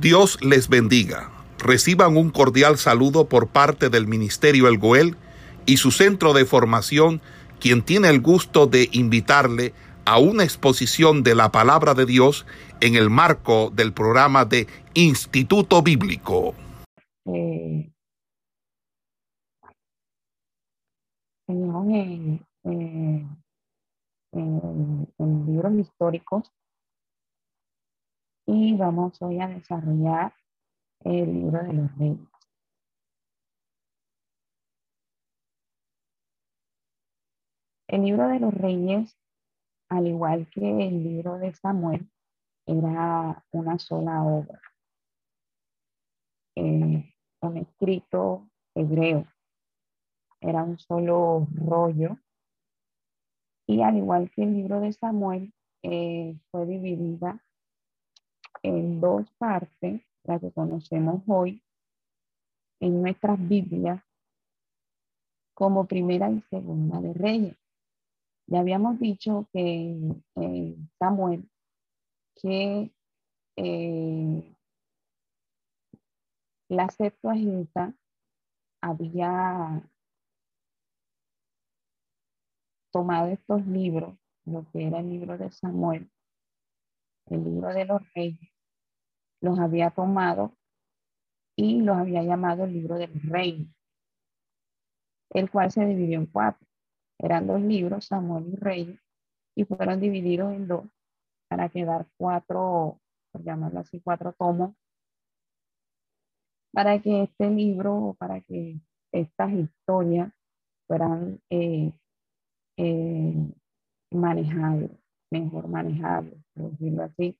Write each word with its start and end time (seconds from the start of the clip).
Dios 0.00 0.38
les 0.42 0.68
bendiga. 0.68 1.30
Reciban 1.58 2.18
un 2.18 2.30
cordial 2.30 2.76
saludo 2.76 3.28
por 3.28 3.48
parte 3.48 3.88
del 3.88 4.06
Ministerio 4.06 4.68
El 4.68 4.76
Goel 4.76 5.16
y 5.64 5.78
su 5.78 5.90
centro 5.90 6.34
de 6.34 6.44
formación, 6.44 7.22
quien 7.60 7.82
tiene 7.82 8.10
el 8.10 8.20
gusto 8.20 8.66
de 8.66 8.90
invitarle 8.92 9.72
a 10.04 10.18
una 10.18 10.44
exposición 10.44 11.22
de 11.22 11.34
la 11.34 11.50
palabra 11.50 11.94
de 11.94 12.04
Dios 12.04 12.44
en 12.80 12.94
el 12.94 13.08
marco 13.08 13.70
del 13.74 13.94
programa 13.94 14.44
de 14.44 14.66
Instituto 14.92 15.82
Bíblico. 15.82 16.54
Eh, 17.24 17.90
en, 21.48 22.40
en 25.18 25.46
libros 25.46 25.72
históricos 25.78 26.52
y 28.46 28.76
vamos 28.76 29.20
hoy 29.20 29.40
a 29.40 29.48
desarrollar 29.48 30.32
el 31.00 31.32
libro 31.32 31.62
de 31.64 31.72
los 31.72 31.98
reyes. 31.98 32.28
El 37.88 38.02
libro 38.02 38.28
de 38.28 38.40
los 38.40 38.54
reyes, 38.54 39.16
al 39.88 40.06
igual 40.06 40.48
que 40.50 40.60
el 40.60 41.02
libro 41.02 41.38
de 41.38 41.52
Samuel, 41.54 42.08
era 42.66 43.44
una 43.52 43.78
sola 43.78 44.22
obra, 44.24 44.60
eh, 46.56 47.14
un 47.40 47.56
escrito 47.56 48.48
hebreo, 48.74 49.26
era 50.40 50.64
un 50.64 50.78
solo 50.78 51.46
rollo. 51.54 52.18
Y 53.68 53.82
al 53.82 53.96
igual 53.96 54.30
que 54.30 54.44
el 54.44 54.54
libro 54.54 54.80
de 54.80 54.92
Samuel, 54.92 55.52
eh, 55.82 56.36
fue 56.50 56.66
dividida 56.66 57.40
en 58.66 59.00
dos 59.00 59.30
partes, 59.38 60.02
la 60.24 60.40
que 60.40 60.50
conocemos 60.50 61.22
hoy 61.26 61.62
en 62.80 63.00
nuestras 63.00 63.38
Biblias, 63.48 64.02
como 65.54 65.86
primera 65.86 66.30
y 66.30 66.42
segunda 66.50 67.00
de 67.00 67.14
Reyes. 67.14 67.56
Ya 68.48 68.60
habíamos 68.60 68.98
dicho 68.98 69.48
que 69.52 69.96
en 70.34 70.90
Samuel 70.98 71.48
que 72.34 72.90
eh, 73.56 74.56
la 76.68 76.90
Septuaginta 76.90 77.94
había 78.82 79.88
tomado 82.92 83.28
estos 83.28 83.66
libros, 83.66 84.18
lo 84.44 84.66
que 84.70 84.86
era 84.88 85.00
el 85.00 85.08
libro 85.08 85.38
de 85.38 85.50
Samuel, 85.50 86.10
el 87.26 87.44
libro 87.44 87.68
de 87.72 87.84
los 87.84 88.02
reyes, 88.14 88.55
los 89.46 89.60
había 89.60 89.90
tomado 89.90 90.52
y 91.56 91.80
los 91.80 91.96
había 91.96 92.22
llamado 92.22 92.64
el 92.64 92.72
libro 92.72 92.96
del 92.96 93.12
rey, 93.22 93.68
el 95.30 95.50
cual 95.50 95.70
se 95.70 95.86
dividió 95.86 96.18
en 96.18 96.26
cuatro. 96.26 96.66
Eran 97.18 97.46
dos 97.46 97.60
libros, 97.62 98.06
Samuel 98.06 98.52
y 98.52 98.56
Rey, 98.56 99.00
y 99.56 99.64
fueron 99.64 100.00
divididos 100.00 100.52
en 100.52 100.66
dos 100.66 100.84
para 101.48 101.68
quedar 101.68 102.08
cuatro, 102.18 103.00
por 103.32 103.42
llamarlo 103.44 103.80
así, 103.80 104.00
cuatro 104.00 104.32
tomos, 104.32 104.74
para 106.72 107.00
que 107.00 107.22
este 107.22 107.48
libro, 107.48 108.16
para 108.18 108.40
que 108.40 108.80
estas 109.12 109.52
historias 109.52 110.30
fueran 110.88 111.40
eh, 111.50 111.92
eh, 112.76 113.52
manejables, 114.10 114.90
mejor 115.30 115.68
manejables, 115.68 116.38
por 116.52 116.70
decirlo 116.72 117.04
así, 117.04 117.38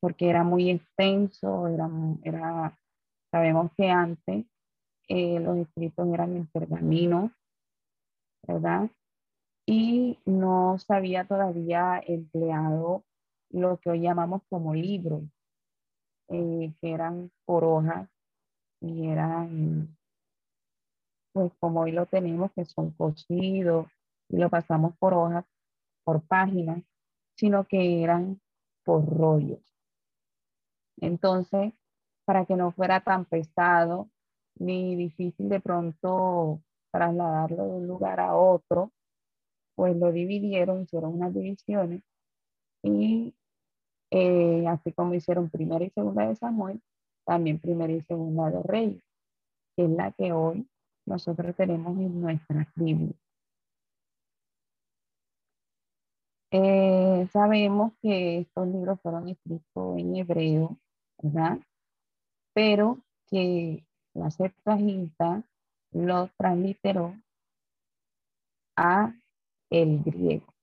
porque 0.00 0.28
era 0.28 0.44
muy 0.44 0.70
extenso, 0.70 1.68
era, 1.68 1.88
era 2.22 2.78
sabemos 3.30 3.70
que 3.76 3.90
antes 3.90 4.46
eh, 5.08 5.40
los 5.40 5.58
escritos 5.58 6.08
eran 6.12 6.36
en 6.36 6.46
pergamino, 6.46 7.32
¿verdad? 8.46 8.90
Y 9.66 10.18
no 10.24 10.78
se 10.78 10.94
había 10.94 11.24
todavía 11.26 12.00
empleado 12.06 13.04
lo 13.50 13.78
que 13.78 13.90
hoy 13.90 14.00
llamamos 14.00 14.42
como 14.48 14.74
libros, 14.74 15.22
eh, 16.28 16.72
que 16.80 16.92
eran 16.92 17.30
por 17.44 17.64
hojas 17.64 18.08
y 18.80 19.08
eran, 19.08 19.96
pues 21.32 21.52
como 21.58 21.82
hoy 21.82 21.92
lo 21.92 22.06
tenemos, 22.06 22.52
que 22.52 22.64
son 22.64 22.90
cosidos 22.92 23.86
y 24.28 24.38
lo 24.38 24.50
pasamos 24.50 24.96
por 24.98 25.14
hojas, 25.14 25.44
por 26.04 26.22
páginas, 26.22 26.82
sino 27.36 27.66
que 27.66 28.02
eran 28.02 28.40
por 28.84 29.04
rollos. 29.06 29.75
Entonces, 31.00 31.72
para 32.24 32.44
que 32.46 32.56
no 32.56 32.72
fuera 32.72 33.00
tan 33.00 33.24
pesado 33.24 34.10
ni 34.58 34.96
difícil 34.96 35.48
de 35.48 35.60
pronto 35.60 36.62
trasladarlo 36.92 37.64
de 37.64 37.72
un 37.72 37.86
lugar 37.86 38.20
a 38.20 38.34
otro, 38.36 38.92
pues 39.76 39.96
lo 39.96 40.12
dividieron, 40.12 40.82
hicieron 40.82 41.14
unas 41.14 41.34
divisiones 41.34 42.02
y 42.82 43.34
eh, 44.10 44.66
así 44.68 44.92
como 44.92 45.14
hicieron 45.14 45.50
primera 45.50 45.84
y 45.84 45.90
segunda 45.90 46.26
de 46.26 46.36
Samuel, 46.36 46.80
también 47.26 47.60
primera 47.60 47.92
y 47.92 48.00
segunda 48.02 48.50
de 48.50 48.62
Reyes, 48.62 49.02
que 49.76 49.84
es 49.84 49.90
la 49.90 50.12
que 50.12 50.32
hoy 50.32 50.68
nosotros 51.06 51.54
tenemos 51.56 51.98
en 51.98 52.20
nuestra 52.20 52.68
Biblia. 52.76 53.14
Eh, 56.52 57.28
sabemos 57.32 57.92
que 58.00 58.38
estos 58.38 58.68
libros 58.68 59.00
fueron 59.02 59.28
escritos 59.28 59.98
en 59.98 60.16
hebreo 60.16 60.78
¿verdad? 61.22 61.58
Pero 62.54 62.98
que 63.26 63.84
la 64.14 64.30
Septuaginta 64.30 65.42
lo 65.92 66.28
transliteró 66.36 67.14
a 68.76 69.14
el 69.70 70.02
griego, 70.02 70.54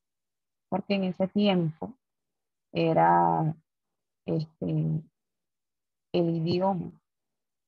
porque 0.69 0.95
en 0.95 1.05
ese 1.05 1.27
tiempo 1.27 1.93
era 2.71 3.55
este, 4.25 5.03
el 6.13 6.29
idioma, 6.29 6.91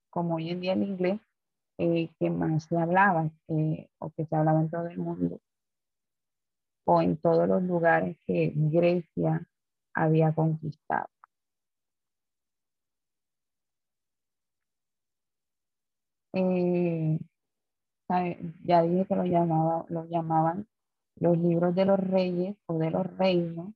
como 0.10 0.36
hoy 0.36 0.50
en 0.50 0.62
día 0.62 0.74
el 0.74 0.84
inglés, 0.84 1.20
eh, 1.78 2.10
que 2.20 2.30
más 2.30 2.64
se 2.64 2.78
hablaba 2.78 3.30
eh, 3.50 3.90
o 4.00 4.10
que 4.12 4.26
se 4.26 4.36
hablaba 4.36 4.62
en 4.62 4.70
todo 4.70 4.88
el 4.88 4.98
mundo 4.98 5.42
o 6.86 7.02
en 7.02 7.18
todos 7.18 7.48
los 7.48 7.64
lugares 7.64 8.18
que 8.26 8.54
Grecia 8.56 9.46
había 9.94 10.34
conquistado. 10.34 11.08
Eh, 16.36 17.18
ya 18.64 18.84
dije 18.84 19.06
que 19.06 19.16
lo, 19.16 19.26
llamaba, 19.26 19.86
lo 19.90 20.06
llamaban 20.06 20.68
los 21.16 21.38
libros 21.38 21.74
de 21.74 21.86
los 21.86 22.00
reyes 22.00 22.58
o 22.68 22.78
de 22.78 22.92
los 22.92 23.06
reinos 23.18 23.74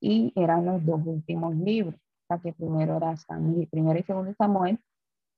y 0.00 0.32
eran 0.36 0.66
los 0.66 0.84
dos 0.84 1.00
últimos 1.06 1.54
libros, 1.56 1.98
o 2.28 2.38
que 2.40 2.52
primero 2.52 2.98
era 2.98 3.16
Samuel, 3.16 3.66
primero 3.68 3.98
y 3.98 4.02
segundo 4.02 4.34
Samuel 4.34 4.78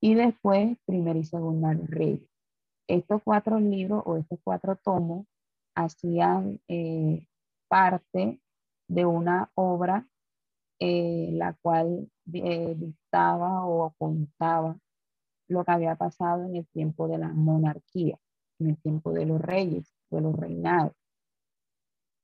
y 0.01 0.15
después 0.15 0.77
primero 0.87 1.19
y 1.21 1.25
segundo 1.25 1.69
rey. 1.87 2.29
Estos 2.89 3.23
cuatro 3.23 3.61
libros 3.61 4.03
o 4.05 4.17
estos 4.17 4.41
cuatro 4.43 4.77
tomos 4.77 5.27
hacían 5.77 6.61
eh, 6.69 7.27
parte 7.69 8.41
de 8.89 9.07
una 9.07 9.51
obra 9.55 10.07
eh, 10.81 11.31
la 11.33 11.55
cual 11.63 12.11
dictaba 12.25 13.65
o 13.67 13.95
contaba 13.99 14.77
lo 15.49 15.65
que 15.65 15.73
había 15.73 15.97
pasado 15.97 16.45
en 16.45 16.57
el 16.57 16.67
tiempo 16.69 17.09
de 17.09 17.19
la 17.19 17.29
monarquía, 17.29 18.19
en 18.59 18.71
el 18.71 18.79
tiempo 18.79 19.13
de 19.13 19.27
los 19.27 19.41
reyes, 19.41 19.95
de 20.11 20.21
los 20.21 20.35
reinados. 20.37 20.93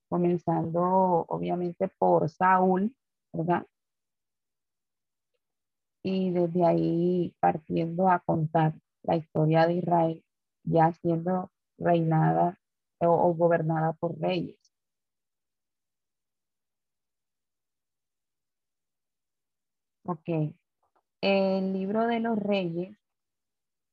Comenzando 0.09 1.25
obviamente 1.29 1.89
por 1.89 2.29
Saúl, 2.29 2.95
¿verdad? 3.33 3.67
Y 6.05 6.31
desde 6.31 6.67
ahí 6.67 7.35
partiendo 7.41 8.09
a 8.09 8.21
contar 8.21 8.75
la 9.03 9.17
historia 9.17 9.67
de 9.67 9.75
Israel, 9.75 10.25
ya 10.65 10.93
siendo 10.93 11.51
reinada 11.79 12.59
o, 12.99 13.35
gobernada 13.35 13.93
por 13.95 14.19
reyes. 14.19 14.59
Ok. 20.05 20.55
El 21.21 21.73
libro 21.73 22.07
de 22.07 22.21
los 22.21 22.39
reyes 22.39 23.02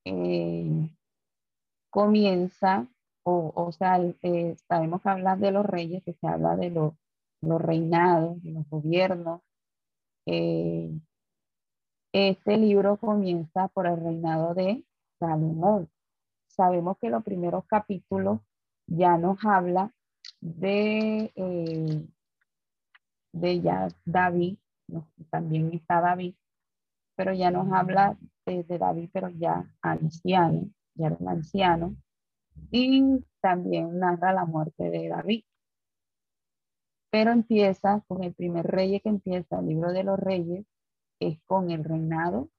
eh, 0.09 0.89
comienza, 1.91 2.87
o, 3.23 3.51
o 3.55 3.71
sea, 3.71 3.99
eh, 4.23 4.55
sabemos 4.67 5.01
que 5.01 5.09
hablar 5.09 5.37
de 5.37 5.51
los 5.51 5.65
reyes, 5.65 6.03
que 6.03 6.13
se 6.13 6.27
habla 6.27 6.55
de 6.55 6.71
los, 6.71 6.93
los 7.41 7.61
reinados, 7.61 8.41
de 8.41 8.51
los 8.51 8.67
gobiernos. 8.69 9.41
Eh, 10.25 10.99
este 12.11 12.57
libro 12.57 12.97
comienza 12.97 13.67
por 13.67 13.85
el 13.85 13.97
reinado 13.97 14.55
de 14.55 14.83
Salomón. 15.19 15.89
Sabemos 16.47 16.97
que 16.97 17.09
los 17.09 17.23
primeros 17.23 17.65
capítulos 17.65 18.39
ya 18.87 19.17
nos 19.17 19.37
habla 19.45 19.93
de, 20.41 21.31
de 23.31 23.61
ya 23.61 23.89
David, 24.05 24.57
también 25.29 25.71
está 25.73 26.01
David, 26.01 26.33
pero 27.15 27.33
ya 27.33 27.51
nos 27.51 27.71
habla 27.71 28.17
de, 28.49 28.77
David, 28.77 29.09
pero 29.13 29.29
ya 29.29 29.65
anciano, 29.81 30.69
ya 30.95 31.07
era 31.07 31.17
un 31.19 31.27
anciano, 31.29 31.95
y 32.71 33.23
también 33.41 33.99
narra 33.99 34.33
la 34.33 34.45
muerte 34.45 34.89
de 34.89 35.07
David. 35.07 35.43
Pero 37.11 37.31
empieza 37.31 38.03
con 38.07 38.23
el 38.23 38.33
primer 38.33 38.67
rey 38.67 38.99
que 38.99 39.09
empieza 39.09 39.59
el 39.59 39.67
libro 39.67 39.91
de 39.91 40.03
los 40.03 40.19
reyes, 40.19 40.65
es 41.19 41.39
con 41.45 41.71
el 41.71 41.83
reinado 41.83 42.49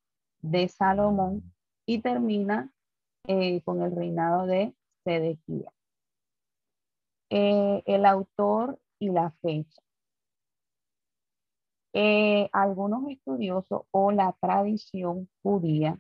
de 0.43 0.69
Salomón 0.69 1.53
y 1.87 2.01
termina 2.01 2.73
eh, 3.27 3.63
con 3.63 3.83
el 3.83 3.95
reinado 3.95 4.47
de 4.47 4.75
Sedequía. 5.05 5.73
Eh, 7.31 7.83
el 7.87 8.07
autor 8.07 8.81
y 8.99 9.11
la 9.11 9.31
fecha. 9.43 9.81
Eh, 11.93 12.49
algunos 12.53 13.09
estudiosos 13.11 13.83
o 13.91 14.13
la 14.13 14.37
tradición 14.41 15.29
judía 15.43 15.99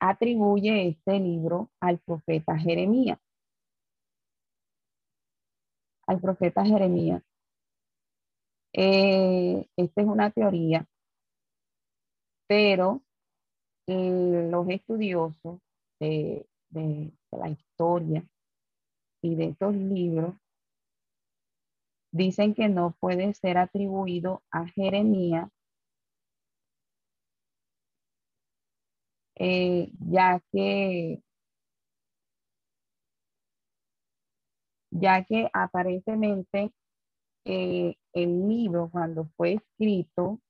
atribuye 0.00 0.88
este 0.88 1.20
libro 1.20 1.70
al 1.80 1.98
profeta 2.00 2.58
Jeremías. 2.58 3.18
Al 6.06 6.20
profeta 6.20 6.64
Jeremías. 6.64 7.22
Eh, 8.72 9.68
esta 9.76 10.00
es 10.02 10.06
una 10.06 10.30
teoría, 10.30 10.84
pero 12.48 13.02
eh, 13.86 14.48
los 14.50 14.68
estudiosos 14.68 15.60
de, 16.00 16.46
la 17.30 17.48
historia 17.50 18.24
y 19.22 19.36
de 19.36 19.44
estos 19.46 19.74
libros 19.74 20.34
dicen 22.14 22.54
que 22.54 22.68
no 22.68 22.94
puede 23.00 23.34
ser 23.34 23.58
atribuido 23.58 24.42
a 24.52 24.66
Jeremías, 24.68 25.50
eh, 29.36 29.90
ya 29.98 30.40
que 30.52 31.20
ya 34.90 35.24
que 35.24 35.50
aparentemente 35.52 36.72
eh, 37.44 37.96
el 38.12 38.48
libro 38.48 38.90
cuando 38.90 39.26
fue 39.36 39.54
escrito 39.54 40.40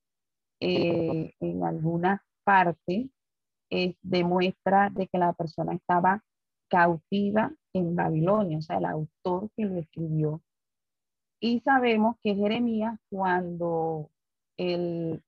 eh, 0.60 1.34
en 1.40 1.64
algunas 1.64 2.20
partes 2.44 3.08
demuestra 4.02 4.90
de 4.90 5.08
que 5.08 5.18
la 5.18 5.32
persona 5.32 5.74
estaba 5.74 6.22
cautiva 6.68 7.52
en 7.72 7.96
Babilonia, 7.96 8.58
o 8.58 8.62
sea, 8.62 8.78
el 8.78 8.84
autor 8.84 9.50
que 9.56 9.64
lo 9.64 9.76
escribió 9.80 10.42
y 11.44 11.60
sabemos 11.60 12.16
que 12.22 12.34
Jeremías, 12.34 12.98
cuando 13.10 14.10
el, 14.56 15.22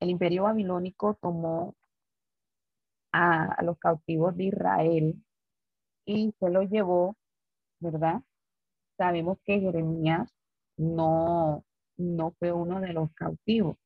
imperio 0.00 0.44
babilónico 0.44 1.18
tomó 1.20 1.74
a, 3.12 3.62
los 3.62 3.78
cautivos 3.78 4.34
de 4.38 4.44
Israel 4.44 5.22
y 6.06 6.32
se 6.40 6.48
los 6.48 6.70
llevó, 6.70 7.14
¿verdad? 7.78 8.22
Sabemos 8.96 9.36
que 9.44 9.60
Jeremías 9.60 10.32
no, 10.78 11.62
no 11.98 12.30
fue 12.38 12.50
uno 12.50 12.80
de 12.80 12.94
los 12.94 13.12
cautivos. 13.12 13.76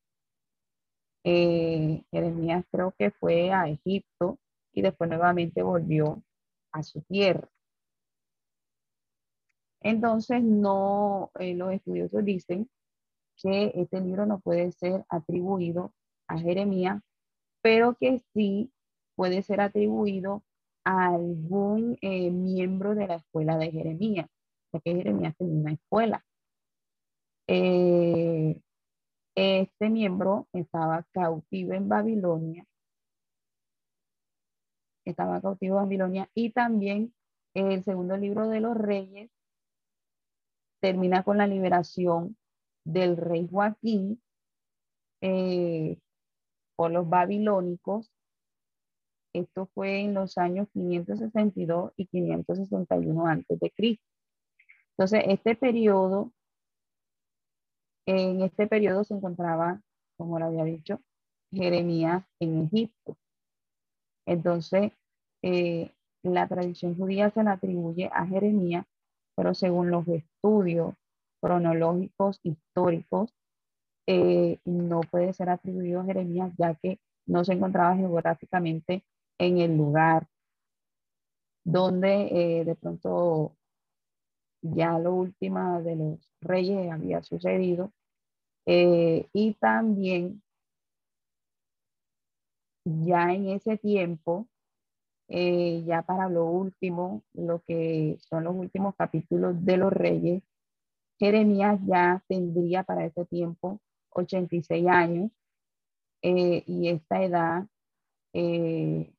Eh, 1.25 2.05
Jeremías 2.09 2.63
creo 2.71 2.93
que 2.97 3.11
fue 3.11 3.51
a 3.51 3.67
Egipto 3.67 4.39
y 4.71 4.81
después 4.81 5.09
nuevamente 5.09 5.61
volvió 5.61 6.23
a 6.71 6.83
su 6.83 7.01
tierra. 7.01 7.49
Entonces, 9.81 10.43
no, 10.43 11.31
eh, 11.39 11.55
los 11.55 11.71
estudiosos 11.71 12.23
dicen 12.25 12.69
que 13.37 13.71
este 13.75 14.01
libro 14.01 14.25
no 14.25 14.39
puede 14.39 14.71
ser 14.71 15.05
atribuido 15.09 15.93
a 16.27 16.37
Jeremías, 16.39 17.01
pero 17.61 17.95
que 17.95 18.23
sí 18.33 18.71
puede 19.15 19.41
ser 19.43 19.61
atribuido 19.61 20.43
a 20.85 21.07
algún 21.15 21.97
eh, 22.01 22.31
miembro 22.31 22.95
de 22.95 23.07
la 23.07 23.15
escuela 23.15 23.57
de 23.57 23.71
Jeremías, 23.71 24.27
porque 24.71 24.95
Jeremías 24.95 25.35
tenía 25.37 25.61
una 25.61 25.73
escuela. 25.73 26.25
Eh, 27.47 28.61
este 29.35 29.89
miembro 29.89 30.47
estaba 30.53 31.05
cautivo 31.11 31.73
en 31.73 31.89
Babilonia, 31.89 32.65
estaba 35.05 35.41
cautivo 35.41 35.77
en 35.77 35.83
Babilonia 35.83 36.29
y 36.33 36.51
también 36.51 37.13
el 37.53 37.83
segundo 37.83 38.17
libro 38.17 38.47
de 38.49 38.59
los 38.59 38.75
reyes 38.75 39.29
termina 40.85 41.23
con 41.23 41.39
la 41.39 41.47
liberación 41.47 42.37
del 42.85 43.17
rey 43.17 43.47
Joaquín 43.49 44.21
eh, 45.21 45.97
por 46.75 46.91
los 46.91 47.09
babilónicos. 47.09 48.13
Esto 49.33 49.65
fue 49.73 50.01
en 50.01 50.13
los 50.13 50.37
años 50.37 50.67
562 50.73 51.91
y 51.95 52.05
561 52.05 53.25
antes 53.25 53.59
de 53.59 53.71
Cristo. 53.71 54.05
Entonces, 54.91 55.23
este 55.27 55.55
periodo, 55.55 56.31
en 58.05 58.43
este 58.43 58.67
periodo 58.67 59.03
se 59.05 59.15
encontraba, 59.15 59.81
como 60.17 60.37
lo 60.37 60.45
había 60.45 60.65
dicho, 60.65 61.01
Jeremías 61.51 62.23
en 62.39 62.61
Egipto. 62.65 63.17
Entonces, 64.27 64.91
eh, 65.41 65.91
la 66.21 66.47
tradición 66.47 66.95
judía 66.95 67.31
se 67.31 67.41
la 67.41 67.53
atribuye 67.53 68.07
a 68.13 68.27
Jeremías 68.27 68.85
pero 69.35 69.53
según 69.53 69.91
los 69.91 70.07
estudios 70.07 70.95
cronológicos 71.41 72.39
históricos, 72.43 73.33
eh, 74.07 74.59
no 74.65 75.01
puede 75.01 75.33
ser 75.33 75.49
atribuido 75.49 76.01
a 76.01 76.05
Jeremías 76.05 76.51
ya 76.57 76.75
que 76.75 76.99
no 77.25 77.43
se 77.43 77.53
encontraba 77.53 77.95
geográficamente 77.95 79.03
en 79.39 79.57
el 79.57 79.75
lugar 79.75 80.27
donde 81.65 82.59
eh, 82.59 82.65
de 82.65 82.75
pronto 82.75 83.55
ya 84.61 84.97
lo 84.99 85.13
último 85.13 85.81
de 85.81 85.95
los 85.95 86.29
reyes 86.41 86.91
había 86.91 87.21
sucedido. 87.23 87.91
Eh, 88.67 89.27
y 89.33 89.53
también 89.55 90.41
ya 92.85 93.33
en 93.33 93.49
ese 93.49 93.77
tiempo 93.77 94.47
eh, 95.27 95.83
ya 95.85 96.03
para 96.03 96.29
lo 96.29 96.45
último, 96.45 97.23
lo 97.33 97.61
que 97.63 98.17
son 98.21 98.43
los 98.43 98.55
últimos 98.55 98.95
capítulos 98.95 99.63
de 99.65 99.77
los 99.77 99.91
reyes, 99.91 100.43
Jeremías 101.19 101.79
ya 101.85 102.23
tendría 102.27 102.83
para 102.83 103.05
ese 103.05 103.25
tiempo 103.25 103.79
86 104.11 104.87
años 104.87 105.31
eh, 106.21 106.63
y 106.67 106.89
esta 106.89 107.23
edad 107.23 107.67
eh, 108.33 109.13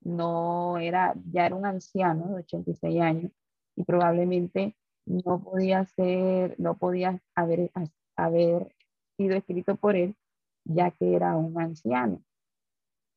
no 0.00 0.78
era, 0.78 1.14
ya 1.32 1.46
era 1.46 1.54
un 1.56 1.66
anciano 1.66 2.28
de 2.28 2.36
86 2.42 3.00
años 3.00 3.32
y 3.76 3.84
probablemente 3.84 4.76
no 5.06 5.42
podía 5.42 5.84
ser, 5.86 6.54
no 6.58 6.78
podía 6.78 7.20
haber, 7.34 7.70
haber 8.16 8.74
sido 9.16 9.36
escrito 9.36 9.76
por 9.76 9.96
él, 9.96 10.16
ya 10.64 10.90
que 10.92 11.14
era 11.14 11.36
un 11.36 11.60
anciano 11.60 12.22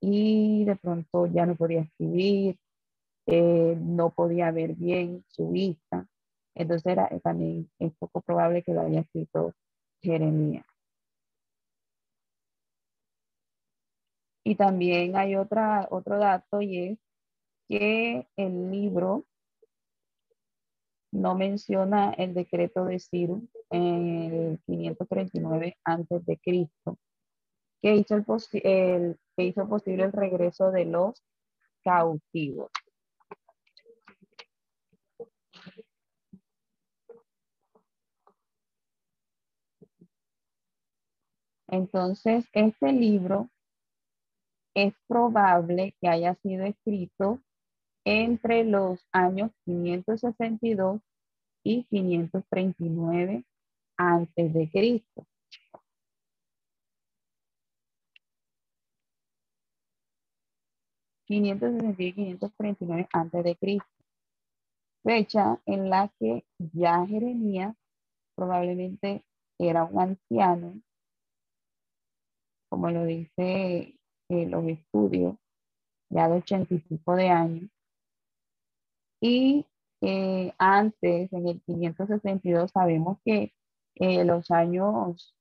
y 0.01 0.65
de 0.65 0.75
pronto 0.75 1.27
ya 1.27 1.45
no 1.45 1.55
podía 1.55 1.81
escribir, 1.81 2.57
eh, 3.27 3.77
no 3.79 4.09
podía 4.11 4.51
ver 4.51 4.75
bien 4.75 5.23
su 5.29 5.51
vista. 5.51 6.07
Entonces 6.55 6.85
era, 6.91 7.07
eh, 7.07 7.21
también 7.21 7.69
es 7.79 7.93
poco 7.97 8.21
probable 8.21 8.63
que 8.63 8.73
lo 8.73 8.81
haya 8.81 9.01
escrito 9.01 9.53
Jeremías. 10.01 10.65
Y 14.43 14.55
también 14.55 15.15
hay 15.15 15.35
otra, 15.35 15.87
otro 15.91 16.17
dato 16.17 16.61
y 16.61 16.79
es 16.79 16.99
que 17.69 18.27
el 18.35 18.71
libro 18.71 19.25
no 21.11 21.35
menciona 21.35 22.11
el 22.13 22.33
decreto 22.33 22.85
de 22.85 22.99
Ciro 22.99 23.41
en 23.69 24.33
el 24.33 24.59
539 24.65 25.77
antes 25.83 26.25
de 26.25 26.37
Cristo, 26.37 26.97
que 27.81 27.95
hizo 27.95 28.23
posible 28.23 30.03
el 30.03 30.11
regreso 30.11 30.71
de 30.71 30.85
los 30.85 31.23
cautivos. 31.83 32.71
Entonces, 41.67 42.45
este 42.51 42.91
libro 42.91 43.49
es 44.75 44.93
probable 45.07 45.95
que 46.01 46.07
haya 46.09 46.35
sido 46.35 46.65
escrito 46.65 47.41
entre 48.05 48.65
los 48.65 49.07
años 49.11 49.51
562 49.65 51.01
y 51.63 51.85
539 51.85 53.45
antes 53.97 54.53
de 54.53 54.69
Cristo. 54.69 55.25
560 61.31 62.03
y 62.03 62.13
539 62.13 63.07
antes 63.13 63.43
de 63.43 63.55
Cristo. 63.55 63.87
Fecha 65.03 65.59
en 65.65 65.89
la 65.89 66.11
que 66.19 66.45
ya 66.57 67.05
Jeremías 67.05 67.75
probablemente 68.35 69.23
era 69.57 69.83
un 69.85 69.99
anciano 69.99 70.81
como 72.71 72.89
lo 72.89 73.03
dice 73.05 73.99
eh, 74.29 74.45
los 74.47 74.65
estudios, 74.65 75.35
ya 76.09 76.29
de 76.29 76.37
ochenta 76.37 76.73
y 76.73 76.79
pico 76.79 77.15
de 77.17 77.27
años. 77.27 77.69
Y 79.19 79.65
eh, 79.99 80.53
antes, 80.57 81.31
en 81.33 81.47
el 81.49 81.61
562, 81.63 82.71
sabemos 82.71 83.17
que 83.25 83.53
eh, 83.95 84.23
los 84.23 84.51
años, 84.51 85.35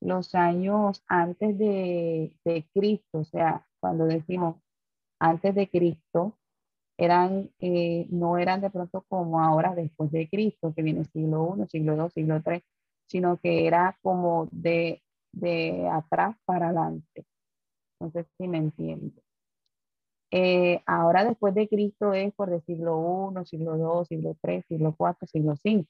los 0.00 0.34
años 0.34 1.04
antes 1.06 1.56
de, 1.56 2.36
de, 2.44 2.66
Cristo, 2.74 3.18
o 3.18 3.24
sea, 3.24 3.64
cuando 3.78 4.06
decimos 4.06 4.56
antes 5.18 5.54
de 5.54 5.68
Cristo, 5.68 6.38
eran, 6.98 7.50
eh, 7.60 8.06
no 8.10 8.38
eran 8.38 8.60
de 8.60 8.70
pronto 8.70 9.04
como 9.08 9.40
ahora 9.42 9.74
después 9.74 10.10
de 10.12 10.28
Cristo, 10.28 10.72
que 10.74 10.82
viene 10.82 11.04
siglo 11.04 11.56
I, 11.58 11.66
siglo 11.68 11.94
II, 11.94 12.10
siglo 12.14 12.42
III, 12.44 12.62
sino 13.06 13.38
que 13.38 13.66
era 13.66 13.98
como 14.02 14.48
de, 14.50 15.02
de 15.32 15.88
atrás 15.88 16.36
para 16.44 16.66
adelante. 16.68 17.26
No 18.00 18.10
sé 18.10 18.26
si 18.38 18.48
me 18.48 18.58
entiende. 18.58 19.22
Eh, 20.30 20.82
ahora 20.86 21.24
después 21.24 21.54
de 21.54 21.68
Cristo 21.68 22.12
es 22.12 22.32
por 22.34 22.52
el 22.52 22.62
siglo 22.62 23.32
I, 23.40 23.46
siglo 23.46 23.76
II, 23.76 24.06
siglo 24.06 24.36
III, 24.42 24.62
siglo 24.68 24.96
IV, 24.98 25.26
siglo 25.28 25.54
V. 25.64 25.86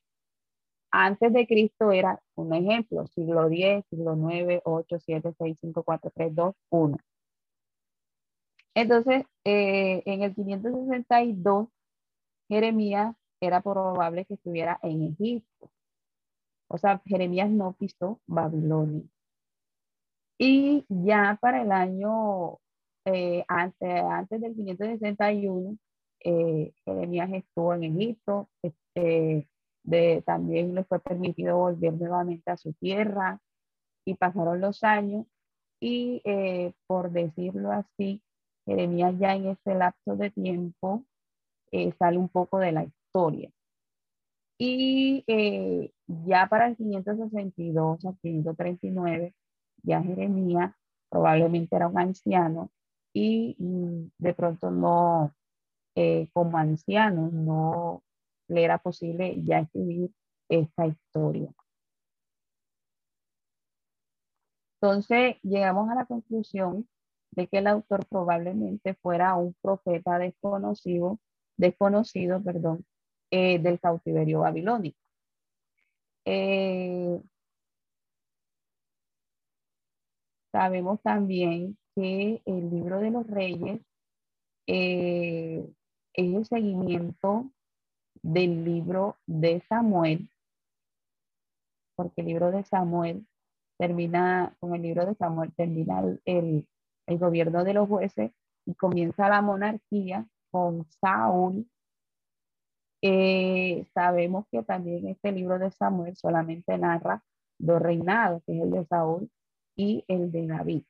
Antes 0.90 1.32
de 1.32 1.46
Cristo 1.46 1.92
era 1.92 2.20
un 2.36 2.54
ejemplo, 2.54 3.06
siglo 3.08 3.48
X, 3.50 3.84
siglo 3.90 4.16
IX, 4.30 4.60
8, 4.64 4.98
7, 4.98 5.34
6, 5.38 5.58
5, 5.60 5.82
4, 5.82 6.10
3, 6.14 6.34
2, 6.34 6.54
1. 6.70 6.96
Entonces, 8.76 9.24
eh, 9.44 10.02
en 10.04 10.22
el 10.22 10.34
562, 10.34 11.68
Jeremías 12.46 13.16
era 13.40 13.62
probable 13.62 14.26
que 14.26 14.34
estuviera 14.34 14.78
en 14.82 15.02
Egipto. 15.02 15.70
O 16.68 16.76
sea, 16.76 17.00
Jeremías 17.06 17.50
no 17.50 17.72
pisó 17.72 18.20
Babilonia. 18.26 19.02
Y 20.38 20.84
ya 20.90 21.38
para 21.40 21.62
el 21.62 21.72
año 21.72 22.58
eh, 23.06 23.44
antes, 23.48 24.40
del 24.42 24.54
561, 24.54 25.78
eh, 26.24 26.74
Jeremías 26.84 27.30
estuvo 27.32 27.72
en 27.72 27.84
Egipto, 27.84 28.50
este, 28.60 29.48
de, 29.84 30.22
también 30.26 30.74
le 30.74 30.84
fue 30.84 31.00
permitido 31.00 31.56
volver 31.56 31.94
nuevamente 31.94 32.50
a 32.50 32.58
su 32.58 32.74
tierra 32.74 33.40
y 34.04 34.16
pasaron 34.16 34.60
los 34.60 34.84
años 34.84 35.26
y 35.80 36.20
eh, 36.24 36.74
por 36.86 37.10
decirlo 37.10 37.72
así, 37.72 38.22
Jeremías 38.66 39.14
ya 39.18 39.34
en 39.34 39.46
ese 39.48 39.74
lapso 39.74 40.16
de 40.16 40.30
tiempo 40.30 41.04
sale 41.98 42.18
un 42.18 42.28
poco 42.28 42.58
de 42.58 42.72
la 42.72 42.84
historia. 42.84 43.50
Y 44.58 45.24
ya 46.06 46.48
para 46.48 46.68
el 46.68 46.76
562 46.76 48.04
a 48.06 48.14
539, 48.22 49.34
ya 49.82 50.02
Jeremías 50.02 50.74
probablemente 51.10 51.76
era 51.76 51.88
un 51.88 51.98
anciano 51.98 52.70
y 53.12 53.56
mm, 53.58 54.10
de 54.18 54.34
pronto 54.34 54.70
no, 54.70 55.34
eh, 55.94 56.28
como 56.32 56.58
anciano, 56.58 57.30
no 57.32 58.02
le 58.48 58.64
era 58.64 58.78
posible 58.78 59.42
ya 59.42 59.60
escribir 59.60 60.10
esta 60.48 60.86
historia. 60.86 61.50
Entonces 64.80 65.36
llegamos 65.42 65.88
a 65.90 65.94
la 65.94 66.04
conclusión 66.04 66.86
de 67.36 67.46
que 67.48 67.58
el 67.58 67.66
autor 67.66 68.06
probablemente 68.06 68.94
fuera 68.94 69.34
un 69.36 69.54
profeta 69.62 70.18
desconocido, 70.18 71.20
desconocido, 71.56 72.42
perdón, 72.42 72.84
eh, 73.30 73.58
del 73.58 73.78
cautiverio 73.78 74.40
babilónico. 74.40 74.98
Eh, 76.24 77.20
sabemos 80.50 81.00
también 81.02 81.76
que 81.94 82.42
el 82.44 82.70
libro 82.70 83.00
de 83.00 83.10
los 83.10 83.26
reyes 83.26 83.80
eh, 84.66 85.64
es 86.14 86.34
el 86.34 86.44
seguimiento 86.46 87.50
del 88.22 88.64
libro 88.64 89.18
de 89.26 89.62
Samuel, 89.68 90.30
porque 91.94 92.22
el 92.22 92.28
libro 92.28 92.50
de 92.50 92.64
Samuel 92.64 93.26
termina, 93.78 94.56
con 94.58 94.74
el 94.74 94.82
libro 94.82 95.06
de 95.06 95.14
Samuel 95.14 95.52
termina 95.54 96.00
el, 96.00 96.20
el, 96.24 96.68
gobierno 97.06 97.64
de 97.64 97.74
los 97.74 97.88
jueces 97.88 98.32
y 98.66 98.74
comienza 98.74 99.28
la 99.28 99.42
monarquía 99.42 100.26
con 100.50 100.84
Saúl. 101.00 101.68
Eh, 103.02 103.86
sabemos 103.94 104.46
que 104.50 104.62
también 104.62 105.06
este 105.06 105.32
libro 105.32 105.58
de 105.58 105.70
Samuel 105.70 106.16
solamente 106.16 106.76
narra 106.78 107.22
dos 107.58 107.80
reinados, 107.80 108.42
que 108.44 108.56
es 108.56 108.62
el 108.62 108.70
de 108.70 108.84
Saúl 108.86 109.30
y 109.76 110.04
el 110.08 110.32
de 110.32 110.46
David 110.46 110.84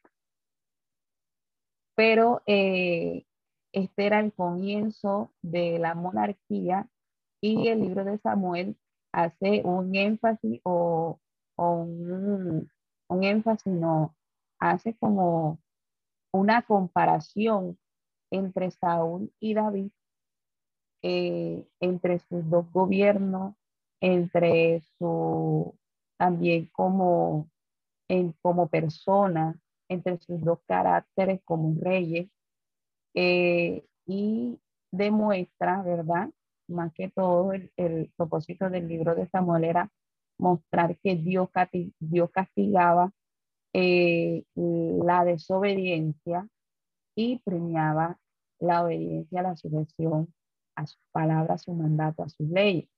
pero 1.96 2.42
eh, 2.46 3.24
este 3.72 4.06
era 4.06 4.20
el 4.20 4.32
comienzo 4.32 5.32
de 5.42 5.80
la 5.80 5.94
monarquía 5.94 6.88
y 7.40 7.68
el 7.68 7.80
libro 7.80 8.04
de 8.04 8.18
Samuel 8.18 8.76
hace 9.12 9.62
un 9.64 9.96
énfasis 9.96 10.60
o, 10.62 11.18
un, 11.56 12.70
énfasis, 13.08 13.72
no, 13.72 14.14
hace 14.60 14.94
como 14.96 15.58
una 16.36 16.62
comparación 16.62 17.78
entre 18.30 18.70
Saúl 18.70 19.32
y 19.40 19.54
David, 19.54 19.90
eh, 21.02 21.66
entre 21.80 22.18
sus 22.18 22.48
dos 22.50 22.70
gobiernos, 22.72 23.54
entre 24.00 24.82
su 24.98 25.74
también 26.18 26.68
como, 26.72 27.50
en, 28.08 28.32
como 28.42 28.68
persona, 28.68 29.58
entre 29.88 30.18
sus 30.18 30.40
dos 30.42 30.60
caracteres 30.66 31.40
como 31.44 31.74
reyes 31.80 32.28
eh, 33.14 33.86
y 34.06 34.60
demuestra, 34.90 35.82
¿verdad? 35.82 36.30
Más 36.68 36.92
que 36.94 37.10
todo, 37.10 37.52
el, 37.52 38.12
propósito 38.16 38.68
del 38.70 38.88
libro 38.88 39.14
de 39.14 39.28
Samuel 39.28 39.64
era 39.64 39.90
mostrar 40.38 40.98
que 40.98 41.14
Dios, 41.16 41.48
Dios 42.00 42.30
castigaba 42.30 43.12
eh, 43.78 44.42
la 44.54 45.22
desobediencia 45.26 46.48
y 47.14 47.40
premiaba 47.40 48.18
la 48.58 48.84
obediencia, 48.84 49.42
la 49.42 49.54
sujeción 49.54 50.32
a 50.76 50.86
sus 50.86 50.98
palabras, 51.12 51.60
a 51.60 51.64
su 51.64 51.74
mandato, 51.74 52.22
a 52.22 52.30
sus 52.30 52.48
leyes. 52.48 52.88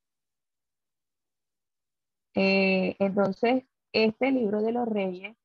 Eh, 2.37 2.95
entonces, 3.01 3.65
este 3.93 4.31
libro 4.31 4.63
de 4.63 4.71
los 4.71 4.87
reyes 4.87 5.37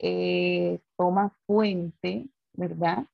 eh, 0.00 0.80
toma 0.98 1.34
fuente, 1.46 2.28
¿verdad? 2.52 3.06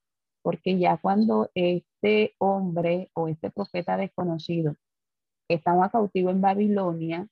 Porque 0.43 0.77
ya 0.77 0.97
cuando 0.97 1.53
este 1.55 2.35
hombre 2.39 3.12
o 3.15 3.29
este 3.29 3.53
profeta 3.53 3.97
desconocido 3.97 4.75
estaba 5.49 5.89
cautivo 5.89 6.31
en 6.31 6.41
Babilonia, 6.41 7.29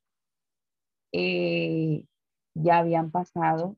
ya 1.10 2.78
habían 2.78 3.10
pasado 3.10 3.76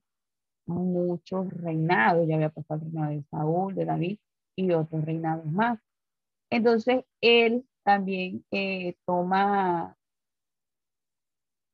muchos 0.75 1.53
reinados, 1.53 2.27
ya 2.29 2.37
había 2.37 2.51
pasado 2.51 2.81
el 2.85 2.93
reinado 2.93 3.11
de 3.13 3.25
Saúl, 3.31 3.75
de 3.75 3.85
David 3.85 4.19
y 4.57 4.73
otros 4.73 5.05
reinados 5.05 5.47
más. 5.47 5.79
Entonces, 6.51 7.05
él 7.21 7.67
también 7.85 8.45
eh, 8.51 8.97
toma, 9.07 9.97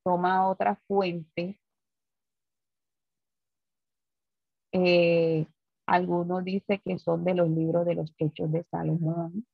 toma 0.05 0.49
otra 0.49 0.76
fuente 0.87 1.59
Eh, 4.79 5.47
algunos 5.87 6.45
dicen 6.45 6.83
que 6.85 6.99
son 6.99 7.25
de 7.25 7.35
los 7.35 7.49
libros 7.49 7.87
de 7.87 7.95
los 7.95 8.12
hechos 8.19 8.53
de 8.53 8.65
Salomón, 8.65 9.47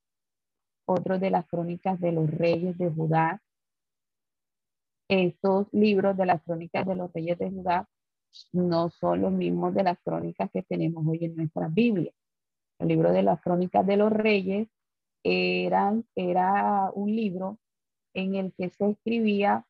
otros 0.85 1.21
de 1.21 1.29
las 1.29 1.47
crónicas 1.47 1.97
de 2.01 2.11
los 2.11 2.29
reyes 2.29 2.77
de 2.77 2.89
Judá. 2.89 3.41
Estos 5.07 5.67
libros 5.71 6.17
de 6.17 6.25
las 6.25 6.43
crónicas 6.43 6.85
de 6.85 6.95
los 6.95 7.13
reyes 7.13 7.37
de 7.37 7.51
Judá 7.51 7.87
no 8.51 8.89
son 8.89 9.21
los 9.21 9.31
mismos 9.31 9.73
de 9.73 9.83
las 9.83 9.99
crónicas 10.03 10.49
que 10.51 10.63
tenemos 10.63 11.05
hoy 11.07 11.25
en 11.25 11.35
nuestra 11.35 11.67
Biblia. 11.67 12.11
El 12.79 12.87
libro 12.89 13.11
de 13.11 13.23
las 13.23 13.41
crónicas 13.41 13.85
de 13.85 13.97
los 13.97 14.11
reyes 14.11 14.67
eran, 15.23 16.05
era 16.15 16.91
un 16.93 17.15
libro 17.15 17.57
en 18.13 18.35
el 18.35 18.53
que 18.53 18.69
se 18.69 18.91
escribía 18.91 19.65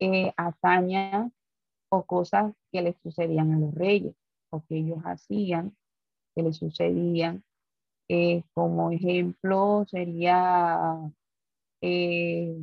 eh, 0.00 0.32
hazañas 0.36 1.32
o 1.90 2.04
cosas 2.04 2.54
que 2.70 2.82
le 2.82 2.94
sucedían 3.02 3.52
a 3.52 3.58
los 3.58 3.74
reyes 3.74 4.14
o 4.50 4.64
que 4.64 4.78
ellos 4.78 4.98
hacían, 5.04 5.76
que 6.34 6.42
les 6.42 6.56
sucedían. 6.56 7.44
Eh, 8.08 8.42
como 8.54 8.90
ejemplo 8.90 9.84
sería, 9.88 10.98
eh, 11.80 12.56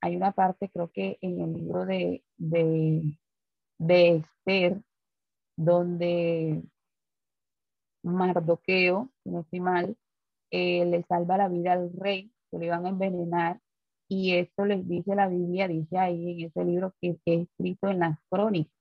hay 0.00 0.16
una 0.16 0.32
parte 0.32 0.68
creo 0.68 0.90
que 0.90 1.18
en 1.20 1.40
el 1.40 1.52
libro 1.54 1.86
de, 1.86 2.22
de 3.78 4.16
Esther, 4.16 4.82
donde 5.56 6.62
Mardoqueo, 8.02 9.10
no 9.24 9.40
estoy 9.40 9.60
mal, 9.60 9.96
eh, 10.50 10.84
le 10.84 11.02
salva 11.04 11.38
la 11.38 11.48
vida 11.48 11.72
al 11.72 11.92
rey, 11.92 12.32
que 12.50 12.58
le 12.58 12.66
iban 12.66 12.86
a 12.86 12.90
envenenar, 12.90 13.60
y 14.08 14.34
esto 14.34 14.64
les 14.64 14.86
dice 14.88 15.14
la 15.14 15.28
Biblia, 15.28 15.68
dice 15.68 15.98
ahí 15.98 16.32
en 16.32 16.46
ese 16.46 16.64
libro 16.64 16.94
que 17.00 17.10
es 17.10 17.18
escrito 17.24 17.88
en 17.88 18.00
las 18.00 18.18
crónicas 18.30 18.78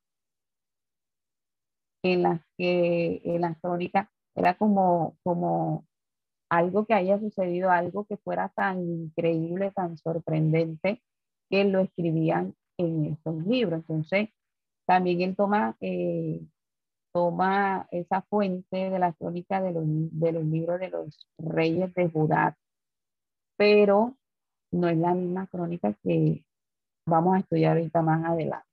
en 2.04 2.24
las 2.24 2.42
que 2.58 3.22
en 3.24 3.42
las 3.42 3.60
crónicas 3.60 4.10
era 4.36 4.58
como, 4.58 5.18
como 5.24 5.86
algo 6.50 6.86
que 6.86 6.94
haya 6.94 7.20
sucedido, 7.20 7.72
algo 7.72 8.06
que 8.06 8.18
fuera 8.18 8.50
tan 8.50 8.82
increíble, 8.82 9.72
tan 9.72 9.98
sorprendente, 9.98 11.01
que 11.50 11.63
lo 11.66 11.80
escribían 11.80 12.56
en 12.77 13.06
estos 13.06 13.46
libros. 13.46 13.80
Entonces, 13.82 14.30
también 14.88 15.22
él 15.22 15.36
toma, 15.36 15.75
eh, 15.82 16.41
toma 17.13 17.88
esa 17.91 18.22
fuente 18.24 18.89
de 18.89 19.00
la 19.00 19.13
crónica 19.13 19.62
de 19.62 19.74
los, 19.74 19.84
de 19.86 20.32
los 20.32 20.46
libros 20.46 20.79
de 20.79 20.89
los 20.89 21.27
reyes 21.38 21.94
de 21.94 22.10
Judá, 22.10 22.58
pero 23.58 24.17
no 24.72 24.88
es 24.89 24.98
la 24.98 25.13
misma 25.13 25.48
crónica 25.48 25.94
que 26.03 26.46
vamos 27.06 27.36
a 27.36 27.39
estudiar 27.39 27.77
ahorita 27.77 28.01
más 28.01 28.25
adelante. 28.25 28.67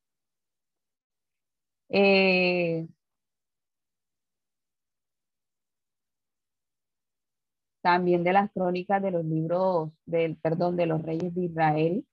Eh, 1.91 2.89
también 7.83 8.25
de 8.25 8.33
las 8.33 8.51
crónicas 8.53 9.03
de 9.03 9.11
los 9.11 9.25
libros 9.25 9.91
del, 10.07 10.37
perdón, 10.37 10.77
de 10.77 10.87
los 10.87 11.03
reyes 11.03 11.35
de 11.35 11.43
Israel, 11.43 12.07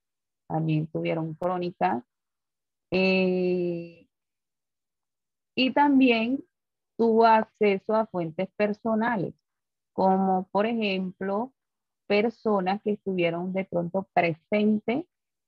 también 0.48 0.86
tuvieron 0.88 1.34
crónicas. 1.34 2.04
Eh, 2.94 4.06
y 5.56 5.72
también 5.72 6.44
tuvo 6.98 7.24
acceso 7.24 7.94
a 7.94 8.06
fuentes 8.06 8.50
personales, 8.54 9.34
como 9.94 10.46
por 10.52 10.66
ejemplo 10.66 11.54
personas 12.06 12.82
que 12.82 12.92
estuvieron 12.92 13.54
de 13.54 13.64
pronto 13.64 14.06
presentes 14.12 15.06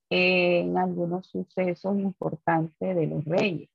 en 0.09 0.79
algunos 0.79 1.27
sucesos 1.27 1.99
importantes 1.99 2.97
de 2.97 3.07
los 3.07 3.25
reyes. 3.27 3.69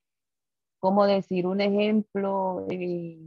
Como 0.79 1.05
decir 1.05 1.45
un 1.45 1.61
ejemplo, 1.61 2.65
eh, 2.71 3.19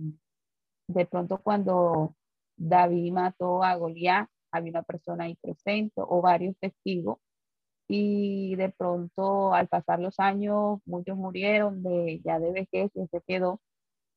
de 0.89 1.07
pronto 1.07 1.41
cuando 1.41 2.17
David 2.57 3.13
mató 3.13 3.63
a 3.63 3.77
Goliat, 3.77 4.29
había 4.51 4.71
una 4.71 4.83
persona 4.83 5.25
ahí 5.25 5.37
presente 5.37 5.95
o 5.97 6.21
varios 6.21 6.57
testigos 6.59 7.19
y 7.95 8.57
de 8.57 8.71
pronto 8.71 9.53
al 9.53 9.69
pasar 9.69 10.01
los 10.01 10.19
años 10.19 10.81
muchos 10.87 11.15
murieron 11.15 11.83
de 11.83 12.23
ya 12.25 12.39
de 12.39 12.51
vejez 12.51 12.91
y 12.95 13.07
se 13.09 13.21
quedó 13.27 13.61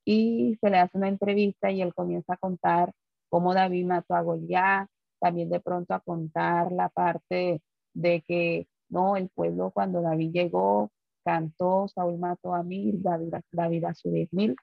y 0.05 0.57
se 0.61 0.69
le 0.69 0.77
hace 0.77 0.97
una 0.97 1.09
entrevista 1.09 1.71
y 1.71 1.81
él 1.81 1.93
comienza 1.93 2.35
a 2.35 2.37
contar 2.37 2.93
cómo 3.29 3.53
David 3.53 3.85
mató 3.85 4.15
a 4.15 4.21
Goliat, 4.21 4.87
también 5.19 5.49
de 5.49 5.59
pronto 5.59 5.93
a 5.93 5.99
contar 5.99 6.71
la 6.71 6.87
parte 6.87 7.61
de 7.93 8.21
que 8.21 8.67
no, 8.89 9.17
el 9.17 9.27
pueblo 9.29 9.71
cuando 9.71 10.01
David 10.01 10.31
llegó 10.31 10.91
cantó, 11.25 11.89
Saúl 11.89 12.17
mató 12.17 12.53
a 12.55 12.63
mil, 12.63 13.03
David, 13.03 13.33
David 13.51 13.83
a 13.85 13.93
su 13.93 14.09
diez 14.09 14.31
mil. 14.31 14.55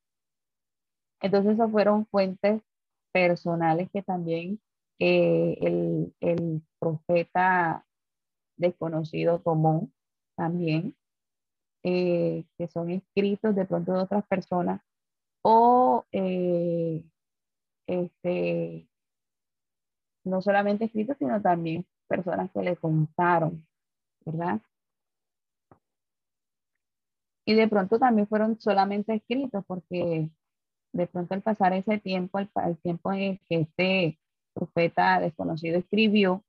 Entonces, 1.20 1.54
esas 1.54 1.70
fueron 1.70 2.06
fuentes 2.06 2.62
personales 3.12 3.90
que 3.92 4.02
también 4.02 4.60
eh, 4.98 5.58
el, 5.60 6.14
el, 6.20 6.62
profeta 6.78 7.84
desconocido 8.62 9.40
tomó 9.40 9.90
también, 10.36 10.96
eh, 11.82 12.46
que 12.56 12.68
son 12.68 12.90
escritos 12.90 13.54
de 13.54 13.66
pronto 13.66 13.92
de 13.92 14.00
otras 14.00 14.26
personas 14.26 14.80
o 15.42 16.06
eh, 16.12 17.04
este, 17.86 18.88
no 20.24 20.40
solamente 20.40 20.86
escritos, 20.86 21.16
sino 21.18 21.42
también 21.42 21.86
personas 22.08 22.50
que 22.52 22.62
le 22.62 22.76
contaron, 22.76 23.66
¿verdad? 24.24 24.60
Y 27.44 27.54
de 27.54 27.68
pronto 27.68 27.98
también 27.98 28.28
fueron 28.28 28.60
solamente 28.60 29.14
escritos 29.14 29.64
porque 29.66 30.30
de 30.92 31.06
pronto 31.06 31.34
al 31.34 31.42
pasar 31.42 31.72
ese 31.72 31.98
tiempo, 31.98 32.38
al, 32.38 32.78
tiempo 32.78 33.12
en 33.12 33.20
el 33.20 33.40
que 33.48 33.60
este 33.60 34.20
profeta 34.54 35.20
desconocido 35.20 35.78
escribió, 35.78 36.44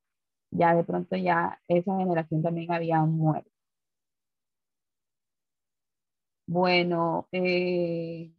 ya 0.54 0.76
de 0.76 0.84
pronto 0.84 1.16
ya 1.18 1.60
esa 1.68 1.98
generación 1.98 2.44
también 2.44 2.72
había 2.72 3.00
muerto. 3.02 3.50
Bueno, 6.48 7.28
eh, 7.32 8.32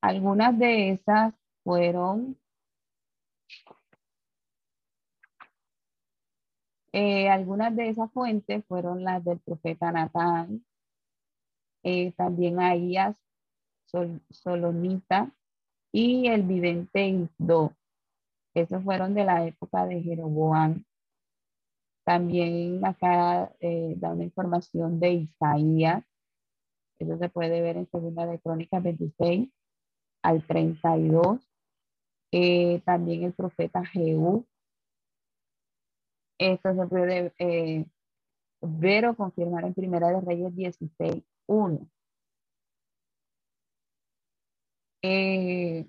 algunas 0.00 0.58
de 0.58 0.90
esas 0.90 1.34
fueron, 1.64 2.38
eh, 6.92 7.28
algunas 7.28 7.74
de 7.76 7.88
esas 7.88 8.10
fuentes 8.12 8.64
fueron 8.66 9.04
las 9.04 9.24
del 9.24 9.38
profeta 9.40 9.92
Natán, 9.92 10.64
eh, 11.82 12.12
también 12.12 12.60
Ahías 12.60 13.16
Solonita 14.30 15.30
y 15.92 16.28
el 16.28 16.42
vidente 16.42 17.06
Isdo. 17.06 17.76
Esos 18.54 18.82
fueron 18.84 19.14
de 19.14 19.24
la 19.24 19.46
época 19.46 19.86
de 19.86 20.02
Jeroboam. 20.02 20.84
También 22.04 22.84
acá 22.84 23.52
eh, 23.60 23.94
da 23.96 24.12
una 24.12 24.24
información 24.24 25.00
de 25.00 25.12
Isaías. 25.12 26.04
Eso 26.98 27.16
se 27.18 27.28
puede 27.28 27.62
ver 27.62 27.76
en 27.76 27.88
Segunda 27.90 28.26
de 28.26 28.38
Crónicas 28.40 28.82
26 28.82 29.48
al 30.22 30.46
32. 30.46 31.40
Eh, 32.32 32.80
también 32.84 33.24
el 33.24 33.32
profeta 33.32 33.84
Jehú. 33.84 34.46
Esto 36.38 36.74
se 36.74 36.86
puede 36.88 37.32
eh, 37.38 37.84
ver 38.60 39.06
o 39.06 39.14
confirmar 39.16 39.64
en 39.64 39.74
Primera 39.74 40.08
de 40.08 40.20
Reyes 40.20 40.54
16, 40.56 41.22
1. 41.46 41.88
Eh, 45.02 45.86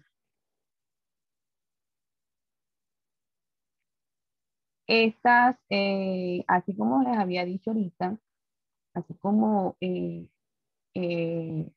estas, 4.87 5.57
eh, 5.69 6.43
así 6.47 6.75
como 6.75 7.03
les 7.03 7.17
había 7.17 7.45
dicho 7.45 7.71
ahorita, 7.71 8.17
así 8.93 9.13
como 9.15 9.77
eh, 9.81 10.27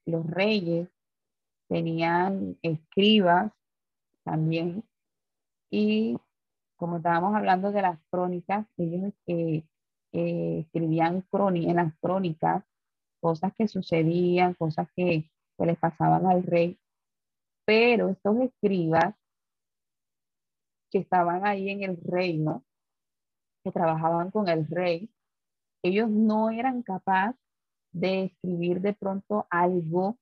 los 0.04 0.26
reyes 0.26 0.88
tenían 1.68 2.58
escribas 2.62 3.52
también, 4.24 4.84
y 5.70 6.18
como 6.76 6.98
estábamos 6.98 7.34
hablando 7.34 7.72
de 7.72 7.82
las 7.82 7.98
crónicas, 8.10 8.66
ellos 8.76 9.12
escribían 10.12 11.24
en 11.32 11.76
las 11.76 11.94
crónicas 12.00 12.64
cosas 13.20 13.52
que 13.56 13.68
sucedían, 13.68 14.54
cosas 14.54 14.88
que, 14.94 15.30
que 15.58 15.66
les 15.66 15.78
pasaban 15.78 16.26
al 16.26 16.42
rey, 16.42 16.78
pero 17.64 18.08
estos 18.08 18.38
escribas 18.40 19.14
que 20.90 20.98
estaban 20.98 21.44
ahí 21.46 21.70
en 21.70 21.82
el 21.82 21.96
reino, 22.00 22.64
trabajaban 23.72 24.30
con 24.30 24.48
el 24.48 24.66
rey, 24.66 25.10
ellos 25.82 26.08
no 26.10 26.50
eran 26.50 26.82
capaces 26.82 27.40
de 27.92 28.24
escribir 28.24 28.80
de 28.80 28.92
pronto 28.92 29.46
algo, 29.50 30.18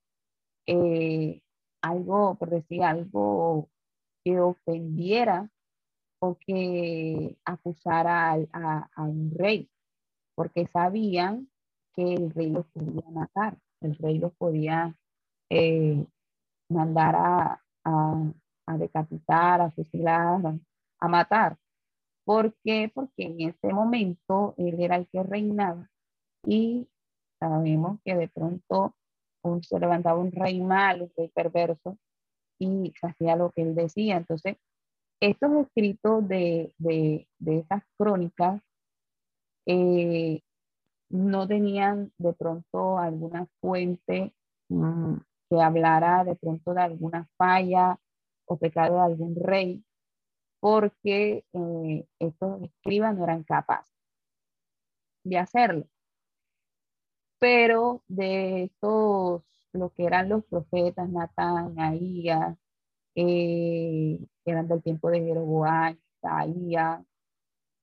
eh, 0.67 1.43
algo, 1.83 2.37
por 2.37 2.51
decir, 2.51 2.83
algo 2.83 3.69
que 4.25 4.41
ofendiera 4.41 5.51
o 6.21 6.37
que 6.39 7.37
acusara 7.45 8.33
a, 8.53 9.03
un 9.03 9.33
rey, 9.37 9.69
porque 10.35 10.67
sabían 10.73 11.49
que 11.95 12.15
el 12.15 12.31
rey 12.31 12.51
los 12.51 12.67
podía 12.69 13.09
matar, 13.11 13.59
el 13.81 13.97
rey 13.97 14.19
los 14.19 14.33
podía 14.35 14.97
eh, 15.51 16.07
mandar 16.69 17.15
a, 17.17 17.63
a, 17.85 18.79
decapitar, 18.79 19.61
a 19.61 19.71
fusilar, 19.73 20.41
a, 21.01 21.09
matar. 21.09 21.57
¿Por 22.25 22.55
qué? 22.65 22.91
Porque 22.95 23.25
en 23.25 23.41
ese 23.41 23.73
momento 23.73 24.55
él 24.57 24.81
era 24.81 24.97
el 24.97 25.09
que 25.09 25.23
reinaba 25.23 25.91
y 26.47 26.89
sabemos 27.39 28.01
que 28.05 28.15
de 28.15 28.29
pronto 28.29 28.95
se 29.63 29.79
levantaba 29.79 30.19
un 30.19 30.33
rey 30.33 30.61
malo, 30.61 31.05
un 31.05 31.13
rey 31.17 31.29
perverso 31.29 31.99
y 32.59 32.93
hacía 33.03 33.37
lo 33.37 33.51
que 33.51 33.63
él 33.63 33.75
decía. 33.75 34.17
Entonces, 34.17 34.57
estos 35.21 35.53
escritos 35.67 36.27
de, 36.29 36.75
de, 36.79 37.29
de 37.39 37.59
esas 37.59 37.83
crónicas 37.97 38.63
eh, 39.67 40.41
no 41.11 41.47
tenían 41.47 42.13
de 42.19 42.33
pronto 42.33 42.99
alguna 42.99 43.47
fuente 43.61 44.35
mm, 44.69 45.17
que 45.51 45.61
hablara 45.61 46.25
de 46.25 46.37
pronto 46.37 46.75
de 46.75 46.83
alguna 46.83 47.29
falla 47.37 47.99
o 48.47 48.57
pecado 48.59 48.97
de 48.97 49.03
algún 49.03 49.37
rey, 49.37 49.85
porque 50.65 51.45
eh, 51.53 52.07
estos 52.19 52.63
escribas 52.63 53.15
no 53.15 53.25
eran 53.25 53.45
capaces 53.45 53.93
de 55.23 55.37
hacerlo. 55.37 55.87
Pero 57.39 58.03
de 58.09 58.63
estos, 58.65 59.43
lo 59.75 59.91
que 59.93 60.05
eran 60.07 60.31
los 60.31 60.43
profetas, 60.47 61.07
Natán, 61.11 61.79
Ahías, 61.79 62.57
eh, 63.15 64.19
eran 64.47 64.67
del 64.67 64.83
tiempo 64.83 65.11
de 65.11 65.21
Jeroboam, 65.21 65.99
Isaías, 66.17 67.05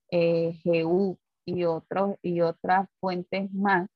eh, 0.10 0.54
Jehú 0.64 1.20
y, 1.46 1.66
otros, 1.66 2.18
y 2.24 2.42
otras 2.42 2.90
fuentes 3.00 3.54
más, 3.54 3.92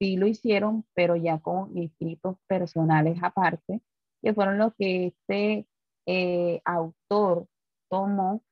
sí 0.00 0.16
lo 0.16 0.26
hicieron, 0.26 0.84
pero 0.94 1.14
ya 1.14 1.38
con 1.38 1.78
escritos 1.78 2.38
personales 2.48 3.18
aparte, 3.22 3.82
que 4.20 4.34
fueron 4.34 4.58
los 4.58 4.74
que 4.74 5.06
este 5.06 5.68
eh, 6.06 6.60
autor 6.64 7.46
tomó 7.90 8.42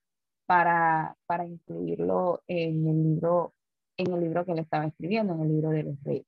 para, 0.46 1.16
para 1.26 1.46
incluirlo 1.46 2.42
en 2.46 2.86
el 2.88 3.02
libro 3.02 3.54
en 3.98 4.12
el 4.12 4.20
libro 4.20 4.44
que 4.44 4.54
le 4.54 4.62
estaba 4.62 4.86
escribiendo, 4.86 5.34
en 5.34 5.40
el 5.40 5.48
libro 5.48 5.70
de 5.70 5.82
los 5.82 6.02
reyes. 6.04 6.26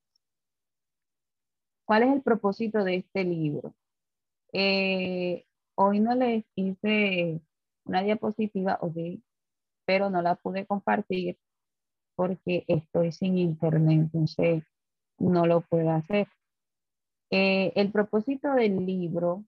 ¿Cuál 1.87 2.03
es 2.03 2.12
el 2.12 2.23
propósito 2.23 2.85
de 2.85 2.96
este 2.96 3.25
libro? 3.25 3.75
Eh, 4.53 5.44
hoy 5.77 6.01
no 6.01 6.14
les 6.14 6.44
hice 6.57 7.40
una 7.85 8.03
diapositiva, 8.03 8.79
okay, 8.81 9.23
pero 9.87 10.11
no 10.11 10.20
la 10.20 10.35
pude 10.35 10.66
compartir 10.66 11.38
porque 12.16 12.64
estoy 12.68 13.12
sin 13.12 13.38
internet, 13.38 14.01
entonces 14.12 14.64
no 15.18 15.46
lo 15.46 15.62
puedo 15.62 15.90
hacer. 15.90 16.29
Eh, 17.31 17.73
el 17.77 17.92
propósito 17.92 18.53
del 18.55 18.85
libro, 18.85 19.44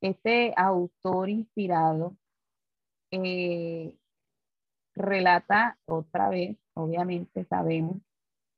este 0.00 0.52
autor 0.56 1.30
inspirado, 1.30 2.16
eh, 3.10 3.94
relata 4.94 5.78
otra 5.86 6.28
vez, 6.28 6.56
obviamente 6.74 7.44
sabemos 7.44 7.98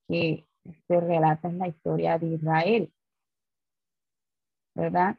que 0.09 0.47
se 0.87 1.01
relata 1.01 1.49
en 1.49 1.59
la 1.59 1.69
historia 1.69 2.19
de 2.19 2.27
Israel, 2.29 2.93
¿verdad? 4.75 5.19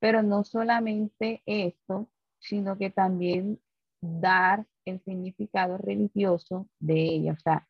Pero 0.00 0.22
no 0.22 0.44
solamente 0.44 1.42
esto, 1.46 2.08
sino 2.38 2.76
que 2.76 2.90
también 2.90 3.60
dar 4.00 4.66
el 4.84 5.00
significado 5.02 5.78
religioso 5.78 6.68
de 6.78 6.94
ella, 6.94 7.32
o 7.32 7.38
sea, 7.40 7.66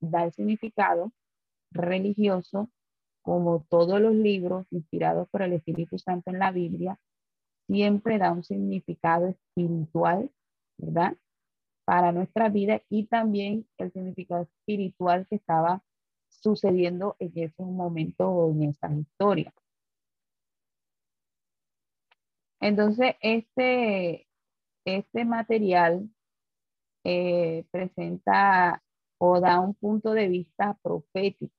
dar 0.00 0.26
el 0.26 0.32
significado 0.32 1.12
religioso 1.70 2.70
como 3.22 3.64
todos 3.68 4.00
los 4.00 4.14
libros 4.14 4.66
inspirados 4.70 5.28
por 5.30 5.42
el 5.42 5.54
Espíritu 5.54 5.98
Santo 5.98 6.30
en 6.30 6.38
la 6.38 6.52
Biblia, 6.52 6.98
siempre 7.66 8.18
da 8.18 8.32
un 8.32 8.44
significado 8.44 9.28
espiritual, 9.28 10.30
¿verdad? 10.78 11.16
para 11.84 12.12
nuestra 12.12 12.48
vida 12.48 12.82
y 12.88 13.06
también 13.06 13.66
el 13.78 13.92
significado 13.92 14.42
espiritual 14.42 15.26
que 15.28 15.36
estaba 15.36 15.82
sucediendo 16.28 17.16
en 17.18 17.32
ese 17.34 17.62
momento 17.62 18.50
en 18.50 18.62
esa 18.64 18.92
historia. 18.92 19.52
Entonces, 22.60 23.16
este, 23.20 24.28
este 24.84 25.24
material 25.24 26.08
eh, 27.04 27.66
presenta 27.70 28.82
o 29.18 29.40
da 29.40 29.60
un 29.60 29.74
punto 29.74 30.12
de 30.12 30.28
vista 30.28 30.78
profético. 30.82 31.54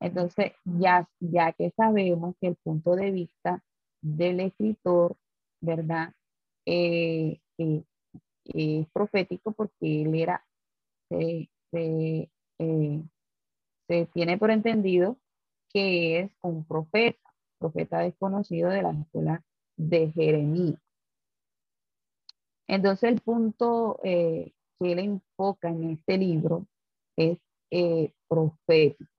Entonces, 0.00 0.52
ya, 0.64 1.08
ya 1.20 1.52
que 1.52 1.70
sabemos 1.76 2.34
que 2.40 2.48
el 2.48 2.56
punto 2.56 2.96
de 2.96 3.10
vista 3.10 3.62
del 4.02 4.40
escritor, 4.40 5.16
¿verdad? 5.60 6.12
Eh, 6.66 7.40
es 8.54 8.86
profético 8.92 9.52
porque 9.52 10.02
él 10.02 10.14
era, 10.14 10.44
se, 11.08 11.48
eh, 11.72 12.28
se, 13.88 14.06
tiene 14.12 14.38
por 14.38 14.50
entendido 14.50 15.18
que 15.72 16.20
es 16.20 16.30
un 16.42 16.64
profeta, 16.64 17.18
profeta 17.58 18.00
desconocido 18.00 18.70
de 18.70 18.82
la 18.82 18.92
escuela 18.92 19.44
de 19.76 20.12
Jeremías. 20.12 20.80
Entonces 22.68 23.10
el 23.10 23.20
punto 23.20 24.00
eh, 24.02 24.52
que 24.78 24.92
él 24.92 24.98
enfoca 24.98 25.68
en 25.68 25.90
este 25.90 26.18
libro 26.18 26.66
es 27.16 27.38
eh, 27.70 28.12
profético. 28.28 29.15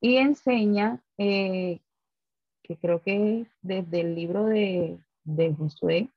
Y 0.00 0.16
enseña, 0.16 1.02
que 1.16 1.80
creo 2.80 3.02
que 3.02 3.40
es 3.40 3.48
desde 3.62 4.00
el 4.00 4.14
libro 4.14 4.44
de 4.44 4.98
de 5.28 5.54
Josué, 5.54 6.10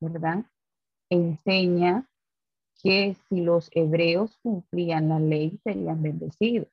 ¿verdad? 0.00 0.44
Enseña 1.10 2.08
que 2.82 3.16
si 3.28 3.42
los 3.42 3.70
hebreos 3.72 4.38
cumplían 4.42 5.10
la 5.10 5.20
ley 5.20 5.60
serían 5.62 6.02
bendecidos, 6.02 6.68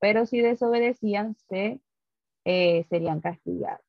pero 0.00 0.26
si 0.26 0.40
desobedecían 0.40 1.34
se, 1.48 1.80
eh, 2.44 2.84
serían 2.88 3.20
castigados, 3.20 3.84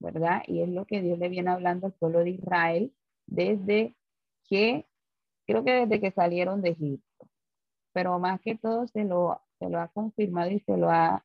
¿verdad? 0.00 0.42
Y 0.48 0.62
es 0.62 0.68
lo 0.68 0.84
que 0.84 1.00
Dios 1.00 1.18
le 1.18 1.28
viene 1.28 1.50
hablando 1.50 1.86
al 1.86 1.92
pueblo 1.92 2.20
de 2.20 2.30
Israel 2.30 2.92
desde 3.26 3.94
que, 4.48 4.86
creo 5.46 5.64
que 5.64 5.86
desde 5.86 6.00
que 6.00 6.10
salieron 6.10 6.60
de 6.60 6.70
Egipto, 6.70 7.28
pero 7.92 8.18
más 8.18 8.40
que 8.40 8.56
todo 8.56 8.88
se 8.88 9.04
lo, 9.04 9.40
se 9.64 9.70
lo 9.70 9.80
ha 9.80 9.88
confirmado 9.88 10.50
y 10.50 10.60
se 10.60 10.76
lo 10.76 10.90
ha 10.90 11.24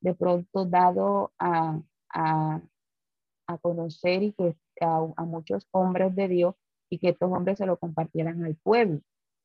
de 0.00 0.14
pronto 0.14 0.64
dado 0.64 1.32
a, 1.38 1.80
a, 2.12 2.60
a 3.46 3.58
conocer 3.58 4.22
y 4.22 4.32
que 4.32 4.56
a, 4.80 5.24
muchos 5.24 5.66
hombres 5.70 6.14
de 6.14 6.28
Dios 6.28 6.54
y 6.90 6.98
que 6.98 7.10
estos 7.10 7.30
hombres 7.30 7.58
se 7.58 7.66
lo 7.66 7.78
compartieran 7.78 8.44
al 8.44 8.56
pueblo. 8.56 9.00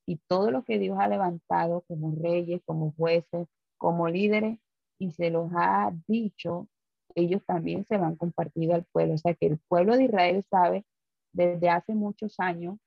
Y 0.07 0.17
todo 0.27 0.51
lo 0.51 0.63
que 0.63 0.79
Dios 0.79 0.97
ha 0.99 1.07
levantado 1.07 1.81
como 1.87 2.15
reyes, 2.15 2.61
como 2.65 2.93
jueces, 2.93 3.47
como 3.77 4.07
líderes, 4.07 4.59
y 4.99 5.11
se 5.11 5.29
los 5.29 5.51
ha 5.55 5.93
dicho, 6.07 6.67
ellos 7.15 7.41
también 7.45 7.85
se 7.85 7.97
lo 7.97 8.05
han 8.05 8.15
compartido 8.15 8.75
al 8.75 8.85
pueblo. 8.85 9.15
O 9.15 9.17
sea 9.17 9.33
que 9.33 9.47
el 9.47 9.59
pueblo 9.67 9.95
de 9.95 10.05
Israel 10.05 10.43
sabe 10.49 10.85
desde 11.33 11.69
hace 11.69 11.93
muchos 11.93 12.39
años 12.39 12.77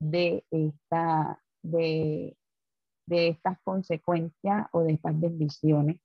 de, 0.00 0.44
esta, 0.50 1.42
de, 1.62 2.36
de 3.06 3.28
estas 3.28 3.58
consecuencias 3.62 4.66
o 4.72 4.82
de 4.82 4.92
estas 4.92 5.18
bendiciones, 5.18 6.00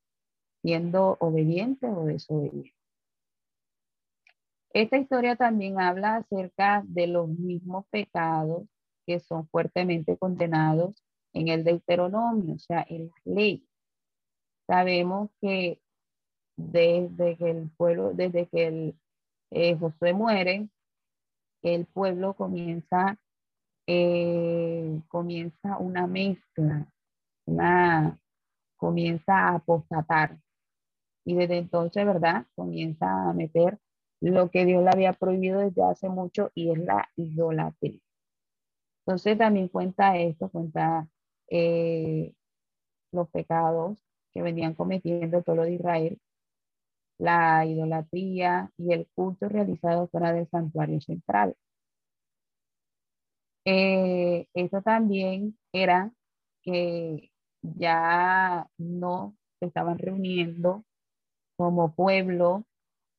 siendo 0.61 1.17
obedientes 1.19 1.89
o 1.95 2.05
desobedientes. 2.05 2.73
Esta 4.73 4.97
historia 4.97 5.35
también 5.35 5.79
habla 5.79 6.17
acerca 6.17 6.83
de 6.85 7.07
los 7.07 7.29
mismos 7.29 7.85
pecados 7.89 8.67
que 9.05 9.19
son 9.19 9.47
fuertemente 9.47 10.17
condenados 10.17 10.95
en 11.33 11.47
el 11.49 11.63
Deuteronomio, 11.63 12.55
o 12.55 12.59
sea, 12.59 12.85
en 12.89 13.07
la 13.07 13.33
ley. 13.33 13.67
Sabemos 14.67 15.29
que 15.41 15.79
desde 16.57 17.37
que 17.37 17.51
el 17.51 17.69
pueblo, 17.77 18.13
desde 18.13 18.47
que 18.47 18.67
el, 18.67 18.99
eh, 19.51 19.77
Josué 19.77 20.13
muere, 20.13 20.69
el 21.61 21.85
pueblo 21.85 22.33
comienza, 22.33 23.19
eh, 23.87 25.01
comienza 25.07 25.77
una 25.77 26.07
mezcla, 26.07 26.87
una, 27.45 28.19
comienza 28.77 29.49
a 29.49 29.55
apostatar. 29.55 30.37
Y 31.25 31.35
desde 31.35 31.57
entonces, 31.57 32.05
¿verdad? 32.05 32.45
Comienza 32.55 33.29
a 33.29 33.33
meter 33.33 33.79
lo 34.21 34.49
que 34.49 34.65
Dios 34.65 34.83
le 34.83 34.89
había 34.89 35.13
prohibido 35.13 35.59
desde 35.59 35.83
hace 35.83 36.09
mucho 36.09 36.51
y 36.55 36.71
es 36.71 36.79
la 36.79 37.09
idolatría. 37.15 37.99
Entonces 39.05 39.37
también 39.37 39.67
cuenta 39.67 40.17
esto, 40.17 40.49
cuenta 40.49 41.07
eh, 41.49 42.33
los 43.11 43.29
pecados 43.29 44.03
que 44.33 44.41
venían 44.41 44.73
cometiendo 44.73 45.37
el 45.37 45.43
pueblo 45.43 45.63
de 45.63 45.73
Israel, 45.73 46.19
la 47.17 47.65
idolatría 47.65 48.71
y 48.77 48.93
el 48.93 49.07
culto 49.15 49.47
realizado 49.47 50.07
fuera 50.07 50.33
del 50.33 50.47
santuario 50.49 50.99
central. 51.01 51.55
Eh, 53.65 54.47
eso 54.53 54.81
también 54.83 55.57
era 55.73 56.13
que 56.61 57.31
ya 57.61 58.69
no 58.77 59.35
se 59.59 59.67
estaban 59.67 59.97
reuniendo 59.97 60.83
como 61.57 61.93
pueblo 61.95 62.63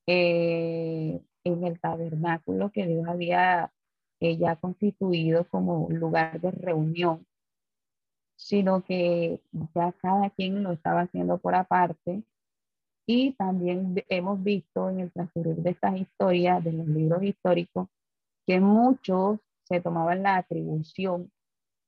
eh, 0.07 1.21
en 1.43 1.63
el 1.63 1.79
tabernáculo 1.79 2.71
que 2.71 2.87
Dios 2.87 3.07
había 3.07 3.71
eh, 4.21 4.37
ya 4.37 4.55
constituido 4.55 5.47
como 5.49 5.89
lugar 5.89 6.39
de 6.41 6.51
reunión, 6.51 7.25
sino 8.37 8.83
que 8.83 9.41
ya 9.75 9.91
cada 9.93 10.29
quien 10.29 10.63
lo 10.63 10.71
estaba 10.71 11.01
haciendo 11.01 11.37
por 11.39 11.55
aparte. 11.55 12.23
Y 13.05 13.33
también 13.33 14.03
hemos 14.09 14.43
visto 14.43 14.89
en 14.89 14.99
el 15.01 15.11
transcurrir 15.11 15.57
de 15.57 15.71
estas 15.71 15.97
historias, 15.97 16.63
de 16.63 16.73
los 16.73 16.87
libros 16.87 17.23
históricos, 17.23 17.87
que 18.45 18.59
muchos 18.59 19.39
se 19.67 19.81
tomaban 19.81 20.23
la 20.23 20.37
atribución, 20.37 21.31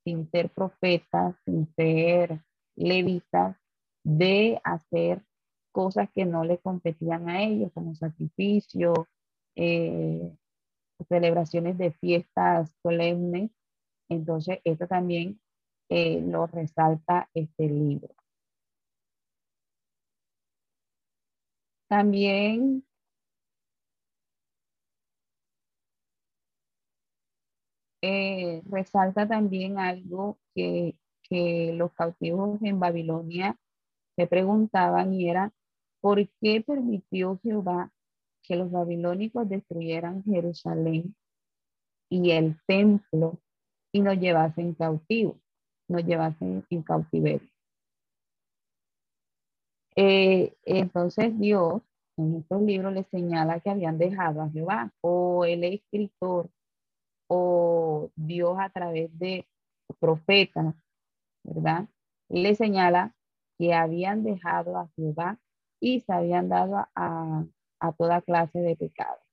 sin 0.04 0.30
ser 0.30 0.50
profetas, 0.52 1.36
sin 1.46 1.68
ser 1.76 2.42
levitas, 2.76 3.58
de 4.04 4.60
hacer 4.64 5.24
cosas 5.72 6.10
que 6.14 6.26
no 6.26 6.44
le 6.44 6.58
competían 6.60 7.30
a 7.30 7.44
ellos, 7.44 7.72
como 7.74 7.96
sacrificio, 7.96 9.08
eh, 9.56 10.36
celebraciones 11.08 11.78
de 11.78 11.92
fiestas 11.92 12.72
solemnes. 12.82 13.52
Entonces, 14.10 14.60
esto 14.64 14.88
también 14.88 15.40
eh, 15.90 16.22
lo 16.22 16.48
resalta 16.48 17.30
este 17.34 17.68
libro. 17.68 18.14
También 21.88 22.84
eh, 28.02 28.62
resalta 28.70 29.28
también 29.28 29.78
algo 29.80 30.38
que, 30.56 30.96
que 31.24 31.74
los 31.74 31.94
cautivos 31.94 32.62
en 32.64 32.80
Babilonia 32.80 33.58
se 34.16 34.28
preguntaban 34.28 35.14
y 35.14 35.30
era, 35.30 35.54
¿por 36.02 36.28
qué 36.42 36.62
permitió 36.62 37.40
Jehová 37.44 37.92
que 38.44 38.56
los 38.56 38.72
babilónicos 38.72 39.48
destruyeran 39.48 40.24
Jerusalén 40.24 41.16
y 42.10 42.32
el 42.32 42.60
templo 42.66 43.40
y 43.92 44.02
nos 44.02 44.20
llevasen 44.20 44.74
cautivos, 44.74 45.38
nos 45.88 46.04
llevasen 46.04 46.66
en 46.70 46.84
cautiverio? 46.84 47.50
Eh, 49.96 50.54
entonces 50.64 51.38
Dios 51.38 51.82
en 52.18 52.36
estos 52.38 52.62
libros 52.62 52.94
le 52.94 53.04
señala 53.06 53.60
que 53.60 53.70
habían 53.70 53.98
dejado 53.98 54.42
a 54.42 54.50
Jehová 54.50 54.92
o 55.02 55.46
el 55.46 55.64
escritor 55.64 56.50
o 57.30 58.12
Dios 58.16 58.58
a 58.60 58.70
través 58.70 59.18
de 59.18 59.48
profetas, 60.00 60.76
¿verdad? 61.44 61.88
Le 62.28 62.56
señala 62.56 63.16
que 63.58 63.74
habían 63.74 64.24
dejado 64.24 64.78
a 64.78 64.90
Jehová 64.96 65.40
y 65.80 66.02
se 66.02 66.12
habían 66.12 66.50
dado 66.50 66.88
a, 66.96 67.46
toda 67.98 68.22
clase 68.22 68.60
de 68.60 68.76
pecados. 68.76 69.24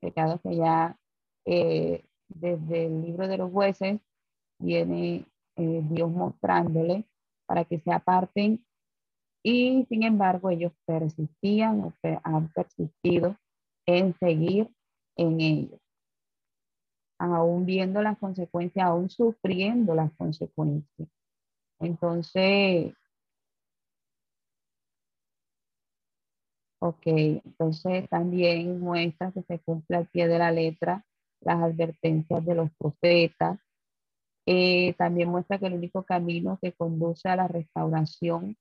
Pecados 0.00 0.40
que 0.42 0.56
ya 0.56 0.98
eh, 1.44 2.04
desde 2.28 2.86
el 2.86 3.02
libro 3.02 3.28
de 3.28 3.36
los 3.36 3.50
jueces 3.50 4.00
viene 4.58 5.26
eh, 5.56 5.80
Dios 5.84 6.10
mostrándole 6.10 7.04
para 7.46 7.64
que 7.64 7.80
se 7.80 7.92
aparten 7.92 8.64
y 9.42 9.84
sin 9.88 10.04
embargo 10.04 10.50
ellos 10.50 10.72
persistían 10.86 11.80
o 11.80 11.94
han 12.22 12.48
persistido 12.52 13.36
en 13.86 14.14
seguir 14.18 14.70
en 15.16 15.40
ellos 15.40 15.79
aún 17.20 17.66
viendo 17.66 18.02
las 18.02 18.18
consecuencias, 18.18 18.86
aún 18.86 19.10
sufriendo 19.10 19.94
las 19.94 20.10
consecuencias. 20.16 21.08
Entonces, 21.80 22.94
ok, 26.80 27.02
entonces 27.06 28.08
también 28.08 28.80
muestra 28.80 29.32
que 29.32 29.42
se 29.42 29.58
cumple 29.60 29.98
al 29.98 30.06
pie 30.08 30.28
de 30.28 30.38
la 30.38 30.50
letra 30.50 31.04
las 31.40 31.62
advertencias 31.62 32.44
de 32.44 32.54
los 32.54 32.70
profetas. 32.78 33.58
Eh, 34.46 34.94
también 34.94 35.28
muestra 35.28 35.58
que 35.58 35.66
el 35.66 35.74
único 35.74 36.02
camino 36.04 36.58
que 36.60 36.72
conduce 36.72 37.28
a 37.28 37.36
la 37.36 37.48
restauración 37.48 38.56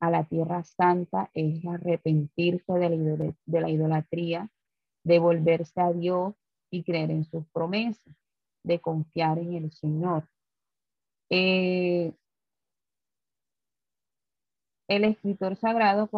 a 0.00 0.10
la 0.10 0.24
tierra 0.24 0.64
santa 0.64 1.30
es 1.34 1.64
arrepentirse 1.66 2.72
de 2.72 2.90
la, 2.90 3.34
de 3.46 3.60
la 3.60 3.70
idolatría, 3.70 4.50
devolverse 5.04 5.80
a 5.80 5.92
Dios 5.92 6.34
y 6.72 6.82
creer 6.82 7.10
en 7.10 7.24
sus 7.24 7.46
promesas, 7.52 8.14
de 8.64 8.80
confiar 8.80 9.38
en 9.38 9.54
el 9.54 9.72
Señor. 9.72 10.26
Eh, 11.30 12.12
el 14.88 15.04
escritor 15.04 15.56
sagrado 15.56 16.08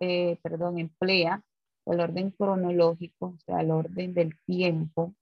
eh, 0.00 0.38
emplea 0.76 1.42
el 1.86 2.00
orden 2.00 2.30
cronológico, 2.30 3.26
o 3.26 3.38
sea, 3.44 3.60
el 3.60 3.70
orden 3.70 4.14
del 4.14 4.38
tiempo, 4.46 5.14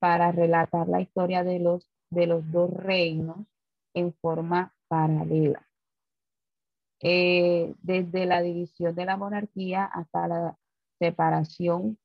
para 0.00 0.32
relatar 0.32 0.88
la 0.88 1.02
historia 1.02 1.44
de 1.44 1.60
los, 1.60 1.86
de 2.10 2.26
los 2.26 2.50
dos 2.50 2.70
reinos 2.70 3.46
en 3.94 4.14
forma 4.14 4.74
paralela. 4.88 5.66
Eh, 7.02 7.74
desde 7.82 8.26
la 8.26 8.42
división 8.42 8.94
de 8.94 9.04
la 9.04 9.16
monarquía 9.16 9.84
hasta 9.84 10.28
la 10.28 10.58
separación 10.98 11.98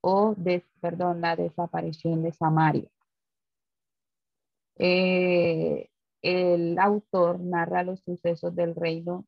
o, 0.00 0.34
de, 0.36 0.64
perdón, 0.80 1.20
la 1.20 1.36
desaparición 1.36 2.22
de 2.22 2.32
Samaria. 2.32 2.88
Eh, 4.76 5.88
el 6.22 6.78
autor 6.78 7.40
narra 7.40 7.82
los 7.82 8.00
sucesos 8.00 8.54
del 8.54 8.74
reino, 8.74 9.26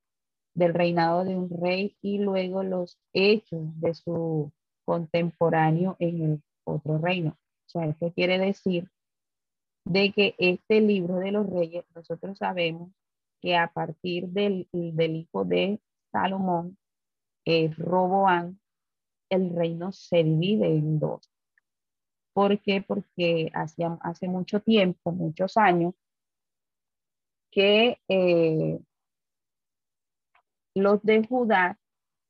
del 0.55 0.75
reinado 0.75 1.25
de 1.25 1.37
un 1.37 1.51
rey 1.51 1.97
y 2.01 2.19
luego 2.19 2.63
los 2.63 2.99
hechos 3.13 3.61
de 3.81 3.95
su 3.95 4.53
contemporáneo 4.85 5.97
en 5.99 6.23
el 6.23 6.43
otro 6.65 6.99
reino. 6.99 7.31
O 7.67 7.69
sea, 7.69 7.87
esto 7.87 8.13
quiere 8.13 8.39
decir 8.39 8.91
de 9.85 10.13
que 10.13 10.35
este 10.39 10.81
libro 10.81 11.17
de 11.17 11.33
los 11.33 11.49
reyes, 11.49 11.85
nosotros 11.95 12.39
sabemos 12.39 12.93
que 13.41 13.57
a 13.57 13.69
partir 13.69 14.29
del, 14.29 14.69
del 14.73 15.17
hijo 15.17 15.45
de 15.45 15.81
Salomón, 16.13 16.77
es 17.45 17.77
Roboán, 17.79 18.61
el 19.31 19.55
reino 19.55 19.93
se 19.93 20.23
divide 20.25 20.67
en 20.67 20.99
dos. 20.99 21.31
¿Por 22.33 22.61
qué? 22.61 22.83
Porque 22.83 23.51
hace, 23.55 23.85
hace 24.03 24.29
mucho 24.29 24.61
tiempo, 24.61 25.13
muchos 25.13 25.57
años, 25.57 25.95
que 27.51 27.99
eh, 28.09 28.81
los 30.75 31.03
de 31.03 31.27
Judá, 31.27 31.79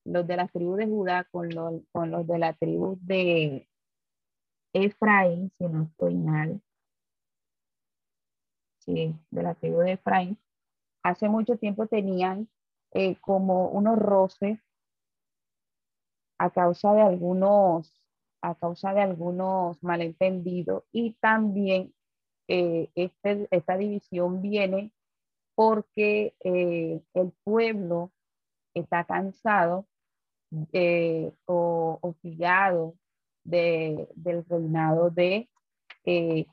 los 0.05 0.27
de 0.27 0.37
la 0.37 0.49
tribu 0.49 0.77
de 0.77 0.87
Judá 0.87 1.25
con 1.31 1.49
los, 1.51 1.83
con 1.93 2.11
los 2.11 2.27
de 2.27 2.39
la 2.39 2.55
tribu 2.55 2.99
de 3.03 3.69
Efraín, 4.73 5.53
si 5.59 5.65
no 5.65 5.85
estoy 5.85 6.15
mal, 6.15 6.63
sí, 8.79 9.15
de 9.31 9.43
la 9.43 9.55
tribu 9.55 9.79
de 9.81 9.93
Efraín, 9.93 10.39
hace 11.03 11.29
mucho 11.29 11.57
tiempo 11.59 11.87
tenían 11.87 12.49
eh, 12.93 13.17
como 13.21 13.69
unos 13.69 13.99
roces 13.99 14.59
a 16.41 16.49
causa 16.49 16.95
de 16.95 17.03
algunos, 17.03 17.93
a 18.41 18.55
causa 18.55 18.95
de 18.95 19.03
algunos 19.03 19.83
malentendidos 19.83 20.85
y 20.91 21.13
también 21.21 21.93
eh, 22.49 22.89
este, 22.95 23.47
esta 23.51 23.77
división 23.77 24.41
viene 24.41 24.91
porque 25.55 26.35
eh, 26.43 27.03
el 27.13 27.33
pueblo 27.45 28.11
está 28.73 29.05
cansado 29.05 29.85
eh, 30.73 31.31
o 31.45 31.99
hostigado 32.01 32.95
de, 33.45 34.09
del 34.15 34.43
reinado 34.47 35.11
de 35.11 35.47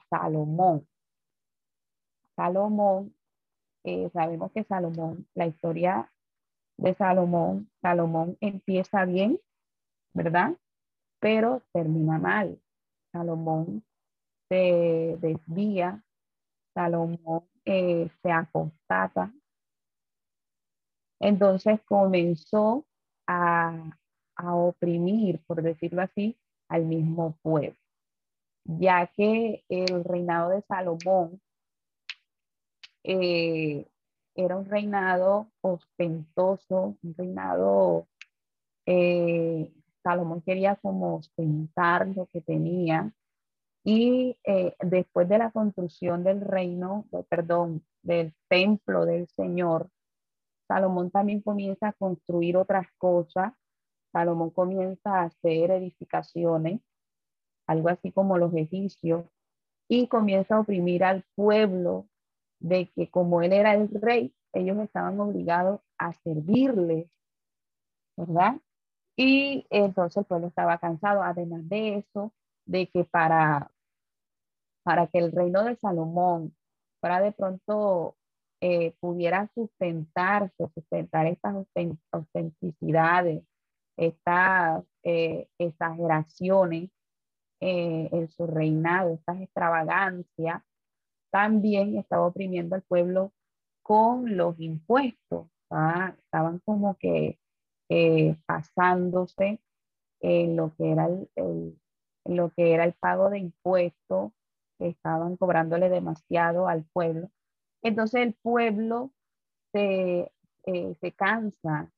Salomón. 0.10 0.86
Salomón, 2.36 3.16
sabemos 4.12 4.52
que 4.52 4.66
Salomón, 4.66 5.26
la 5.34 5.48
historia 5.48 6.12
de 6.76 6.94
Salomón, 6.94 7.70
Salomón 7.82 8.38
empieza 8.42 9.06
bien 9.06 9.40
¿verdad? 10.18 10.58
Pero 11.20 11.62
termina 11.72 12.18
mal. 12.18 12.60
Salomón 13.12 13.84
se 14.50 15.16
desvía, 15.22 16.04
Salomón 16.74 17.44
eh, 17.66 18.10
se 18.22 18.32
acostata. 18.32 19.32
Entonces 21.20 21.80
comenzó 21.86 22.86
a, 23.28 23.92
oprimir, 24.40 25.44
por 25.46 25.62
decirlo 25.62 26.02
así, 26.02 26.38
al 26.70 26.86
mismo 26.86 27.38
pueblo, 27.42 27.76
ya 28.66 29.08
que 29.08 29.64
el 29.68 30.04
reinado 30.04 30.50
de 30.50 30.62
Salomón 30.64 31.42
eh, 33.04 33.88
era 34.36 34.58
un 34.58 34.66
reinado 34.66 35.52
ostentoso, 35.62 36.98
un 37.02 37.16
reinado 37.16 38.08
eh, 38.86 39.72
Salomón 40.08 40.42
quería 40.42 40.78
como 40.78 41.18
ostentar 41.18 42.08
lo 42.08 42.28
que 42.28 42.40
tenía 42.40 43.12
y 43.84 44.38
eh, 44.46 44.74
después 44.80 45.28
de 45.28 45.38
la 45.38 45.52
construcción 45.52 46.24
del 46.24 46.40
reino, 46.40 47.06
perdón, 47.28 47.86
del 48.04 48.34
templo 48.48 49.06
del 49.06 49.28
Señor, 49.28 49.90
Salomón 50.66 51.12
también 51.12 51.42
comienza 51.42 51.90
a 51.90 51.94
construir 51.94 52.56
otras 52.56 52.88
cosas. 52.98 53.52
Salomón 54.14 54.52
comienza 54.52 55.20
a 55.20 55.24
hacer 55.24 55.72
edificaciones, 55.72 56.80
algo 57.66 57.90
así 57.90 58.14
como 58.14 58.38
los 58.38 58.54
egipcios, 58.56 59.26
y 59.90 60.08
comienza 60.08 60.56
a 60.56 60.62
oprimir 60.62 61.04
al 61.04 61.26
pueblo 61.36 62.08
de 62.60 62.90
que 62.96 63.10
como 63.10 63.42
él 63.42 63.52
era 63.52 63.74
el 63.74 63.90
rey, 63.90 64.34
ellos 64.54 64.78
estaban 64.80 65.20
obligados 65.20 65.82
a 65.98 66.14
servirle, 66.14 67.10
¿verdad? 68.16 68.62
Y 69.18 69.66
entonces 69.72 70.18
el 70.18 70.26
pueblo 70.26 70.48
estaba 70.48 70.78
cansado, 70.78 71.24
además 71.24 71.68
de 71.68 71.98
eso, 71.98 72.32
de 72.66 72.88
que 72.88 73.04
para, 73.04 73.72
para 74.84 75.08
que 75.08 75.18
el 75.18 75.32
reino 75.32 75.64
de 75.64 75.76
Salomón 75.76 76.56
para 77.00 77.20
de 77.22 77.32
pronto 77.32 78.16
eh, 78.62 78.94
pudiera 79.00 79.50
sustentarse, 79.54 80.70
sustentar 80.74 81.28
estas 81.28 81.66
autenticidades, 82.12 83.44
estas 83.98 84.84
eh, 85.04 85.48
exageraciones 85.58 86.90
eh, 87.60 88.10
en 88.12 88.28
su 88.30 88.48
reinado, 88.48 89.14
estas 89.14 89.42
extravagancias, 89.42 90.64
también 91.32 91.98
estaba 91.98 92.28
oprimiendo 92.28 92.76
al 92.76 92.84
pueblo 92.84 93.34
con 93.84 94.38
los 94.38 94.60
impuestos. 94.60 95.48
Estaban 95.70 96.60
como 96.66 96.96
que 96.98 97.40
eh, 97.90 98.36
pasándose 98.46 99.62
en 100.22 100.56
lo 100.56 100.74
que 100.76 100.92
era 100.92 101.08
el, 101.08 101.80
lo 102.26 102.52
que 102.52 102.74
era 102.74 102.84
el 102.84 102.94
pago 102.94 103.30
de 103.30 103.40
impuestos, 103.40 104.32
que 104.78 104.90
estaban 104.90 105.38
cobrándole 105.38 105.90
demasiado 105.90 106.68
al 106.68 106.86
pueblo. 106.86 107.30
Entonces 107.82 108.22
el 108.22 108.34
pueblo 108.34 109.12
se, 109.72 110.32
eh, 110.66 110.96
se 111.00 111.12
cansa 111.14 111.92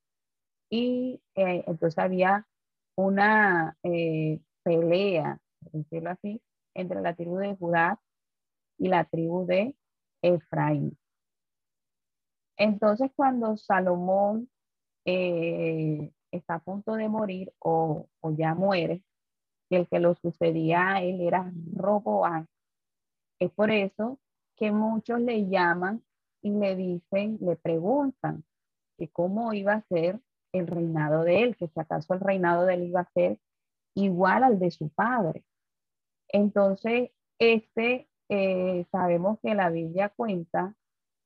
y 0.70 1.22
eh, 1.36 1.64
entonces 1.68 1.98
había 1.98 2.48
una 2.96 3.78
eh, 3.84 4.42
pelea, 4.64 5.40
decirlo 5.72 6.12
así, 6.12 6.42
entre 6.74 7.02
la 7.02 7.16
tribu 7.16 7.38
de 7.38 7.56
Judá 7.56 8.00
y 8.78 8.90
la 8.90 9.06
tribu 9.06 9.46
de 9.46 9.76
Efraín. 10.22 10.98
Entonces 12.58 13.12
cuando 13.16 13.58
Salomón 13.58 14.50
está 15.06 16.56
a 16.56 16.60
punto 16.60 16.94
de 16.94 17.10
morir 17.10 17.52
o, 17.60 18.08
o 18.22 18.32
ya 18.32 18.54
muere, 18.54 19.04
y 19.70 19.76
el 19.76 19.88
que 19.88 20.00
lo 20.00 20.16
sucedía 20.16 20.96
a 20.96 21.04
él 21.04 21.22
era 21.22 21.52
Roboán. 21.76 22.48
Es 23.40 23.52
por 23.52 23.72
eso 23.72 24.20
que 24.56 24.72
muchos 24.72 25.22
le 25.22 25.48
llaman 25.48 26.04
y 26.42 26.52
le 26.52 26.76
dicen, 26.76 27.38
le 27.42 27.56
preguntan 27.56 28.44
que 28.98 29.10
cómo 29.10 29.54
iba 29.54 29.74
a 29.74 29.88
ser 29.88 30.20
el 30.52 30.68
reinado 30.68 31.24
de 31.24 31.44
él, 31.44 31.56
que 31.56 31.68
si 31.68 31.80
acaso 31.80 32.14
el 32.14 32.20
reinado 32.20 32.66
de 32.66 32.74
él 32.74 32.84
iba 32.86 33.02
a 33.02 33.12
ser 33.14 33.40
igual 33.96 34.44
al 34.44 34.60
de 34.60 34.72
su 34.72 34.90
padre. 34.90 35.44
Entonces, 36.28 37.12
este, 37.40 38.10
eh, 38.30 38.86
sabemos 38.92 39.40
que 39.42 39.56
la 39.56 39.70
Biblia 39.70 40.10
cuenta 40.10 40.76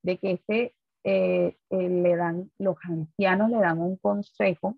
de 0.03 0.17
que 0.17 0.31
este 0.31 0.75
eh, 1.03 1.57
eh, 1.69 1.89
le 1.89 2.15
dan, 2.15 2.51
los 2.57 2.77
ancianos 2.83 3.49
le 3.49 3.57
dan 3.57 3.79
un 3.79 3.97
consejo 3.97 4.77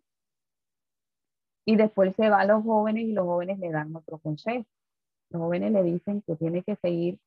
y 1.66 1.76
después 1.76 2.16
se 2.16 2.30
va 2.30 2.42
a 2.42 2.46
los 2.46 2.64
jóvenes 2.64 3.04
y 3.04 3.14
los 3.14 3.26
jóvenes 3.26 3.60
le 3.60 3.72
dan 3.72 3.96
otro 3.96 4.20
consejo. 4.20 4.66
Los 5.30 5.42
jóvenes 5.42 5.72
le 5.72 5.84
dicen 5.84 6.22
que 6.22 6.36
tiene 6.36 6.64
que 6.64 6.76
seguir, 6.78 7.20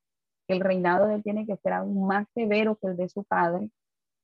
que 0.46 0.54
el 0.54 0.60
reinado 0.60 1.06
de 1.06 1.16
él 1.16 1.22
tiene 1.22 1.46
que 1.46 1.56
ser 1.56 1.72
aún 1.74 2.06
más 2.06 2.26
severo 2.34 2.76
que 2.76 2.88
el 2.88 2.96
de 2.96 3.08
su 3.08 3.24
padre, 3.24 3.70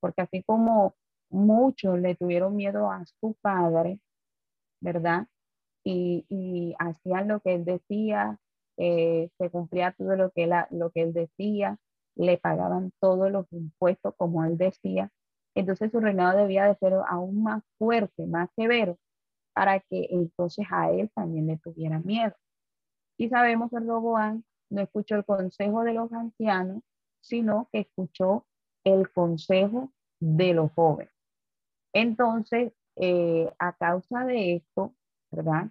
porque 0.00 0.22
así 0.22 0.42
como 0.44 0.94
muchos 1.30 1.98
le 1.98 2.14
tuvieron 2.14 2.56
miedo 2.56 2.90
a 2.90 3.04
su 3.20 3.34
padre, 3.40 4.00
¿verdad? 4.80 5.26
Y, 5.84 6.74
hacían 6.78 7.28
lo 7.28 7.40
que 7.40 7.54
él 7.54 7.64
decía, 7.64 8.38
eh, 8.78 9.30
se 9.38 9.50
cumplía 9.50 9.92
todo 9.92 10.16
lo 10.16 10.30
que, 10.30 10.44
él, 10.44 10.52
lo 10.70 10.90
que 10.90 11.02
él 11.02 11.12
decía, 11.12 11.78
le 12.16 12.38
pagaban 12.38 12.92
todos 13.00 13.30
los 13.30 13.46
impuestos 13.52 14.14
como 14.16 14.44
él 14.44 14.56
decía. 14.56 15.10
Entonces 15.54 15.90
su 15.90 16.00
reinado 16.00 16.38
debía 16.38 16.64
de 16.66 16.76
ser 16.76 16.94
aún 17.08 17.42
más 17.42 17.62
fuerte, 17.78 18.26
más 18.26 18.50
severo, 18.56 18.98
para 19.54 19.80
que 19.80 20.08
entonces 20.10 20.66
a 20.70 20.90
él 20.90 21.10
también 21.14 21.46
le 21.46 21.58
tuviera 21.58 21.98
miedo. 22.00 22.34
Y 23.16 23.28
sabemos 23.28 23.70
que 23.70 23.80
Roboán 23.80 24.44
no 24.70 24.82
escuchó 24.82 25.14
el 25.16 25.24
consejo 25.24 25.84
de 25.84 25.94
los 25.94 26.12
ancianos, 26.12 26.82
sino 27.20 27.68
que 27.72 27.80
escuchó 27.80 28.46
el 28.84 29.10
consejo 29.12 29.92
de 30.20 30.54
los 30.54 30.72
jóvenes. 30.72 31.12
Entonces, 31.92 32.72
eh, 32.96 33.52
a 33.58 33.72
causa 33.72 34.24
de 34.24 34.56
esto, 34.56 34.94
¿verdad? 35.30 35.70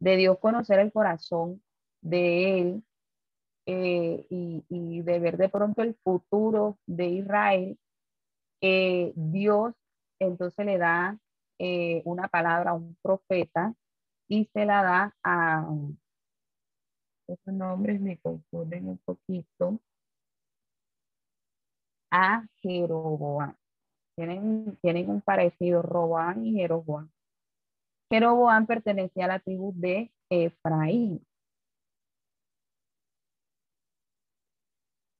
De 0.00 0.16
Dios 0.16 0.38
conocer 0.38 0.78
el 0.78 0.92
corazón 0.92 1.62
de 2.00 2.60
él 2.60 2.84
eh, 3.70 4.26
y, 4.30 5.02
de 5.02 5.18
ver 5.18 5.36
de 5.36 5.48
pronto 5.48 5.82
el 5.82 5.94
futuro 6.02 6.78
de 6.86 7.06
Israel, 7.06 7.78
eh, 8.62 9.12
Dios 9.14 9.74
entonces 10.18 10.66
le 10.66 10.78
da 10.78 11.18
una 12.04 12.28
palabra 12.28 12.70
a 12.70 12.74
un 12.74 12.96
profeta 13.02 13.74
y 14.28 14.48
se 14.52 14.64
la 14.64 14.82
da 14.82 15.16
a, 15.24 15.68
esos 17.28 17.54
nombres 17.54 18.00
me 18.00 18.18
confunden 18.18 18.88
un 18.88 18.98
poquito, 18.98 19.78
a 22.10 22.46
Jeroboam. 22.62 23.54
Tienen, 24.16 24.76
tienen 24.80 25.10
un 25.10 25.20
parecido, 25.20 25.82
Roboam 25.82 26.44
y 26.44 26.54
Jeroboam. 26.54 27.10
Jeroboam 28.10 28.66
pertenecía 28.66 29.26
a 29.26 29.28
la 29.28 29.38
tribu 29.38 29.72
de 29.76 30.10
Efraín. 30.30 31.24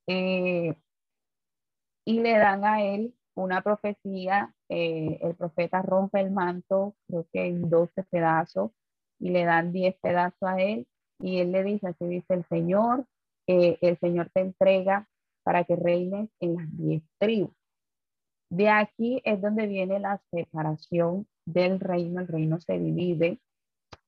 Eh, 0.09 0.75
y 2.05 2.21
le 2.21 2.39
dan 2.39 2.65
a 2.65 2.83
él 2.83 3.15
una 3.35 3.63
profecía, 3.63 4.55
eh, 4.69 5.19
el 5.23 5.37
profeta 5.37 5.83
rompe 5.83 6.21
el 6.21 6.31
manto, 6.31 6.97
creo 7.07 7.27
que 7.33 7.47
en 7.47 7.69
12 7.69 8.03
pedazos, 8.05 8.73
y 9.21 9.31
le 9.31 9.45
dan 9.45 9.73
10 9.73 9.95
pedazos 10.01 10.43
a 10.43 10.61
él, 10.61 10.87
y 11.21 11.39
él 11.39 11.53
le 11.53 11.63
dice, 11.63 11.89
así 11.89 12.07
dice 12.07 12.35
el 12.35 12.45
Señor, 12.47 13.05
eh, 13.47 13.79
el 13.83 13.99
Señor 13.99 14.31
te 14.33 14.41
entrega 14.41 15.09
para 15.45 15.65
que 15.65 15.77
reines 15.77 16.31
en 16.41 16.57
las 16.57 16.77
10 16.77 17.03
tribus. 17.19 17.55
De 18.51 18.71
aquí 18.71 19.21
es 19.25 19.41
donde 19.41 19.67
viene 19.67 19.99
la 19.99 20.21
separación 20.31 21.27
del 21.45 21.81
reino. 21.81 22.21
El 22.21 22.29
reino 22.29 22.61
se 22.61 22.79
divide 22.79 23.39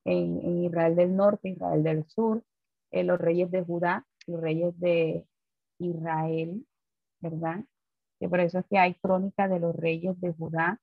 en, 0.03 0.63
Israel 0.63 0.95
del 0.95 1.15
norte, 1.15 1.49
Israel 1.49 1.83
del 1.83 2.05
sur, 2.05 2.43
en 2.91 3.07
los 3.07 3.19
reyes 3.19 3.51
de 3.51 3.63
Judá 3.63 4.05
y 4.25 4.35
reyes 4.35 4.79
de 4.79 5.25
Israel, 5.85 6.65
¿verdad? 7.19 7.65
Que 8.19 8.29
por 8.29 8.39
eso 8.39 8.59
es 8.59 8.65
que 8.67 8.77
hay 8.77 8.95
crónica 8.95 9.47
de 9.47 9.59
los 9.59 9.75
reyes 9.75 10.19
de 10.21 10.33
Judá 10.33 10.79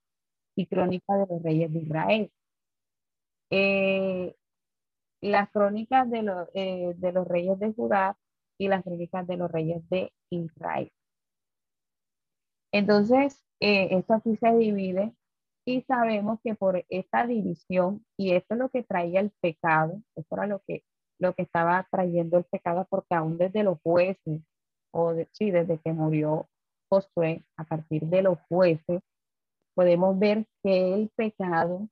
y 0.55 0.67
crónica 0.67 1.17
de 1.17 1.27
los 1.27 1.43
reyes 1.43 1.73
de 1.73 1.79
Israel. 1.79 2.31
Eh, 3.51 4.35
las 5.21 5.49
crónicas 5.51 6.09
de, 6.09 6.23
los, 6.23 6.49
eh, 6.53 6.93
de 6.97 7.11
los 7.11 7.27
reyes 7.27 7.59
de 7.59 7.73
Judá 7.73 8.17
y 8.57 8.67
las 8.67 8.83
crónicas 8.83 9.27
de 9.27 9.37
los 9.37 9.51
reyes 9.51 9.87
de 9.89 10.11
Israel. 10.29 10.91
Entonces, 12.71 13.43
eh, 13.59 13.89
esto 13.91 14.13
aquí 14.13 14.35
se 14.37 14.55
divide 14.55 15.13
y 15.65 15.81
sabemos 15.83 16.39
que 16.43 16.55
por 16.55 16.83
esta 16.89 17.25
división, 17.27 18.05
y 18.17 18.33
esto 18.33 18.55
es 18.55 18.59
lo 18.59 18.69
que 18.69 18.83
traía 18.83 19.19
el 19.19 19.31
pecado, 19.41 20.01
esto 20.15 20.35
era 20.35 20.47
lo 20.47 20.61
que, 20.67 20.83
lo 21.19 21.33
que 21.33 21.43
estaba 21.43 21.87
trayendo 21.91 22.37
el 22.37 22.45
pecado, 22.45 22.87
porque 22.89 23.15
aún 23.15 23.37
desde 23.37 23.63
los 23.63 23.79
jueces, 23.81 24.41
o 24.91 25.13
sí, 25.33 25.51
desde 25.51 25.79
que 25.79 25.93
murió 25.93 26.49
Josué, 26.89 27.43
a 27.57 27.63
partir 27.65 28.03
de 28.03 28.23
los 28.23 28.39
jueces, 28.49 29.01
podemos 29.75 30.17
ver 30.17 30.45
que 30.63 30.93
el 30.93 31.09
pecado, 31.15 31.87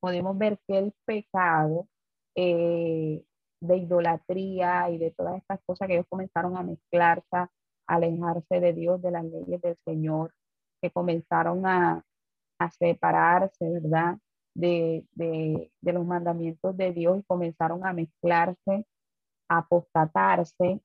podemos 0.00 0.36
ver 0.36 0.58
que 0.66 0.78
el 0.78 0.92
pecado 1.04 1.86
eh, 2.34 3.22
de 3.60 3.76
idolatría 3.76 4.90
y 4.90 4.98
de 4.98 5.10
todas 5.12 5.36
estas 5.36 5.60
cosas 5.64 5.88
que 5.88 5.94
ellos 5.94 6.06
comenzaron 6.08 6.56
a 6.56 6.62
mezclarse, 6.62 7.48
alejarse 7.86 8.60
de 8.60 8.72
Dios, 8.72 9.02
de 9.02 9.10
las 9.10 9.24
leyes 9.24 9.60
del 9.60 9.76
Señor, 9.84 10.32
que 10.80 10.90
comenzaron 10.90 11.66
a, 11.66 12.04
separarse, 12.78 13.70
¿verdad? 13.70 14.18
De, 14.54 15.06
los 15.80 16.04
mandamientos 16.04 16.76
de 16.76 16.92
Dios 16.92 17.20
y 17.20 17.22
comenzaron 17.22 17.86
a 17.86 17.92
mezclarse, 17.94 18.86
apostatarse. 19.50 20.80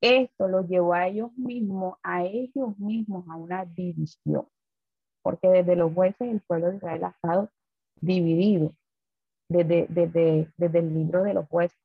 Esto 0.00 0.48
los 0.48 0.68
llevó 0.68 0.94
a 0.94 1.08
ellos 1.08 1.32
mismos, 1.36 1.98
a 2.02 2.24
ellos 2.24 2.78
mismos 2.78 3.28
a 3.28 3.36
una 3.36 3.64
división, 3.64 4.46
porque 5.22 5.48
desde 5.48 5.76
los 5.76 5.92
jueces 5.92 6.28
el 6.28 6.40
pueblo 6.40 6.70
de 6.70 6.76
Israel 6.76 7.04
ha 7.04 7.08
estado 7.08 7.50
dividido 8.00 8.72
desde, 9.48 9.86
desde, 9.88 10.52
desde 10.56 10.78
el 10.78 10.94
libro 10.94 11.24
de 11.24 11.34
los 11.34 11.48
jueces, 11.48 11.78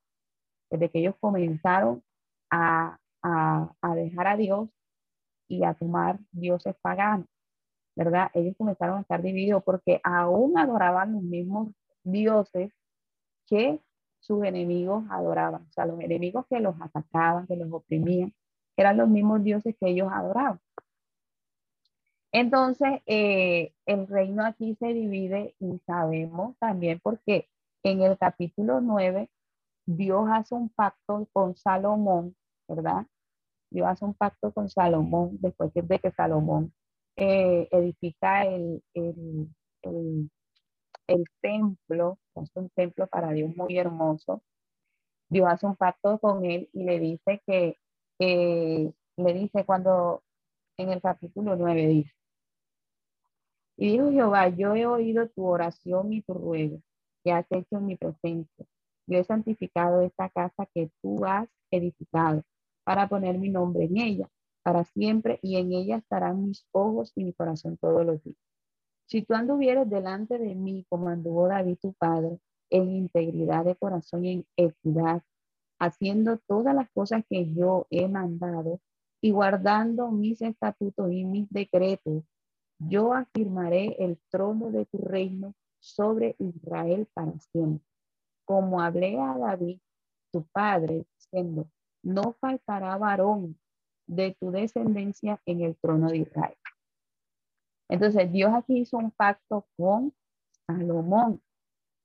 desde 0.70 0.90
que 0.90 1.00
ellos 1.00 1.16
comenzaron 1.20 2.02
a 2.50 2.98
a, 3.24 3.94
dejar 3.94 4.26
a 4.26 4.36
Dios 4.36 4.68
y 5.48 5.64
a 5.64 5.74
tomar 5.74 6.18
dioses 6.30 6.74
paganos, 6.82 7.26
¿verdad? 7.96 8.30
Ellos 8.34 8.54
comenzaron 8.56 8.98
a 8.98 9.00
estar 9.00 9.22
divididos 9.22 9.62
porque 9.64 10.00
aún 10.04 10.58
adoraban 10.58 11.12
los 11.12 11.22
mismos 11.22 11.72
dioses 12.02 12.72
que 13.46 13.80
sus 14.24 14.44
enemigos 14.44 15.04
adoraban. 15.10 15.62
O 15.68 15.72
sea, 15.72 15.86
los 15.86 16.00
enemigos 16.00 16.46
que 16.48 16.60
los 16.60 16.74
atacaban, 16.80 17.46
que 17.46 17.56
los 17.56 17.70
oprimían, 17.70 18.32
eran 18.76 18.96
los 18.96 19.08
mismos 19.08 19.44
dioses 19.44 19.76
que 19.78 19.88
ellos 19.90 20.08
adoraban. 20.10 20.60
Entonces, 22.32 23.00
eh, 23.06 23.72
el 23.86 24.08
reino 24.08 24.44
aquí 24.44 24.76
se 24.80 24.88
divide 24.88 25.54
y 25.60 25.78
sabemos 25.86 26.56
también 26.58 27.00
porque 27.02 27.48
en 27.84 28.02
el 28.02 28.18
capítulo 28.18 28.80
9, 28.80 29.30
Dios 29.86 30.26
hace 30.32 30.54
un 30.54 30.70
pacto 30.70 31.28
con 31.32 31.54
Salomón, 31.56 32.34
¿verdad? 32.66 33.06
Dios 33.70 33.86
hace 33.86 34.04
un 34.04 34.14
pacto 34.14 34.52
con 34.52 34.68
Salomón 34.70 35.36
después 35.40 35.70
de 35.74 35.98
que 35.98 36.10
Salomón 36.12 36.72
eh, 37.16 37.68
edifica 37.70 38.44
el, 38.46 38.82
templo, 41.40 42.18
es 42.34 42.50
un 42.54 42.70
templo 42.70 43.06
para 43.06 43.32
Dios 43.32 43.56
muy 43.56 43.78
hermoso. 43.78 44.42
Dios 45.28 45.46
hace 45.48 45.66
un 45.66 45.76
pacto 45.76 46.18
con 46.18 46.44
él 46.44 46.68
y 46.72 46.84
le 46.84 46.98
dice 47.00 47.42
que, 47.46 47.78
le 48.18 49.32
dice 49.32 49.64
cuando 49.64 50.22
en 50.78 50.90
el 50.90 51.00
capítulo 51.00 51.56
9 51.56 51.86
dice, 51.86 52.12
y 53.76 53.92
dijo 53.92 54.10
Jehová, 54.10 54.48
yo 54.48 54.74
he 54.76 54.86
oído 54.86 55.28
tu 55.30 55.46
oración 55.46 56.12
y 56.12 56.22
tu 56.22 56.34
ruego, 56.34 56.80
que 57.24 57.32
has 57.32 57.46
hecho 57.50 57.76
en 57.76 57.86
mi 57.86 57.96
presencia. 57.96 58.66
Yo 59.06 59.18
he 59.18 59.24
santificado 59.24 60.00
esta 60.02 60.30
casa 60.30 60.66
que 60.72 60.90
tú 61.02 61.24
has 61.24 61.48
edificado 61.70 62.42
para 62.84 63.08
poner 63.08 63.38
mi 63.38 63.48
nombre 63.50 63.84
en 63.84 63.98
ella 63.98 64.28
para 64.64 64.84
siempre 64.84 65.38
y 65.42 65.56
en 65.58 65.72
ella 65.72 65.98
estarán 65.98 66.46
mis 66.46 66.66
ojos 66.72 67.12
y 67.14 67.24
mi 67.24 67.34
corazón 67.34 67.76
todos 67.76 68.04
los 68.04 68.24
días. 68.24 68.38
Si 69.06 69.22
tú 69.22 69.34
anduvieres 69.34 69.88
delante 69.88 70.38
de 70.38 70.54
mí 70.54 70.86
como 70.88 71.08
anduvo 71.08 71.48
David 71.48 71.76
tu 71.80 71.92
padre, 71.94 72.38
en 72.70 72.90
integridad 72.90 73.64
de 73.64 73.76
corazón 73.76 74.24
y 74.24 74.32
en 74.32 74.46
equidad, 74.56 75.22
haciendo 75.78 76.38
todas 76.38 76.74
las 76.74 76.90
cosas 76.90 77.24
que 77.28 77.52
yo 77.52 77.86
he 77.90 78.08
mandado 78.08 78.80
y 79.20 79.30
guardando 79.30 80.10
mis 80.10 80.40
estatutos 80.42 81.12
y 81.12 81.24
mis 81.24 81.50
decretos, 81.50 82.24
yo 82.78 83.12
afirmaré 83.12 83.96
el 83.98 84.18
trono 84.30 84.70
de 84.70 84.86
tu 84.86 84.98
reino 84.98 85.54
sobre 85.78 86.34
Israel 86.38 87.06
para 87.12 87.38
siempre. 87.38 87.86
Como 88.44 88.80
hablé 88.80 89.18
a 89.18 89.36
David, 89.38 89.78
tu 90.32 90.44
padre, 90.52 91.06
diciendo, 91.16 91.68
no 92.02 92.32
faltará 92.40 92.96
varón 92.98 93.58
de 94.06 94.36
tu 94.38 94.50
descendencia 94.50 95.40
en 95.46 95.62
el 95.62 95.76
trono 95.76 96.08
de 96.08 96.18
Israel. 96.18 96.56
Entonces 97.94 98.32
Dios 98.32 98.52
aquí 98.52 98.78
hizo 98.78 98.96
un 98.96 99.12
pacto 99.12 99.68
con 99.76 100.12
Salomón, 100.66 101.40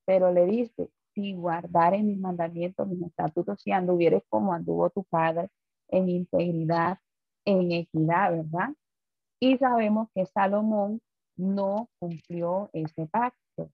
pero 0.05 0.31
le 0.31 0.45
dice, 0.45 0.91
si 1.15 1.33
guardares 1.33 2.03
mis 2.03 2.19
mandamientos, 2.19 2.87
mis 2.87 3.01
estatutos, 3.01 3.59
si 3.59 3.71
anduvieres 3.71 4.21
como 4.29 4.53
anduvo 4.53 4.91
tu 4.91 5.03
padre, 5.03 5.49
en 5.87 6.07
integridad, 6.07 6.99
en 7.43 7.71
equidad, 7.71 8.33
¿verdad? 8.33 8.69
Y 9.39 9.57
sabemos 9.57 10.09
que 10.13 10.27
Salomón 10.27 11.01
no 11.35 11.89
cumplió 11.97 12.69
ese 12.71 13.07
pacto. 13.07 13.71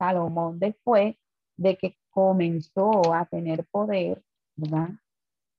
Salomón 0.00 0.58
después 0.58 1.14
de 1.56 1.76
que 1.76 1.96
comenzó 2.10 3.14
a 3.14 3.24
tener 3.26 3.64
poder, 3.66 4.20
¿verdad? 4.56 4.88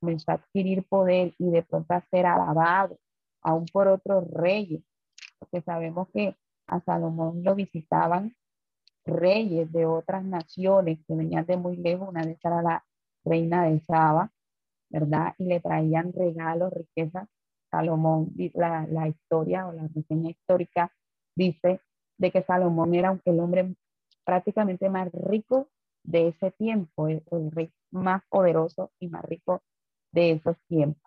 Comenzó 0.01 0.31
a 0.31 0.35
adquirir 0.35 0.85
poder 0.85 1.33
y 1.37 1.49
de 1.49 1.63
pronto 1.63 1.93
a 1.93 2.01
ser 2.01 2.25
alabado, 2.25 2.99
aún 3.41 3.65
por 3.71 3.87
otros 3.87 4.29
reyes, 4.31 4.83
porque 5.43 5.61
sabemos 5.61 6.07
que 6.13 6.35
a 6.67 6.79
Salomón 6.81 7.43
lo 7.43 7.55
visitaban 7.55 8.35
reyes 9.05 9.71
de 9.71 9.85
otras 9.85 10.23
naciones 10.23 10.99
que 11.05 11.15
venían 11.15 11.45
de 11.45 11.57
muy 11.57 11.77
lejos, 11.77 12.09
una 12.09 12.21
esas 12.21 12.45
era 12.45 12.61
la 12.61 12.85
reina 13.25 13.65
de 13.65 13.79
Saba, 13.81 14.31
¿verdad? 14.89 15.33
Y 15.37 15.45
le 15.45 15.59
traían 15.59 16.13
regalos, 16.13 16.71
riquezas 16.73 17.27
Salomón, 17.73 18.31
la, 18.53 18.85
la 18.87 19.07
historia 19.07 19.67
o 19.67 19.73
la 19.73 19.87
reseña 19.87 20.29
histórica 20.29 20.91
dice 21.35 21.81
de 22.19 22.31
que 22.31 22.43
Salomón 22.43 22.93
era 22.93 23.19
el 23.25 23.39
hombre 23.39 23.75
prácticamente 24.23 24.89
más 24.89 25.11
rico 25.11 25.69
de 26.03 26.27
ese 26.27 26.51
tiempo, 26.51 27.07
el, 27.07 27.23
rey 27.51 27.71
más 27.91 28.21
poderoso 28.29 28.91
y 28.99 29.07
más 29.07 29.23
rico 29.25 29.63
de 30.11 30.33
esos 30.33 30.55
tiempos. 30.67 31.01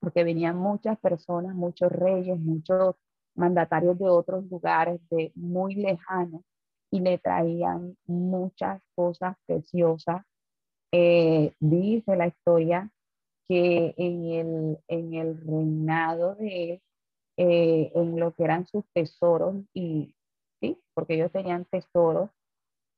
Porque 0.00 0.24
venían 0.24 0.56
muchas 0.56 0.98
personas, 0.98 1.54
muchos 1.54 1.92
reyes, 1.92 2.38
muchos 2.40 2.96
mandatarios 3.34 3.98
de 3.98 4.08
otros 4.08 4.44
lugares, 4.50 5.00
de 5.10 5.32
muy 5.34 5.74
lejanos, 5.74 6.42
y 6.90 7.00
le 7.00 7.18
traían 7.18 7.96
muchas 8.06 8.82
cosas 8.94 9.36
preciosas. 9.46 10.22
Eh, 10.92 11.54
dice 11.58 12.16
la 12.16 12.26
historia 12.26 12.90
que 13.48 13.94
en 13.96 14.24
el, 14.24 14.78
en 14.88 15.14
el 15.14 15.40
reinado 15.40 16.34
de 16.34 16.74
él, 16.74 16.82
eh, 17.38 17.92
en 17.94 18.20
lo 18.20 18.34
que 18.34 18.44
eran 18.44 18.66
sus 18.66 18.84
tesoros, 18.92 19.56
y 19.72 20.14
sí, 20.60 20.78
porque 20.94 21.14
ellos 21.14 21.32
tenían 21.32 21.64
tesoros, 21.64 22.30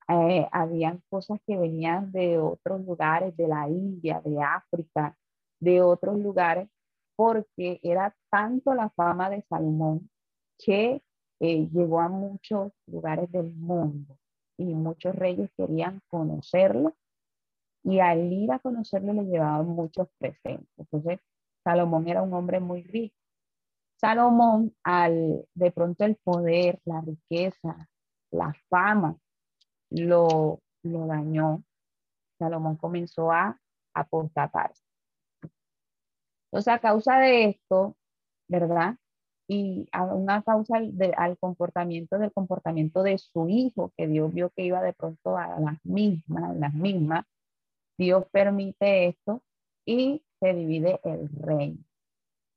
eh, 0.08 0.46
habían 0.52 1.02
cosas 1.08 1.38
que 1.46 1.56
venían 1.56 2.12
de 2.12 2.38
otros 2.38 2.84
lugares, 2.84 3.36
de 3.36 3.48
la 3.48 3.68
India, 3.68 4.20
de 4.24 4.42
África, 4.42 5.16
de 5.60 5.80
otros 5.82 6.18
lugares, 6.18 6.68
porque 7.16 7.78
era 7.82 8.14
tanto 8.30 8.74
la 8.74 8.90
fama 8.90 9.30
de 9.30 9.42
Salomón 9.48 10.10
que 10.58 11.02
eh, 11.40 11.68
llegó 11.72 12.00
a 12.00 12.08
muchos 12.08 12.72
lugares 12.86 13.30
del 13.30 13.52
mundo 13.54 14.18
y 14.56 14.74
muchos 14.74 15.14
reyes 15.14 15.50
querían 15.56 16.00
conocerlo 16.08 16.94
y 17.82 18.00
al 18.00 18.32
ir 18.32 18.50
a 18.52 18.58
conocerlo 18.58 19.12
le 19.12 19.24
llevaban 19.24 19.66
muchos 19.66 20.08
presentes. 20.18 20.68
Entonces, 20.78 21.20
Salomón 21.62 22.08
era 22.08 22.22
un 22.22 22.32
hombre 22.32 22.60
muy 22.60 22.82
rico. 22.82 23.16
Salomón, 23.96 24.74
al 24.82 25.46
de 25.54 25.70
pronto 25.70 26.04
el 26.04 26.16
poder, 26.16 26.80
la 26.84 27.00
riqueza, 27.00 27.88
la 28.30 28.52
fama, 28.68 29.16
lo, 29.90 30.60
lo 30.82 31.06
dañó. 31.06 31.62
Salomón 32.38 32.76
comenzó 32.76 33.30
a 33.30 33.58
apostatarse. 33.94 34.82
Entonces, 36.46 36.72
a 36.72 36.78
causa 36.78 37.18
de 37.18 37.44
esto, 37.46 37.96
¿verdad? 38.48 38.96
Y 39.46 39.88
a 39.92 40.04
una 40.04 40.42
causa 40.42 40.80
de, 40.80 41.12
al 41.16 41.36
comportamiento 41.38 42.18
del 42.18 42.32
comportamiento 42.32 43.02
de 43.02 43.18
su 43.18 43.48
hijo, 43.48 43.92
que 43.96 44.06
Dios 44.06 44.32
vio 44.32 44.50
que 44.50 44.64
iba 44.64 44.82
de 44.82 44.94
pronto 44.94 45.36
a 45.36 45.60
las 45.60 45.84
mismas, 45.84 46.56
las 46.56 46.72
mismas, 46.74 47.26
Dios 47.98 48.24
permite 48.32 49.08
esto 49.08 49.42
y 49.84 50.22
se 50.40 50.54
divide 50.54 51.00
el 51.04 51.28
reino. 51.28 51.84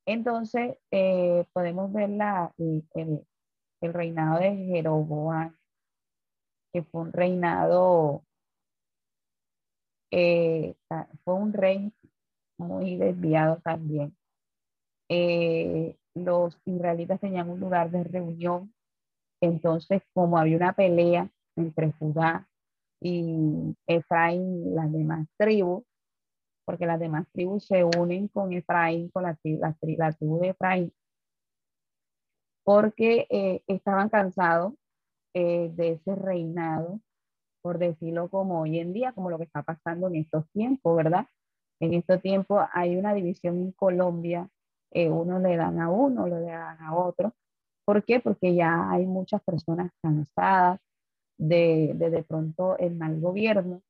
Entonces, 0.05 0.77
eh, 0.91 1.45
podemos 1.53 1.91
ver 1.91 2.09
la, 2.09 2.53
el, 2.57 3.25
reinado 3.81 4.39
de 4.39 4.55
Jeroboam, 4.55 5.55
que 6.71 6.83
fue 6.83 7.01
un 7.01 7.13
reinado, 7.13 8.23
eh, 10.11 10.75
fue 11.25 11.33
un 11.33 11.51
rey 11.53 11.93
muy 12.57 12.95
desviado 12.97 13.59
también. 13.63 14.15
Eh, 15.09 15.97
los 16.25 16.59
israelitas 16.65 17.19
tenían 17.19 17.49
un 17.49 17.59
lugar 17.59 17.91
de 17.91 18.03
reunión, 18.03 18.73
entonces 19.41 20.01
como 20.13 20.37
había 20.37 20.57
una 20.57 20.73
pelea 20.73 21.29
entre 21.55 21.91
Judá 21.93 22.47
y 23.01 23.75
Efraín, 23.85 24.75
las 24.75 24.91
demás 24.91 25.27
tribus, 25.37 25.83
porque 26.65 26.85
las 26.85 26.99
demás 26.99 27.27
tribus 27.31 27.65
se 27.65 27.83
unen 27.83 28.27
con 28.27 28.51
Efraín, 28.53 29.09
con 29.09 29.23
la, 29.23 29.35
tribu 29.35 30.39
de 30.39 30.49
Efraín, 30.49 30.93
porque 32.63 33.27
eh, 33.29 33.63
estaban 33.67 34.09
cansados 34.09 34.73
eh, 35.33 35.71
de 35.73 35.93
ese 35.93 36.15
reinado, 36.15 36.99
por 37.61 37.77
decirlo 37.77 38.29
como 38.29 38.61
hoy 38.61 38.79
en 38.79 38.93
día, 38.93 39.13
como 39.13 39.29
lo 39.29 39.37
que 39.37 39.45
está 39.45 39.63
pasando 39.63 40.07
en 40.07 40.15
estos 40.15 40.49
tiempos, 40.51 40.97
¿verdad? 40.97 41.27
En 41.79 41.93
estos 41.93 42.21
tiempos 42.21 42.65
hay 42.73 42.97
una 42.97 43.13
división 43.13 43.57
en 43.57 43.71
Colombia, 43.71 44.49
eh, 44.91 45.09
uno 45.09 45.39
le 45.39 45.57
dan 45.57 45.79
a 45.79 45.89
uno, 45.89 46.27
le 46.27 46.41
dan 46.41 46.81
a 46.81 46.95
otro. 46.95 47.33
¿Por 47.85 48.03
qué? 48.03 48.19
Porque 48.19 48.55
ya 48.55 48.89
hay 48.91 49.05
muchas 49.05 49.41
personas 49.43 49.91
cansadas, 50.01 50.79
de, 51.37 51.93
de, 51.95 52.23
pronto 52.23 52.77
el 52.79 52.95
mal 52.95 53.19
gobierno 53.21 53.83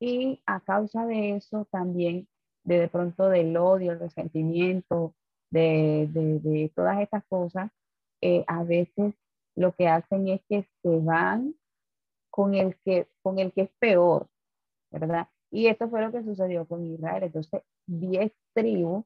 y 0.00 0.40
a 0.46 0.60
causa 0.60 1.06
de 1.06 1.36
eso 1.36 1.66
también 1.70 2.26
de, 2.64 2.80
de 2.80 2.88
pronto 2.88 3.28
del 3.28 3.56
odio, 3.56 3.92
el 3.92 4.00
resentimiento, 4.00 5.14
de, 5.50 6.08
de, 6.10 6.40
de 6.40 6.72
todas 6.74 7.00
estas 7.00 7.24
cosas, 7.26 7.70
eh, 8.20 8.44
a 8.46 8.64
veces 8.64 9.14
lo 9.56 9.74
que 9.74 9.88
hacen 9.88 10.28
es 10.28 10.40
que 10.48 10.66
se 10.82 10.98
van 11.00 11.54
con 12.30 12.54
el 12.54 12.76
que, 12.84 13.08
con 13.22 13.38
el 13.38 13.52
que 13.52 13.62
es 13.62 13.70
peor, 13.78 14.28
¿verdad? 14.90 15.28
Y 15.50 15.66
esto 15.66 15.88
fue 15.88 16.02
lo 16.02 16.12
que 16.12 16.22
sucedió 16.22 16.66
con 16.66 16.84
Israel. 16.84 17.24
Entonces, 17.24 17.62
10 17.86 18.32
tribus, 18.54 19.04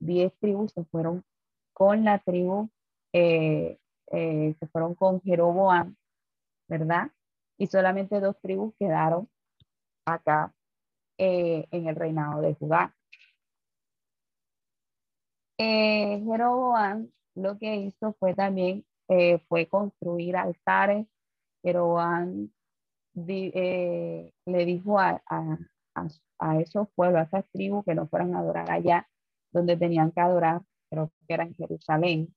10 0.00 0.32
tribus 0.38 0.72
se 0.72 0.84
fueron 0.84 1.24
con 1.72 2.04
la 2.04 2.18
tribu, 2.18 2.68
eh, 3.12 3.78
eh, 4.10 4.56
se 4.58 4.66
fueron 4.68 4.94
con 4.94 5.20
Jeroboam, 5.22 5.94
¿verdad? 6.68 7.10
Y 7.56 7.68
solamente 7.68 8.20
dos 8.20 8.36
tribus 8.40 8.74
quedaron 8.78 9.28
acá 10.04 10.52
eh, 11.18 11.66
en 11.70 11.88
el 11.88 11.96
reinado 11.96 12.40
de 12.42 12.54
Judá. 12.54 12.94
Jeroboam 15.56 17.10
lo 17.34 17.58
que 17.58 17.76
hizo 17.76 18.14
fue 18.18 18.34
también 18.34 18.84
fue 19.48 19.66
construir 19.66 20.36
altares. 20.36 21.06
Jeroboam 21.62 22.50
le 23.14 24.32
dijo 24.44 24.98
a, 24.98 25.22
a, 25.26 25.58
a, 26.38 26.60
esos 26.60 26.88
pueblos, 26.94 27.20
a 27.20 27.24
esas 27.24 27.50
tribus 27.50 27.84
que 27.84 27.94
no 27.94 28.06
fueran 28.08 28.34
a 28.34 28.40
adorar 28.40 28.70
allá 28.70 29.08
donde 29.52 29.76
tenían 29.76 30.12
que 30.12 30.20
adorar, 30.20 30.62
pero 30.90 31.10
que 31.26 31.34
era 31.34 31.44
en 31.44 31.54
Jerusalén, 31.54 32.34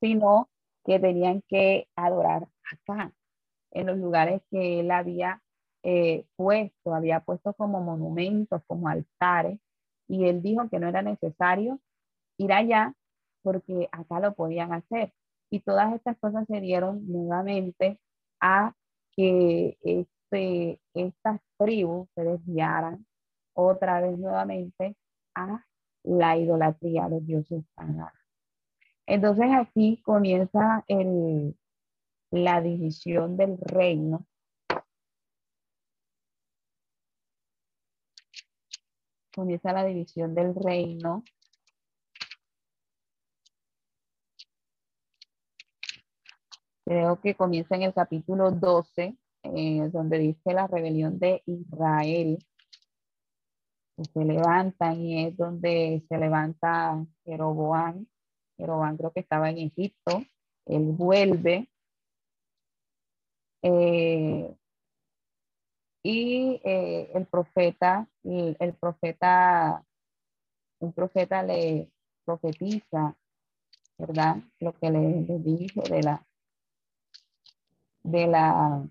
sino 0.00 0.48
que 0.84 0.98
tenían 0.98 1.42
que 1.48 1.88
adorar 1.96 2.48
acá, 2.72 3.12
en 3.72 3.86
los 3.86 3.98
lugares 3.98 4.42
que 4.50 4.80
él 4.80 4.90
había 4.90 5.42
eh, 5.82 6.26
puesto, 6.36 6.94
había 6.94 7.20
puesto 7.20 7.54
como 7.54 7.80
monumentos, 7.80 8.62
como 8.66 8.88
altares, 8.88 9.60
y 10.08 10.26
él 10.26 10.42
dijo 10.42 10.68
que 10.68 10.80
no 10.80 10.88
era 10.88 11.02
necesario 11.02 11.80
ir 12.38 12.52
allá 12.52 12.94
porque 13.42 13.88
acá 13.92 14.20
lo 14.20 14.34
podían 14.34 14.72
hacer. 14.72 15.12
Y 15.50 15.60
todas 15.60 15.94
estas 15.94 16.18
cosas 16.18 16.46
se 16.48 16.60
dieron 16.60 17.06
nuevamente 17.10 17.98
a 18.40 18.74
que 19.16 19.78
este, 19.82 20.80
estas 20.94 21.40
tribus 21.58 22.08
se 22.14 22.24
desviaran 22.24 23.06
otra 23.54 24.00
vez 24.00 24.18
nuevamente 24.18 24.96
a 25.34 25.64
la 26.02 26.36
idolatría 26.36 27.04
de 27.04 27.10
los 27.10 27.26
dioses 27.26 27.64
paganos. 27.74 28.12
Entonces 29.06 29.46
aquí 29.52 30.00
comienza 30.02 30.84
el, 30.86 31.56
la 32.30 32.60
división 32.60 33.36
del 33.36 33.58
reino. 33.58 34.26
Comienza 39.34 39.72
la 39.72 39.84
división 39.84 40.34
del 40.34 40.54
reino. 40.54 41.24
Creo 46.90 47.20
que 47.20 47.36
comienza 47.36 47.76
en 47.76 47.82
el 47.82 47.94
capítulo 47.94 48.50
12, 48.50 49.16
eh, 49.44 49.90
donde 49.92 50.18
dice 50.18 50.52
la 50.52 50.66
rebelión 50.66 51.20
de 51.20 51.40
Israel. 51.46 52.44
se 54.12 54.24
levantan 54.24 55.00
y 55.00 55.26
es 55.26 55.36
donde 55.36 56.02
se 56.08 56.18
levanta 56.18 57.06
Jeroboam. 57.24 58.04
Jeroboam 58.58 58.96
creo 58.96 59.12
que 59.12 59.20
estaba 59.20 59.50
en 59.50 59.58
Egipto. 59.58 60.20
Él 60.66 60.82
vuelve 60.82 61.68
eh, 63.62 64.52
y 66.02 66.60
eh, 66.64 67.12
el 67.14 67.24
profeta, 67.26 68.08
el, 68.24 68.74
profeta, 68.80 69.84
un 70.80 70.92
profeta 70.92 71.44
le 71.44 71.92
profetiza, 72.24 73.16
¿verdad? 73.96 74.38
Lo 74.58 74.72
que 74.72 74.90
le, 74.90 75.24
dijo 75.38 75.82
de 75.82 76.02
la, 76.02 76.26
de 78.02 78.26
la, 78.26 78.86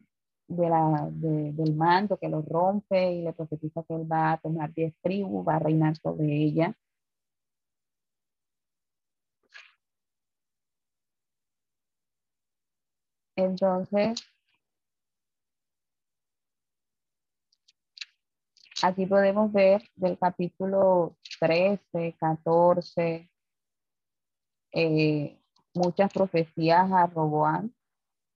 de 0.47 0.70
la, 0.70 1.10
del 1.12 1.76
mando 1.76 2.18
que 2.18 2.30
lo 2.30 2.41
rompe 2.41 3.14
y 3.14 3.22
le 3.24 3.34
profetiza 3.34 3.84
que 3.84 3.95
él 3.95 4.12
va 4.12 4.34
a 4.34 4.38
tomar 4.39 4.74
diez 4.74 4.93
tribus, 5.01 5.47
va 5.47 5.55
a 5.57 5.60
reinar 5.60 5.95
sobre 5.97 6.26
ella. 6.28 6.76
Entonces, 13.36 14.22
Aquí 18.82 19.05
podemos 19.05 19.51
ver 19.51 19.82
del 19.95 20.18
capítulo 20.18 21.18
13, 21.41 22.16
14, 22.18 23.30
eh, 24.72 25.39
muchas 25.74 26.14
profecías 26.14 26.89
a 26.91 27.07
Roboán. 27.07 27.74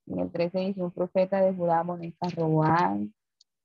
En 0.08 0.20
el 0.20 0.32
13 0.32 0.60
dice 0.60 0.82
un 0.84 0.92
profeta 0.92 1.42
de 1.42 1.54
Judá 1.54 1.80
amonesta 1.80 2.28
Roboán, 2.36 3.14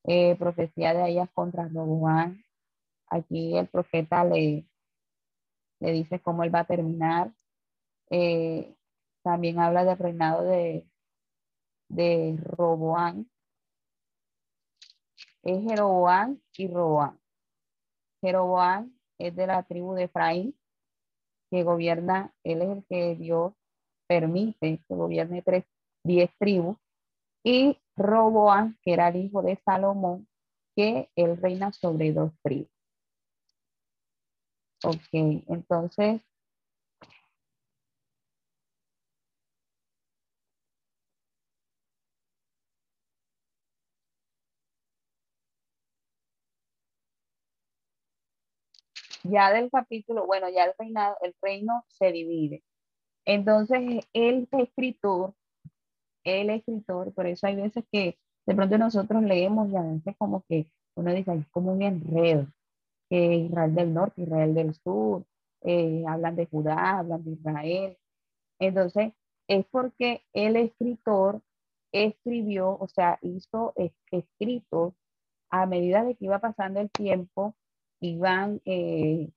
eh, 0.04 0.36
profecía 0.36 0.94
de 0.94 1.10
ellas 1.10 1.28
contra 1.34 1.68
Roboán. 1.68 2.44
Aquí 3.08 3.56
el 3.56 3.68
profeta 3.68 4.24
le, 4.24 4.66
le 5.80 5.92
dice 5.92 6.20
cómo 6.20 6.44
él 6.44 6.54
va 6.54 6.60
a 6.60 6.66
terminar. 6.66 7.32
Eh, 8.10 8.74
también 9.22 9.58
habla 9.58 9.84
del 9.84 9.98
reinado 9.98 10.44
de, 10.44 10.88
de 11.88 12.38
Roboán, 12.40 13.28
es 15.42 15.62
Jeroboam 15.64 16.40
y 16.56 16.68
Roboam. 16.68 17.18
Jeroboam 18.20 18.92
es 19.18 19.34
de 19.34 19.46
la 19.46 19.62
tribu 19.62 19.94
de 19.94 20.04
Efraín, 20.04 20.58
que 21.50 21.62
gobierna, 21.62 22.34
él 22.44 22.62
es 22.62 22.68
el 22.68 22.84
que 22.86 23.16
Dios 23.16 23.54
permite 24.06 24.82
que 24.86 24.94
gobierne 24.94 25.42
tres, 25.42 25.64
diez 26.04 26.30
tribus, 26.38 26.76
y 27.44 27.78
Roboam, 27.96 28.76
que 28.82 28.92
era 28.92 29.08
el 29.08 29.16
hijo 29.16 29.42
de 29.42 29.56
Salomón, 29.64 30.28
que 30.76 31.10
él 31.16 31.36
reina 31.36 31.72
sobre 31.72 32.12
dos 32.12 32.32
tribus. 32.42 32.70
Ok, 34.84 35.08
entonces 35.12 36.22
ya 49.24 49.52
del 49.52 49.70
capítulo, 49.70 50.26
bueno, 50.26 50.48
ya 50.48 50.64
el 50.64 50.74
reinado, 50.78 51.16
el 51.22 51.34
reino 51.42 51.84
se 51.88 52.12
divide. 52.12 52.62
Entonces, 53.24 54.06
el 54.12 54.48
escritor, 54.52 55.34
el 56.24 56.50
escritor, 56.50 57.12
por 57.14 57.26
eso 57.26 57.46
hay 57.46 57.56
veces 57.56 57.84
que 57.92 58.18
de 58.46 58.54
pronto 58.54 58.78
nosotros 58.78 59.22
leemos 59.22 59.70
y 59.70 59.76
a 59.76 59.82
veces 59.82 60.14
como 60.18 60.42
que 60.48 60.66
uno 60.96 61.12
dice, 61.12 61.32
es 61.34 61.46
como 61.48 61.72
un 61.72 61.82
enredo, 61.82 62.46
Israel 63.10 63.74
del 63.74 63.94
norte, 63.94 64.22
Israel 64.22 64.54
del 64.54 64.74
sur, 64.74 65.24
eh, 65.62 66.04
hablan 66.06 66.36
de 66.36 66.46
Judá, 66.46 66.98
hablan 66.98 67.24
de 67.24 67.32
Israel. 67.32 67.98
Entonces, 68.58 69.12
es 69.48 69.64
porque 69.66 70.22
el 70.32 70.56
escritor 70.56 71.40
escribió, 71.92 72.76
o 72.78 72.88
sea, 72.88 73.18
hizo 73.22 73.72
escritos 74.10 74.94
a 75.50 75.66
medida 75.66 76.04
de 76.04 76.14
que 76.16 76.26
iba 76.26 76.38
pasando 76.38 76.80
el 76.80 76.90
tiempo, 76.90 77.54
iban 78.00 78.60
eh, 78.64 79.30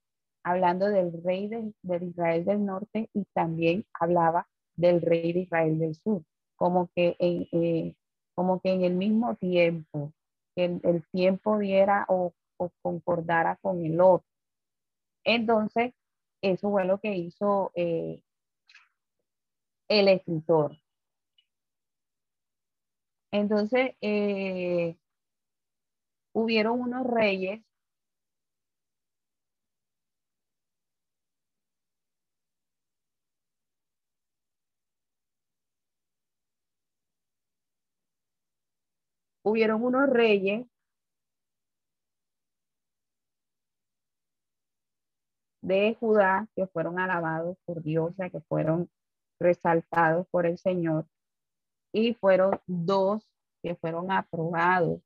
hablando 0.43 0.87
del 0.89 1.23
rey 1.23 1.47
de, 1.47 1.73
Israel 2.05 2.45
del 2.45 2.65
norte 2.65 3.09
y 3.13 3.25
también 3.33 3.85
hablaba 3.93 4.47
del 4.75 5.01
rey 5.01 5.33
de 5.33 5.41
Israel 5.41 5.79
del 5.79 5.95
sur, 5.95 6.23
como 6.61 6.91
que 6.93 7.15
en, 7.17 7.47
eh, 7.53 7.95
como 8.35 8.61
que 8.61 8.71
en 8.71 8.83
el 8.83 8.93
mismo 8.93 9.35
tiempo, 9.35 10.13
que 10.55 10.65
el, 10.65 11.03
tiempo 11.11 11.57
diera 11.57 12.05
o, 12.07 12.35
concordara 12.83 13.55
con 13.63 13.83
el 13.83 13.99
otro. 13.99 14.27
Entonces, 15.23 15.95
eso 16.43 16.69
fue 16.69 16.85
lo 16.85 16.99
que 16.99 17.15
hizo 17.15 17.71
eh, 17.73 18.21
el 19.87 20.07
escritor. 20.07 20.77
Entonces, 23.31 23.95
hubieron 26.31 26.79
unos 26.79 27.07
reyes 27.07 27.63
hubieron 39.43 39.83
unos 39.83 40.09
reyes 40.09 40.67
de 45.61 45.95
Judá 45.99 46.47
que 46.55 46.67
fueron 46.67 46.99
alabados 46.99 47.57
por 47.65 47.81
Dios, 47.81 48.13
que 48.31 48.41
fueron 48.41 48.89
resaltados 49.39 50.27
por 50.29 50.45
el 50.45 50.57
Señor, 50.57 51.07
y 51.93 52.13
fueron 52.15 52.59
dos 52.67 53.27
que 53.61 53.75
fueron 53.75 54.11
aprobados, 54.11 55.01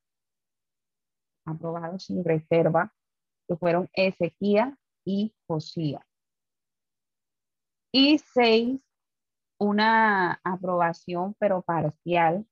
aprobados 1.46 2.06
sin 2.06 2.24
reserva, 2.24 2.94
que 3.48 3.56
fueron 3.58 3.90
Ezequías 3.94 4.74
y 5.06 5.36
Josías. 5.48 6.04
Y 7.92 8.18
seis, 8.18 8.80
una 9.58 10.40
aprobación 10.44 11.36
pero 11.40 11.62
parcial 11.62 12.46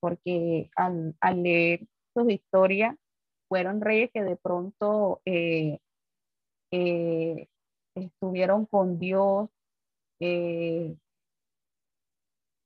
porque 0.00 0.70
al, 0.76 1.14
leer 1.42 1.86
sus 2.14 2.30
historias 2.30 2.96
fueron 3.48 3.80
reyes 3.80 4.10
que 4.12 4.22
de 4.22 4.36
pronto 4.36 5.20
eh, 5.24 5.78
eh, 6.72 7.48
estuvieron 7.94 8.66
con 8.66 8.98
Dios 8.98 9.48
eh, 10.20 10.96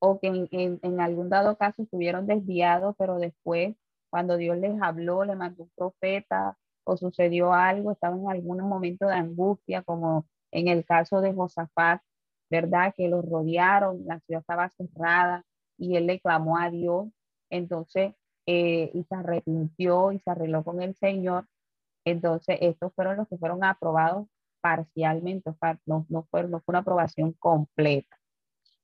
o 0.00 0.20
que 0.20 0.48
en, 0.50 1.00
algún 1.00 1.30
dado 1.30 1.56
caso 1.56 1.82
estuvieron 1.82 2.26
desviados, 2.26 2.94
pero 2.98 3.18
después 3.18 3.74
cuando 4.10 4.36
Dios 4.36 4.56
les 4.58 4.80
habló, 4.80 5.24
le 5.24 5.34
mandó 5.34 5.64
un 5.64 5.70
profeta 5.74 6.56
o 6.84 6.96
sucedió 6.96 7.52
algo, 7.52 7.92
estaban 7.92 8.20
en 8.20 8.30
algún 8.30 8.60
momento 8.60 9.06
de 9.06 9.14
angustia, 9.14 9.82
como 9.82 10.26
en 10.52 10.68
el 10.68 10.84
caso 10.84 11.20
de 11.20 11.32
Josafat, 11.32 12.02
¿verdad? 12.50 12.94
Que 12.94 13.08
los 13.08 13.24
rodearon, 13.28 14.04
la 14.06 14.20
ciudad 14.20 14.40
estaba 14.42 14.68
cerrada 14.70 15.44
y 15.78 15.96
él 15.96 16.06
le 16.06 16.20
clamó 16.20 16.58
a 16.58 16.70
Dios 16.70 17.08
entonces, 17.54 18.14
eh, 18.46 18.90
y 18.92 19.04
se 19.04 19.14
arrepintió 19.14 20.12
y 20.12 20.18
se 20.18 20.30
arregló 20.30 20.64
con 20.64 20.82
el 20.82 20.94
Señor. 20.96 21.46
Entonces, 22.04 22.58
estos 22.60 22.92
fueron 22.94 23.16
los 23.16 23.28
que 23.28 23.38
fueron 23.38 23.64
aprobados 23.64 24.26
parcialmente, 24.60 25.52
no, 25.86 26.06
no, 26.08 26.24
fue, 26.30 26.44
no 26.48 26.60
fue 26.60 26.72
una 26.72 26.80
aprobación 26.80 27.32
completa 27.34 28.16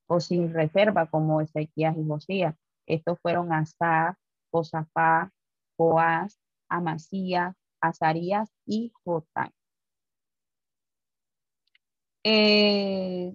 o 0.07 0.21
sin 0.21 0.53
reserva 0.53 1.07
como 1.07 1.41
Ezequías 1.41 1.97
y 1.97 2.07
Josías. 2.07 2.55
Estos 2.87 3.19
fueron 3.21 3.53
Asa, 3.53 4.19
Josafá, 4.51 5.33
Joás, 5.77 6.39
Amasías, 6.69 7.57
Azarías 7.81 8.51
y 8.67 8.93
Jotán. 9.05 9.53
Eh, 12.25 13.35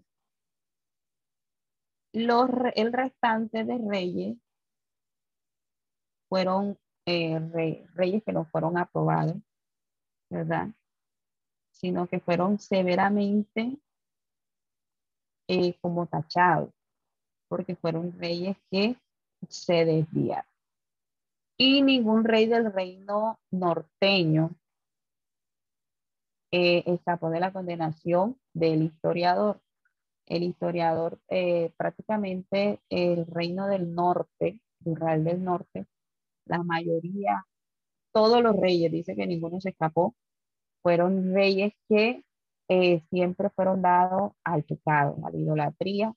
los, 2.14 2.50
el 2.76 2.94
restante 2.94 3.64
de 3.64 3.80
reyes 3.90 4.38
fueron 6.36 6.78
eh, 7.06 7.88
reyes 7.94 8.22
que 8.26 8.34
no 8.34 8.44
fueron 8.44 8.78
aprobados, 8.78 9.38
¿verdad? 10.30 10.68
Sino 11.72 12.08
que 12.08 12.20
fueron 12.20 12.60
severamente 12.60 13.80
eh, 15.48 15.78
como 15.80 16.08
tachados, 16.08 16.74
porque 17.48 17.78
fueron 17.78 18.20
reyes 18.20 18.58
que 18.70 18.98
se 19.48 19.86
desviaron. 19.86 20.52
Y 21.58 21.82
ningún 21.82 22.26
rey 22.26 22.48
del 22.48 22.74
reino 22.74 23.40
norteño 23.52 24.50
eh, 26.52 26.84
escapó 26.86 27.30
de 27.30 27.40
la 27.40 27.54
condenación 27.54 28.38
del 28.54 28.84
historiador. 28.84 29.62
El 30.26 30.44
historiador, 30.44 31.18
eh, 31.30 31.72
prácticamente 31.78 32.82
el 32.90 33.26
reino 33.26 33.68
del 33.68 33.96
norte, 33.96 34.60
Israel 34.84 35.24
del 35.24 35.42
norte, 35.42 35.88
la 36.46 36.64
mayoría, 36.64 37.46
todos 38.14 38.42
los 38.42 38.56
reyes, 38.56 38.92
dice 38.92 39.16
que 39.16 39.28
ninguno 39.28 39.60
se 39.62 39.70
escapó, 39.70 40.16
fueron 40.82 41.34
reyes 41.34 41.74
que 41.90 42.24
eh, 42.70 43.02
siempre 43.10 43.50
fueron 43.52 43.82
dados 43.82 44.34
al 44.44 44.64
pecado, 44.64 45.18
a 45.26 45.32
la 45.32 45.38
idolatría, 45.38 46.14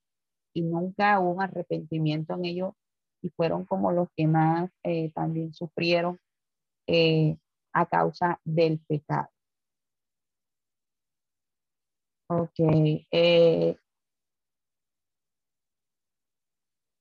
y 0.55 0.63
nunca 0.63 1.21
hubo 1.21 1.41
arrepentimiento 1.41 2.35
en 2.35 2.45
ellos, 2.47 2.73
y 3.23 3.31
fueron 3.31 3.65
como 3.65 3.93
los 3.93 4.09
que 4.17 4.27
más 4.27 4.71
eh, 4.85 5.11
también 5.13 5.53
sufrieron 5.55 6.19
eh, 6.87 7.37
a 7.73 7.87
causa 7.87 8.41
del 8.45 8.81
pecado. 8.81 9.29
Ok. 12.31 12.61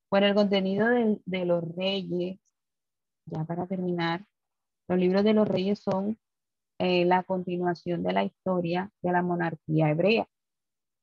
bueno, 0.10 0.28
el 0.28 0.36
contenido 0.36 0.88
de 0.88 1.46
los 1.46 1.64
reyes, 1.76 2.40
ya 3.28 3.44
para 3.46 3.68
terminar, 3.68 4.26
los 4.88 5.00
libros 5.00 5.24
de 5.24 5.34
los 5.34 5.48
reyes 5.48 5.80
son 5.80 6.18
eh, 6.80 7.06
la 7.06 7.24
continuación 7.24 8.04
de 8.04 8.14
la 8.14 8.24
historia 8.24 8.92
de 9.02 9.12
la 9.12 9.22
monarquía 9.22 9.90
hebrea. 9.90 10.28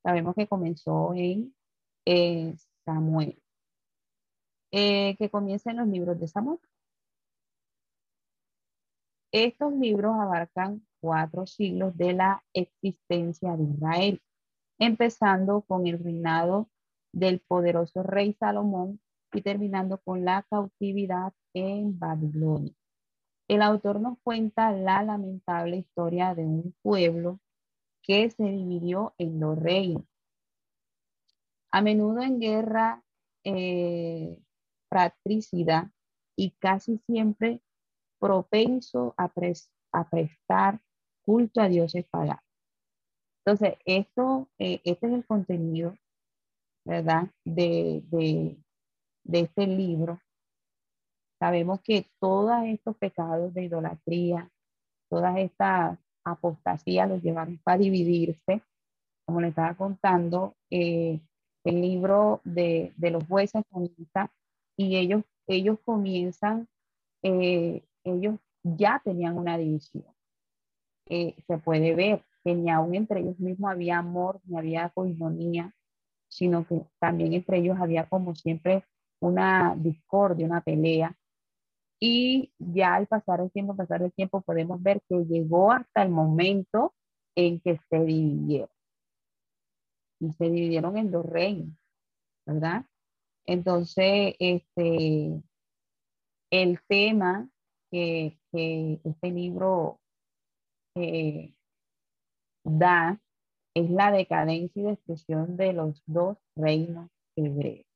Sabemos 0.03 0.35
que 0.35 0.47
comenzó 0.47 1.15
en 1.15 1.55
eh, 2.07 2.55
Samuel, 2.85 3.43
eh, 4.73 5.17
que 5.19 5.31
comienza 5.31 5.71
en 5.71 5.79
los 5.79 5.89
libros 5.89 6.19
de 6.21 6.29
Samuel. 6.29 6.61
Estos 9.33 9.73
libros 9.75 10.15
abarcan 10.15 10.87
cuatro 11.01 11.47
siglos 11.47 11.97
de 11.97 12.13
la 12.13 12.45
existencia 12.53 13.57
de 13.57 13.65
Israel, 13.65 14.23
empezando 14.79 15.63
con 15.63 15.87
el 15.87 15.99
reinado 15.99 16.71
del 17.13 17.41
poderoso 17.41 18.03
rey 18.03 18.33
Salomón 18.35 19.01
y 19.35 19.43
terminando 19.43 19.99
con 19.99 20.25
la 20.25 20.47
cautividad 20.49 21.33
en 21.53 21.99
Babilonia. 21.99 22.73
El 23.49 23.61
autor 23.63 24.01
nos 24.01 24.19
cuenta 24.23 24.73
la 24.73 25.03
lamentable 25.03 25.77
historia 25.77 26.35
de 26.35 26.45
un 26.45 26.75
pueblo 26.83 27.41
que 28.03 28.31
se 28.31 28.45
dividió 28.45 29.15
en 29.19 29.41
dos 29.41 29.59
reinos. 29.59 30.05
A 31.71 31.83
menudo 31.83 32.23
en 32.23 32.41
guerra 32.41 33.03
eh, 33.45 34.39
fratricida 34.89 35.93
y 36.37 36.53
casi 36.53 36.99
siempre 37.07 37.61
propenso 38.19 39.15
a, 39.17 39.29
prestar 39.29 40.81
culto 41.23 41.61
a 41.61 41.69
dioses 41.69 42.07
paganos. 42.09 42.43
Entonces, 43.45 43.77
esto, 43.85 44.49
eh, 44.59 44.81
este 44.85 45.07
es 45.07 45.13
el 45.13 45.27
contenido, 45.27 45.95
¿verdad? 46.87 47.29
De, 47.45 48.03
de 49.25 49.41
este 49.41 49.67
libro 49.67 50.21
Sabemos 51.45 51.81
que 51.83 52.07
todos 52.21 52.53
estos 52.65 52.97
pecados 52.97 53.53
de 53.53 53.65
idolatría, 53.65 54.51
todas 55.11 55.37
estas 55.37 55.99
apostasías 56.25 57.07
los 57.07 57.23
llevaron 57.23 57.59
para 57.63 57.77
dividirse. 57.77 58.63
Como 59.27 59.43
le 59.43 59.49
estaba 59.49 59.75
contando, 59.75 60.55
eh, 60.71 61.21
el 61.65 61.81
libro 61.83 62.41
de, 62.45 62.95
los 62.99 63.27
jueces 63.27 63.63
comienza 63.71 64.31
y 64.75 64.97
ellos, 64.97 65.23
ellos 65.47 65.79
comienzan, 65.85 66.67
eh, 67.23 67.85
ellos 68.05 68.37
ya 68.63 69.03
tenían 69.05 69.37
una 69.37 69.59
división. 69.59 70.07
Eh, 71.11 71.35
se 71.47 71.59
puede 71.59 71.95
ver 71.95 72.25
que 72.43 72.55
ni 72.55 72.71
aún 72.71 72.95
entre 72.95 73.21
ellos 73.21 73.39
mismos 73.39 73.71
había 73.71 73.99
amor, 73.99 74.41
ni 74.45 74.57
había 74.57 74.89
coinonía, 74.91 75.75
sino 76.29 76.67
que 76.67 76.87
también 76.99 77.35
entre 77.35 77.59
ellos 77.59 77.79
había 77.79 78.09
como 78.09 78.35
siempre 78.35 78.85
una 79.25 79.75
discordia, 79.77 80.47
una 80.47 80.61
pelea, 80.61 81.17
y 82.01 82.53
ya 82.59 82.97
al 82.97 83.07
pasar 83.07 83.41
el 83.41 83.51
tiempo, 83.51 83.75
pasar 83.77 84.03
el 84.03 84.13
tiempo, 84.13 84.43
podemos 84.43 84.83
ver 84.83 85.01
que 85.09 85.25
llegó 85.25 85.73
hasta 85.73 86.03
el 86.03 86.11
momento 86.11 86.95
en 87.35 87.61
que 87.61 87.79
se 87.89 88.05
dividieron. 88.05 88.69
Y 90.21 90.33
se 90.33 90.51
dividieron 90.51 90.97
en 90.99 91.11
dos 91.11 91.25
reinos, 91.25 91.75
¿verdad? 92.47 92.85
Entonces, 93.47 94.35
este, 94.39 95.43
el 96.51 96.81
tema 96.89 97.49
que, 97.91 98.39
este 98.53 99.31
libro 99.31 100.01
eh, 100.97 101.55
da 102.65 103.21
es 103.75 103.91
la 103.91 104.13
decadencia 104.13 104.83
y 104.83 104.87
destrucción 104.87 105.57
de 105.57 105.73
los 105.73 106.03
dos 106.07 106.39
reinos 106.55 107.11
hebreos. 107.37 107.94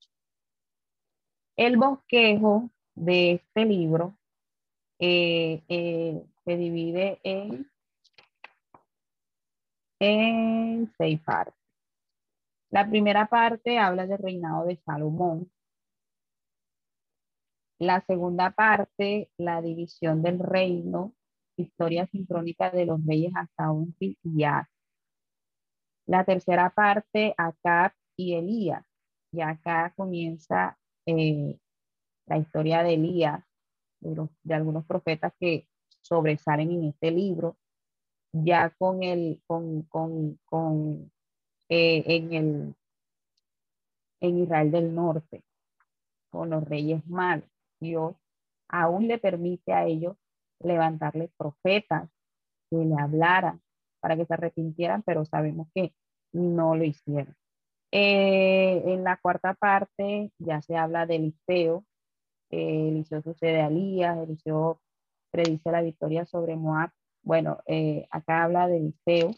El 1.58 1.76
bosquejo 1.76 2.70
de 2.94 3.32
este 3.32 3.64
libro 3.64 4.16
eh, 5.00 5.64
eh, 5.68 6.24
se 6.44 6.56
divide 6.56 7.18
en, 7.24 7.68
seis 10.96 11.20
partes. 11.20 11.60
La 12.70 12.88
primera 12.88 13.26
parte 13.26 13.76
habla 13.76 14.06
del 14.06 14.18
reinado 14.18 14.66
de 14.66 14.76
Salomón. 14.76 15.50
La 17.80 18.02
segunda 18.02 18.52
parte, 18.52 19.32
la 19.36 19.60
división 19.60 20.22
del 20.22 20.38
reino, 20.38 21.12
historia 21.56 22.06
sincrónica 22.06 22.70
de 22.70 22.86
los 22.86 23.04
reyes 23.04 23.32
hasta 23.34 23.72
un 23.72 23.96
y 23.98 24.16
La 26.06 26.24
tercera 26.24 26.70
parte, 26.70 27.34
Acab 27.36 27.94
y 28.16 28.34
Elías. 28.34 28.84
Y 29.32 29.40
acá 29.40 29.92
comienza 29.96 30.77
eh, 31.08 31.58
la 32.26 32.36
historia 32.36 32.82
de 32.82 32.94
Elías, 32.94 33.42
de, 34.00 34.54
algunos 34.54 34.84
profetas 34.84 35.32
que 35.40 35.66
sobresalen 36.02 36.70
en 36.70 36.84
este 36.84 37.10
libro, 37.10 37.56
ya 38.32 38.70
con 38.78 39.02
el, 39.02 39.42
con, 39.46 39.84
con, 39.84 40.38
con 40.44 41.10
eh, 41.70 42.04
en 42.06 42.32
el, 42.34 42.74
en 44.20 44.38
Israel 44.38 44.70
del 44.70 44.94
Norte, 44.94 45.42
con 46.30 46.50
los 46.50 46.62
reyes 46.68 47.06
malos. 47.06 47.48
Dios 47.80 48.14
aún 48.68 49.08
le 49.08 49.18
permite 49.18 49.72
a 49.72 49.86
ellos 49.86 50.14
levantarle 50.60 51.30
profetas 51.38 52.10
que 52.68 52.76
le 52.76 52.96
hablaran 53.00 53.62
para 54.00 54.14
que 54.14 54.26
se 54.26 54.34
arrepintieran, 54.34 55.02
pero 55.04 55.24
sabemos 55.24 55.68
que 55.74 55.94
no 56.32 56.76
lo 56.76 56.84
hicieron. 56.84 57.34
Eh, 57.90 58.82
en 58.84 59.04
la 59.04 59.16
cuarta 59.16 59.54
parte 59.54 60.30
ya 60.38 60.60
se 60.60 60.76
habla 60.76 61.06
de 61.06 61.16
Eliseo, 61.16 61.84
eh, 62.50 62.88
Eliseo 62.88 63.22
sucede 63.22 63.62
a 63.62 63.68
Elías, 63.68 64.18
Eliseo 64.18 64.80
predice 65.30 65.70
la 65.70 65.82
victoria 65.82 66.24
sobre 66.24 66.56
Moab. 66.56 66.90
Bueno, 67.22 67.58
eh, 67.66 68.06
acá 68.10 68.44
habla 68.44 68.68
de 68.68 68.78
Eliseo 68.78 69.30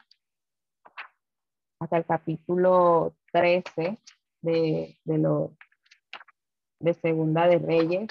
hasta 1.80 1.96
el 1.96 2.05
capítulo 2.05 3.14
13 3.32 3.98
de, 4.42 4.98
de, 5.05 5.18
lo, 5.18 5.57
de 6.78 6.94
Segunda 6.94 7.46
de 7.46 7.59
Reyes. 7.59 8.09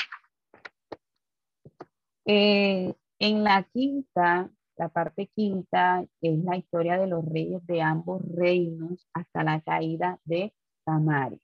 Eh, 2.26 2.94
en 3.20 3.44
la 3.44 3.64
quinta, 3.64 4.50
la 4.80 4.88
parte 4.88 5.28
quinta 5.36 6.06
es 6.22 6.44
la 6.46 6.56
historia 6.56 6.98
de 6.98 7.06
los 7.06 7.26
reyes 7.26 7.66
de 7.68 7.82
ambos 7.82 8.22
reinos 8.34 9.06
hasta 9.14 9.44
la 9.44 9.60
caída 9.60 10.20
de 10.24 10.54
Samaria. 10.86 11.38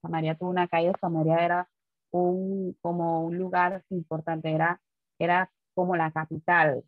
Samaria 0.00 0.34
tuvo 0.34 0.48
una 0.48 0.66
caída, 0.66 0.94
Samaria 0.98 1.44
era 1.44 1.68
un, 2.10 2.74
como 2.80 3.26
un 3.26 3.36
lugar 3.36 3.84
importante, 3.90 4.50
era, 4.50 4.80
era 5.18 5.52
como 5.74 5.94
la 5.94 6.10
capital. 6.10 6.82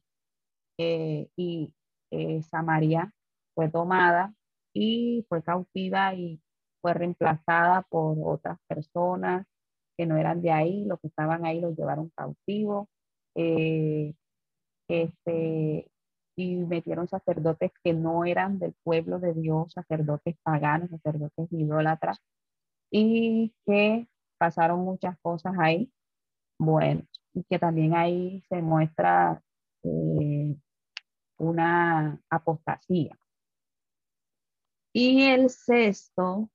Eh, 0.79 1.29
y 1.37 1.75
eh, 2.11 2.43
Samaria 2.43 3.13
fue 3.55 3.69
tomada 3.69 4.35
y 4.73 5.27
fue 5.29 5.43
cautiva 5.43 6.15
y 6.15 6.41
fue 6.81 6.95
reemplazada 6.95 7.83
por 7.91 8.17
otras 8.25 8.59
personas 8.67 9.47
que 9.99 10.07
no 10.07 10.17
eran 10.17 10.41
de 10.41 10.53
ahí, 10.53 10.87
los 10.87 10.99
que 11.01 11.09
estaban 11.09 11.45
ahí 11.45 11.61
los 11.61 11.77
llevaron 11.77 12.11
cautivos. 12.17 12.89
Eh, 13.35 14.15
este, 14.93 15.91
y 16.37 16.57
metieron 16.57 17.09
sacerdotes 17.09 17.73
que 17.83 17.95
no 17.95 18.25
eran 18.25 18.59
del 18.59 18.75
pueblo 18.83 19.19
de 19.19 19.33
Dios, 19.33 19.73
sacerdotes 19.73 20.37
paganos, 20.43 20.91
sacerdotes 20.91 21.51
idólatras, 21.51 22.19
y 22.91 23.55
que 23.65 24.07
pasaron 24.39 24.81
muchas 24.81 25.19
cosas 25.21 25.55
ahí. 25.59 25.91
Bueno, 26.59 27.03
y 27.33 27.45
que 27.45 27.59
también 27.59 27.95
ahí 27.95 28.43
se 28.49 28.61
muestra 28.61 29.43
eh, 29.83 30.55
una 31.39 32.21
apostasía. 32.29 33.19
Y 34.93 35.23
el 35.23 35.49
sexto, 35.49 36.51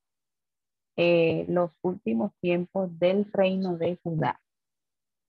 eh, 0.96 1.46
los 1.50 1.72
últimos 1.82 2.32
tiempos 2.40 2.98
del 3.00 3.26
reino 3.34 3.78
de 3.78 3.98
Judá. 4.04 4.40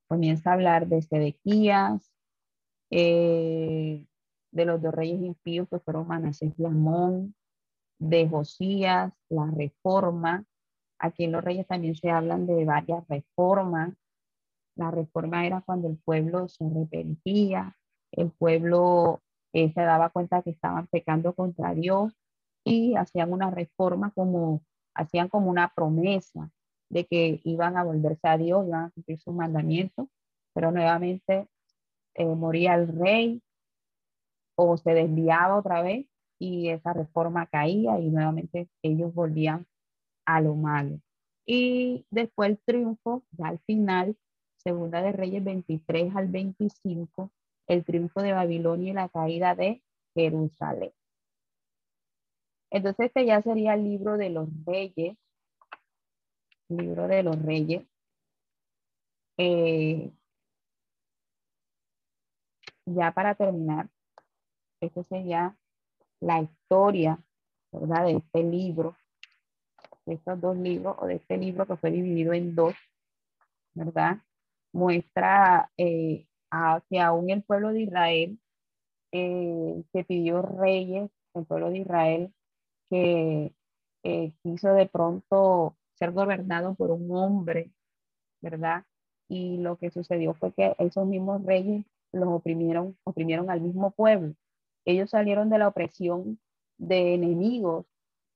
Comienza 0.08 0.50
a 0.50 0.54
hablar 0.54 0.88
de 0.88 1.00
Sedequías, 1.02 2.12
eh, 2.90 4.04
de 4.50 4.64
los 4.64 4.80
dos 4.82 4.94
reyes 4.94 5.20
impíos 5.20 5.68
que 5.68 5.78
fueron 5.78 6.08
Manasés 6.08 6.52
y 6.58 6.64
Amón, 6.64 7.34
de 7.98 8.28
Josías, 8.28 9.12
la 9.28 9.50
reforma. 9.50 10.44
Aquí 10.98 11.24
en 11.24 11.32
los 11.32 11.44
reyes 11.44 11.66
también 11.66 11.94
se 11.94 12.10
hablan 12.10 12.46
de 12.46 12.64
varias 12.64 13.06
reformas. 13.08 13.94
La 14.76 14.90
reforma 14.90 15.46
era 15.46 15.60
cuando 15.60 15.88
el 15.88 15.98
pueblo 15.98 16.48
se 16.48 16.64
arrepentía, 16.64 17.76
el 18.12 18.30
pueblo 18.30 19.20
eh, 19.52 19.72
se 19.72 19.80
daba 19.80 20.10
cuenta 20.10 20.42
que 20.42 20.50
estaban 20.50 20.86
pecando 20.86 21.34
contra 21.34 21.74
Dios 21.74 22.16
y 22.64 22.94
hacían 22.94 23.32
una 23.32 23.50
reforma 23.50 24.12
como, 24.12 24.62
hacían 24.94 25.28
como 25.28 25.50
una 25.50 25.72
promesa 25.74 26.50
de 26.90 27.06
que 27.06 27.40
iban 27.44 27.76
a 27.76 27.84
volverse 27.84 28.28
a 28.28 28.38
Dios, 28.38 28.66
iban 28.66 28.84
a 28.86 28.90
cumplir 28.90 29.18
sus 29.18 29.34
mandamientos, 29.34 30.08
pero 30.54 30.70
nuevamente 30.70 31.48
eh, 32.18 32.24
moría 32.26 32.74
el 32.74 32.88
rey 32.88 33.40
o 34.56 34.76
se 34.76 34.90
desviaba 34.92 35.56
otra 35.56 35.82
vez 35.82 36.06
y 36.38 36.68
esa 36.70 36.92
reforma 36.92 37.46
caía 37.46 37.98
y 38.00 38.10
nuevamente 38.10 38.68
ellos 38.82 39.14
volvían 39.14 39.66
a 40.26 40.40
lo 40.40 40.56
malo. 40.56 41.00
Y 41.46 42.06
después 42.10 42.50
el 42.50 42.58
triunfo, 42.58 43.24
ya 43.30 43.48
al 43.48 43.60
final, 43.60 44.16
Segunda 44.56 45.00
de 45.00 45.12
Reyes 45.12 45.44
23 45.44 46.14
al 46.16 46.28
25, 46.28 47.30
el 47.68 47.84
triunfo 47.84 48.20
de 48.20 48.32
Babilonia 48.32 48.90
y 48.90 48.94
la 48.94 49.08
caída 49.08 49.54
de 49.54 49.82
Jerusalén. 50.14 50.92
Entonces 52.70 53.06
este 53.06 53.26
ya 53.26 53.40
sería 53.42 53.74
el 53.74 53.84
libro 53.84 54.18
de 54.18 54.30
los 54.30 54.48
reyes, 54.66 55.16
libro 56.68 57.06
de 57.06 57.22
los 57.22 57.40
reyes. 57.40 57.86
Eh, 59.38 60.10
ya 62.94 63.12
para 63.12 63.34
terminar, 63.34 63.88
esta 64.80 65.02
sería 65.04 65.56
la 66.20 66.40
historia, 66.42 67.18
¿verdad? 67.72 68.06
De 68.06 68.12
este 68.16 68.42
libro, 68.42 68.96
de 70.06 70.14
estos 70.14 70.40
dos 70.40 70.56
libros, 70.56 70.96
o 70.98 71.06
de 71.06 71.16
este 71.16 71.36
libro 71.36 71.66
que 71.66 71.76
fue 71.76 71.90
dividido 71.90 72.32
en 72.32 72.54
dos, 72.54 72.74
¿verdad? 73.74 74.18
Muestra 74.72 75.70
eh, 75.76 76.26
que 76.88 77.00
aún 77.00 77.30
el 77.30 77.42
pueblo 77.42 77.72
de 77.72 77.82
Israel 77.82 78.38
eh, 79.12 79.84
se 79.92 80.04
pidió 80.04 80.42
reyes, 80.42 81.10
el 81.34 81.46
pueblo 81.46 81.70
de 81.70 81.78
Israel 81.78 82.34
que 82.90 83.52
eh, 84.02 84.32
quiso 84.42 84.72
de 84.72 84.86
pronto 84.86 85.76
ser 85.94 86.12
gobernado 86.12 86.74
por 86.74 86.90
un 86.90 87.10
hombre, 87.14 87.72
¿verdad? 88.40 88.84
Y 89.28 89.58
lo 89.58 89.76
que 89.76 89.90
sucedió 89.90 90.34
fue 90.34 90.52
que 90.52 90.74
esos 90.78 91.06
mismos 91.06 91.44
reyes 91.44 91.84
los 92.12 92.28
oprimieron, 92.28 92.96
oprimieron 93.04 93.50
al 93.50 93.60
mismo 93.60 93.90
pueblo. 93.92 94.34
Ellos 94.84 95.10
salieron 95.10 95.50
de 95.50 95.58
la 95.58 95.68
opresión 95.68 96.38
de 96.78 97.14
enemigos, 97.14 97.86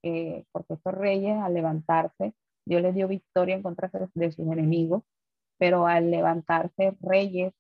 eh, 0.02 0.44
porque 0.52 0.74
estos 0.74 0.94
reyes 0.94 1.36
al 1.38 1.54
levantarse, 1.54 2.34
Dios 2.66 2.82
les 2.82 2.94
dio 2.94 3.08
victoria 3.08 3.54
en 3.54 3.62
contra 3.62 3.90
de 4.14 4.32
sus 4.32 4.46
enemigos, 4.46 5.02
pero 5.58 5.86
al 5.86 6.10
levantarse 6.10 6.96
reyes, 7.00 7.54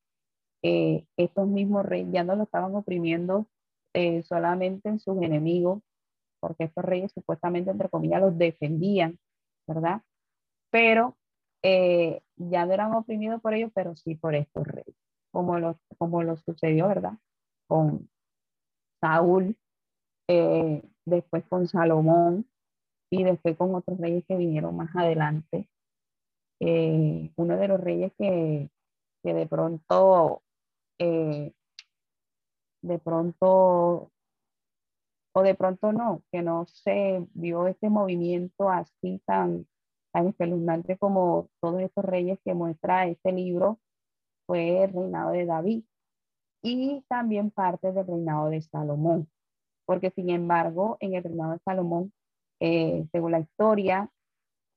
eh, 0.62 1.06
estos 1.16 1.48
mismos 1.48 1.86
reyes 1.86 2.08
ya 2.12 2.24
no 2.24 2.36
lo 2.36 2.44
estaban 2.44 2.74
oprimiendo 2.74 3.46
eh, 3.94 4.22
solamente 4.24 4.88
en 4.88 5.00
sus 5.00 5.20
enemigos, 5.22 5.82
porque 6.40 6.64
estos 6.64 6.84
reyes 6.84 7.12
supuestamente, 7.12 7.70
entre 7.70 7.88
comillas, 7.88 8.20
los 8.20 8.36
defendían, 8.36 9.18
¿verdad? 9.66 10.02
Pero 10.70 11.16
ya 11.64 12.66
no 12.66 12.72
eran 12.72 12.92
oprimidos 12.94 13.40
por 13.40 13.54
ellos, 13.54 13.70
pero 13.72 13.94
sí 13.94 14.16
por 14.16 14.34
estos 14.34 14.66
reyes, 14.66 14.96
como 15.32 15.58
lo, 15.58 15.78
como 15.98 16.22
lo 16.22 16.36
sucedió, 16.36 16.88
¿verdad? 16.88 17.14
Con, 17.66 18.08
Saúl, 19.02 19.56
eh, 20.28 20.80
después 21.04 21.44
con 21.48 21.66
Salomón 21.66 22.46
y 23.10 23.24
después 23.24 23.56
con 23.56 23.74
otros 23.74 23.98
reyes 23.98 24.24
que 24.26 24.36
vinieron 24.36 24.76
más 24.76 24.94
adelante. 24.94 25.68
Eh, 26.60 27.32
uno 27.34 27.56
de 27.56 27.68
los 27.68 27.80
reyes 27.80 28.12
que, 28.16 28.70
de 29.24 29.46
pronto, 29.48 30.42
eh, 31.00 31.52
de 32.82 32.98
pronto, 33.00 34.12
o 35.34 35.42
de 35.42 35.54
pronto 35.56 35.92
no, 35.92 36.22
que 36.30 36.42
no 36.42 36.66
se 36.66 37.26
vio 37.34 37.66
este 37.66 37.90
movimiento 37.90 38.70
así 38.70 39.20
tan, 39.26 39.66
tan 40.12 40.28
espeluznante 40.28 40.96
como 40.96 41.48
todos 41.60 41.80
estos 41.80 42.04
reyes 42.04 42.38
que 42.44 42.54
muestra 42.54 43.08
este 43.08 43.32
libro, 43.32 43.80
fue 44.46 44.84
el 44.84 44.92
reinado 44.92 45.32
de 45.32 45.46
David 45.46 45.84
y 46.62 47.04
también 47.08 47.50
parte 47.50 47.92
del 47.92 48.06
reinado 48.06 48.48
de 48.48 48.62
Salomón, 48.62 49.28
porque 49.84 50.10
sin 50.10 50.30
embargo 50.30 50.96
en 51.00 51.14
el 51.14 51.24
reinado 51.24 51.52
de 51.52 51.58
Salomón, 51.64 52.12
eh, 52.60 53.06
según 53.12 53.32
la 53.32 53.40
historia, 53.40 54.10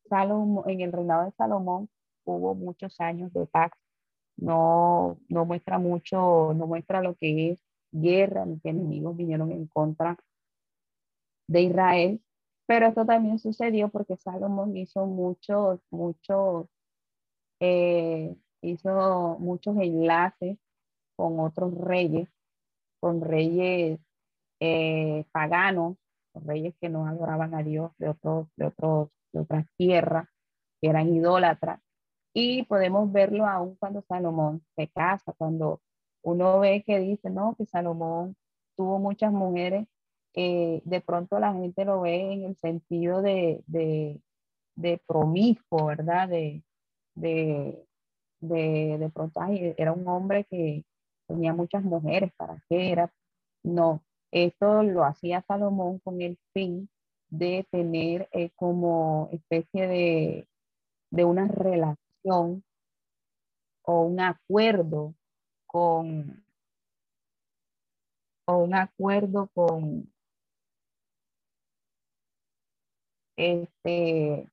Salomón, 0.09 0.69
en 0.69 0.81
el 0.81 0.91
reinado 0.91 1.25
de 1.25 1.31
Salomón 1.31 1.89
hubo 2.25 2.55
muchos 2.55 2.99
años 2.99 3.31
de 3.33 3.45
paz, 3.45 3.71
no, 4.37 5.17
no 5.29 5.45
muestra 5.45 5.77
mucho, 5.77 6.53
no 6.55 6.67
muestra 6.67 7.01
lo 7.01 7.15
que 7.15 7.51
es 7.51 7.63
guerra, 7.91 8.45
ni 8.45 8.59
que 8.59 8.69
enemigos 8.69 9.15
vinieron 9.15 9.51
en 9.51 9.67
contra 9.67 10.17
de 11.47 11.61
Israel, 11.61 12.21
pero 12.65 12.87
esto 12.87 13.05
también 13.05 13.39
sucedió 13.39 13.89
porque 13.89 14.17
Salomón 14.17 14.75
hizo 14.75 15.05
muchos, 15.05 15.79
muchos, 15.91 16.67
eh, 17.59 18.35
hizo 18.69 19.37
muchos 19.39 19.77
enlaces 19.77 20.57
con 21.15 21.39
otros 21.39 21.73
reyes, 21.75 22.29
con 22.99 23.21
reyes 23.21 23.99
eh, 24.59 25.25
paganos, 25.31 25.97
reyes 26.33 26.75
que 26.79 26.89
no 26.89 27.07
adoraban 27.07 27.53
a 27.55 27.63
Dios 27.63 27.91
de, 27.97 28.09
otros, 28.09 28.47
de, 28.55 28.71
otras 29.33 29.65
tierras, 29.77 30.27
que 30.81 30.89
eran 30.89 31.13
idólatras. 31.13 31.79
Y 32.33 32.63
podemos 32.63 33.11
verlo 33.11 33.47
aún 33.47 33.75
cuando 33.77 34.01
Salomón 34.01 34.65
se 34.75 34.89
casa, 34.89 35.33
cuando 35.37 35.81
uno 36.21 36.59
ve 36.59 36.83
que 36.85 36.99
dice, 36.99 37.29
no, 37.29 37.55
que 37.57 37.65
Salomón 37.65 38.35
tuvo 38.75 38.99
muchas 38.99 39.31
mujeres, 39.31 39.87
eh, 40.33 40.81
de 40.83 41.01
pronto 41.01 41.39
la 41.39 41.53
gente 41.53 41.85
lo 41.85 42.01
ve 42.01 42.33
en 42.33 42.43
el 42.43 42.57
sentido 42.57 43.21
de, 43.21 43.63
de, 43.67 44.21
de 44.75 45.01
promiscuo, 45.07 45.85
¿verdad? 45.85 46.27
De, 46.27 46.63
de, 48.47 48.97
de 48.99 49.09
pronto 49.09 49.41
era 49.77 49.91
un 49.93 50.07
hombre 50.07 50.45
que, 50.45 50.83
tenía 51.27 51.53
muchas 51.53 51.83
mujeres, 51.83 52.31
¿para 52.37 52.61
qué 52.69 52.91
era? 52.91 53.11
No, 53.63 54.03
esto 54.31 54.83
lo 54.83 55.03
hacía 55.03 55.43
Salomón 55.47 55.99
con 55.99 56.21
el 56.21 56.37
fin 56.53 56.89
de 57.29 57.67
tener 57.71 58.29
eh, 58.31 58.51
como 58.55 59.29
especie 59.31 59.87
de, 59.87 60.47
de 61.11 61.25
una 61.25 61.47
relación 61.47 62.63
o 63.83 64.01
un 64.01 64.19
acuerdo 64.19 65.15
con 65.67 66.43
o 68.47 68.57
un 68.57 68.75
acuerdo 68.75 69.49
con 69.53 70.11
este 73.35 74.47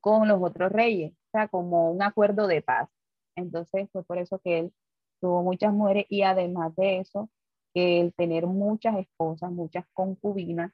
con 0.00 0.28
los 0.28 0.42
otros 0.42 0.70
reyes, 0.72 1.12
o 1.12 1.30
sea, 1.32 1.48
como 1.48 1.90
un 1.90 2.02
acuerdo 2.02 2.46
de 2.46 2.62
paz. 2.62 2.93
Entonces 3.36 3.88
fue 3.92 4.04
por 4.04 4.18
eso 4.18 4.38
que 4.38 4.58
él 4.60 4.74
tuvo 5.20 5.42
muchas 5.42 5.72
mujeres 5.72 6.06
y 6.08 6.22
además 6.22 6.74
de 6.76 6.98
eso, 7.00 7.30
el 7.74 8.14
tener 8.14 8.46
muchas 8.46 8.96
esposas, 8.98 9.50
muchas 9.50 9.84
concubinas, 9.92 10.72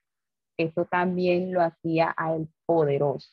esto 0.58 0.84
también 0.86 1.52
lo 1.52 1.62
hacía 1.62 2.14
a 2.16 2.34
el 2.34 2.48
poderoso. 2.66 3.30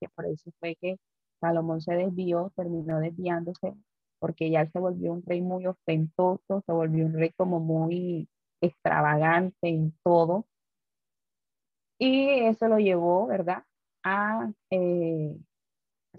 Que 0.00 0.08
por 0.08 0.26
eso 0.26 0.50
fue 0.60 0.76
que 0.76 0.98
Salomón 1.40 1.80
se 1.80 1.94
desvió, 1.94 2.52
terminó 2.56 3.00
desviándose, 3.00 3.74
porque 4.18 4.50
ya 4.50 4.66
se 4.70 4.78
volvió 4.78 5.12
un 5.12 5.22
rey 5.24 5.40
muy 5.40 5.66
ostentoso, 5.66 6.62
se 6.64 6.72
volvió 6.72 7.06
un 7.06 7.14
rey 7.14 7.32
como 7.36 7.58
muy 7.60 8.28
extravagante 8.60 9.68
en 9.68 9.92
todo. 10.04 10.46
Y 11.98 12.28
eso 12.44 12.68
lo 12.68 12.78
llevó, 12.78 13.26
¿verdad? 13.26 13.64
A, 14.04 14.50
eh, 14.70 15.36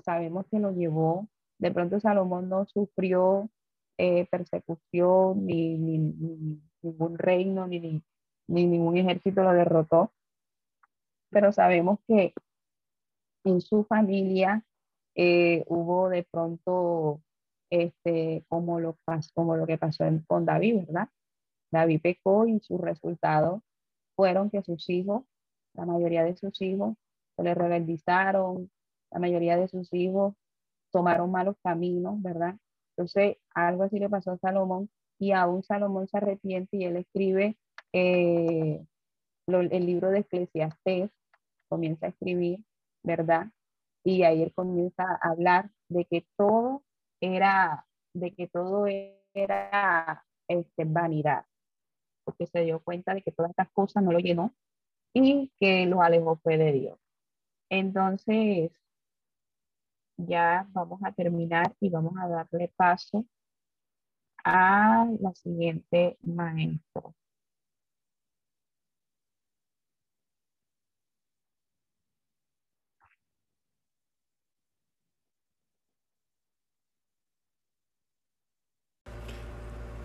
sabemos 0.04 0.46
que 0.52 0.60
lo 0.60 0.72
llevó, 0.72 1.28
de 1.62 1.72
pronto 1.72 2.00
Salomón 2.00 2.50
no 2.50 2.66
sufrió 2.66 3.50
eh, 3.98 4.28
persecución 4.32 5.46
ni, 5.46 5.78
ni, 5.78 6.00
ningún 6.82 7.18
reino 7.20 7.68
ni, 7.68 8.04
ni, 8.48 8.66
ningún 8.66 8.98
ejército 8.98 9.44
lo 9.44 9.54
derrotó, 9.54 10.12
pero 11.30 11.52
sabemos 11.52 12.00
que 12.08 12.34
en 13.44 13.62
su 13.62 13.84
familia 13.84 14.66
eh, 15.16 15.64
hubo 15.68 16.10
de 16.10 16.24
pronto 16.24 17.22
este, 17.70 18.44
como, 18.50 18.80
lo, 18.80 18.98
como 19.36 19.56
lo 19.56 19.68
que 19.68 19.78
pasó 19.78 20.06
con 20.26 20.46
David, 20.46 20.88
¿verdad? 20.88 21.10
David 21.72 22.02
pecó 22.02 22.48
y 22.48 22.60
sus 22.60 22.82
resultados 22.82 23.62
fueron 24.16 24.50
que 24.50 24.64
sus 24.64 24.90
hijos, 24.90 25.26
la 25.74 25.86
mayoría 25.86 26.24
de 26.24 26.36
sus 26.36 26.60
hijos, 26.62 26.98
se 27.36 27.44
le 27.44 27.54
rebeldizaron, 27.54 28.72
la 29.12 29.20
mayoría 29.20 29.58
de 29.58 29.68
sus 29.68 29.94
hijos 29.94 30.34
tomaron 30.92 31.32
malos 31.32 31.56
caminos, 31.64 32.22
¿verdad? 32.22 32.56
Entonces, 32.96 33.38
algo 33.54 33.84
así 33.84 34.00
le 34.00 34.10
pasó 34.10 34.32
a 34.32 34.38
Salomón 34.38 34.90
y 35.20 35.32
aún 35.32 35.64
Salomón 35.64 36.08
se 36.08 36.18
arrepiente 36.18 36.78
y 36.78 36.86
él 36.86 36.98
escribe 36.98 37.58
eh, 37.94 38.86
el 39.48 39.86
libro 39.86 40.10
de 40.10 40.20
Eclesiastés, 40.20 41.12
comienza 41.70 42.06
a 42.06 42.10
escribir, 42.10 42.64
¿verdad? 43.04 43.48
Y 44.04 44.24
ahí 44.24 44.42
él 44.42 44.54
comienza 44.54 45.04
a 45.04 45.30
hablar 45.30 45.72
de 45.90 46.06
que 46.06 46.26
todo 46.38 46.84
era, 47.22 47.86
de 48.14 48.34
que 48.34 48.48
todo 48.48 48.88
era 48.88 50.26
este, 50.48 50.86
vanidad, 50.86 51.46
porque 52.24 52.48
se 52.48 52.62
dio 52.62 52.82
cuenta 52.82 53.14
de 53.14 53.22
que 53.22 53.32
todas 53.32 53.52
estas 53.52 53.70
cosas 53.72 54.04
no 54.04 54.12
lo 54.12 54.20
llenó 54.20 54.54
y 55.14 55.52
que 55.60 55.86
lo 55.86 56.02
alejó 56.02 56.38
fue 56.38 56.58
de 56.58 56.72
Dios. 56.72 57.00
Entonces, 57.70 58.72
ya 60.18 60.68
vamos 60.72 61.02
a 61.04 61.12
terminar 61.12 61.74
y 61.80 61.90
vamos 61.90 62.14
a 62.20 62.28
darle 62.28 62.72
paso 62.76 63.26
a 64.44 65.08
la 65.20 65.34
siguiente 65.36 66.18
maestra. 66.24 67.04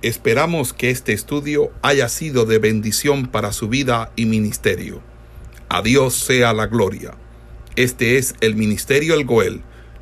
Esperamos 0.03 0.73
que 0.73 0.91
este 0.91 1.15
estudio 1.15 1.73
haya 1.83 2.09
sido 2.09 2.45
de 2.45 2.59
bendición 2.59 3.27
para 3.27 3.53
su 3.53 3.69
vida 3.69 4.13
y 4.15 4.27
ministerio. 4.27 5.03
A 5.69 5.83
Dios 5.83 6.15
sea 6.15 6.53
la 6.53 6.67
gloria. 6.67 7.15
Este 7.75 8.17
es 8.17 8.37
el 8.41 8.55
Ministerio 8.55 9.15
El 9.15 9.25
Goel, 9.25 9.63